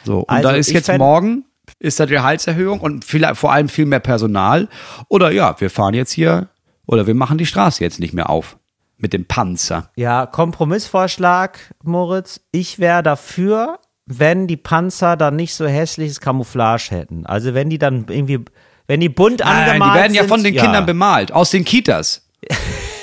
[0.04, 0.36] So, und Mhm.
[0.36, 1.46] Also da ist ich jetzt morgen,
[1.80, 4.68] ist da die Gehaltserhöhung und vielleicht, vor allem viel mehr Personal.
[5.10, 6.50] Oder ja, wir fahren jetzt hier,
[6.86, 8.58] oder wir machen die Straße jetzt nicht mehr auf.
[8.98, 9.90] Mit dem Panzer.
[9.98, 12.40] Ja, Kompromissvorschlag, Moritz.
[12.52, 17.26] Ich wäre dafür, wenn die Panzer dann nicht so hässliches Camouflage hätten.
[17.26, 18.40] Also wenn die dann irgendwie,
[18.88, 21.66] wenn die bunt Nein, angemalt die werden ja sind, von den Kindern bemalt, aus den
[21.66, 22.26] Kitas.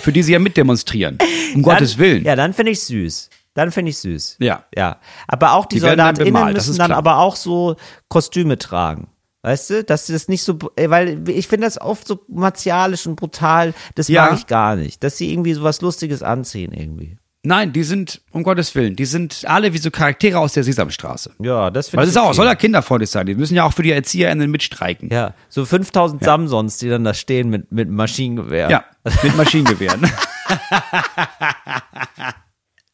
[0.01, 1.19] für die sie ja mitdemonstrieren.
[1.21, 2.25] Um Dann- Gottes Willen.
[2.25, 3.29] Ja, dann finde ich süß.
[3.55, 4.37] Dann finde ich süß.
[4.41, 4.65] Ja.
[4.75, 4.99] Ja.
[5.29, 7.77] Aber auch die, Die dann SoldatInnen müssen dann aber auch so
[8.09, 9.09] Kostüme tragen.
[9.43, 13.07] Weißt du, dass sie das nicht so, äh, weil ich finde das oft so martialisch
[13.07, 14.27] und brutal, das Ja.
[14.27, 15.03] mag ich gar nicht.
[15.03, 17.19] Dass sie irgendwie so was Lustiges anziehen irgendwie.
[17.45, 21.33] Nein, die sind, um Gottes Willen, die sind alle wie so Charaktere aus der Sesamstraße.
[21.43, 22.11] Ja, das finde Weil ich.
[22.11, 23.27] es ist auch, soll ja kinderfreundlich sein.
[23.27, 25.09] Die müssen ja auch für die ErzieherInnen mitstreiken.
[25.11, 28.71] Ja, so 5000 Samsons, die dann da stehen mit, mit Maschinengewehr.
[28.71, 28.85] Ja,
[29.25, 30.09] mit Maschinengewehren.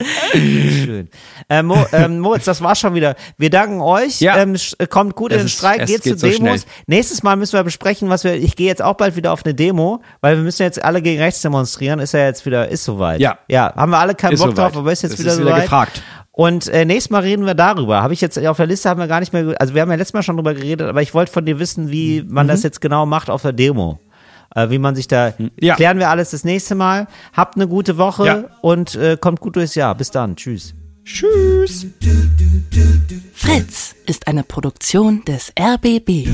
[0.33, 1.09] Schön.
[1.49, 3.17] Äh, Mo, ähm, Moritz, das war schon wieder.
[3.37, 4.21] Wir danken euch.
[4.21, 4.37] Ja.
[4.39, 6.37] Ähm, sch- kommt gut in Es den ist- Streik, es geht zu so Demos.
[6.37, 6.61] schnell.
[6.87, 8.35] Nächstes Mal müssen wir besprechen, was wir.
[8.35, 11.21] Ich gehe jetzt auch bald wieder auf eine Demo, weil wir müssen jetzt alle gegen
[11.21, 11.99] rechts demonstrieren.
[11.99, 13.21] Ist ja jetzt wieder, ist soweit.
[13.21, 13.39] Ja.
[13.49, 14.67] Ja, haben wir alle keinen Ist Bock soweit.
[14.73, 15.63] drauf, aber ist jetzt Es wieder ist wieder soweit.
[15.65, 16.03] gefragt.
[16.31, 18.01] Und äh, nächstes Mal reden wir darüber.
[18.01, 19.57] Habe ich jetzt auf der Liste haben wir gar nicht mehr.
[19.59, 21.91] Also wir haben ja letztes Mal schon drüber geredet, aber ich wollte von dir wissen,
[21.91, 22.51] wie man Mhm.
[22.51, 23.99] das jetzt genau macht auf der Demo.
[24.55, 25.35] Äh, wie man sich da.
[25.61, 25.77] Ja.
[25.77, 27.07] Klären wir alles das nächste Mal.
[27.35, 28.45] Habt eine gute Woche Ja.
[28.63, 29.95] und äh, kommt gut durchs Jahr.
[29.95, 30.37] Bis dann.
[30.37, 30.75] Tschüss.
[31.05, 31.87] Tschüss.
[33.35, 36.29] Fritz ist eine Produktion des RBB.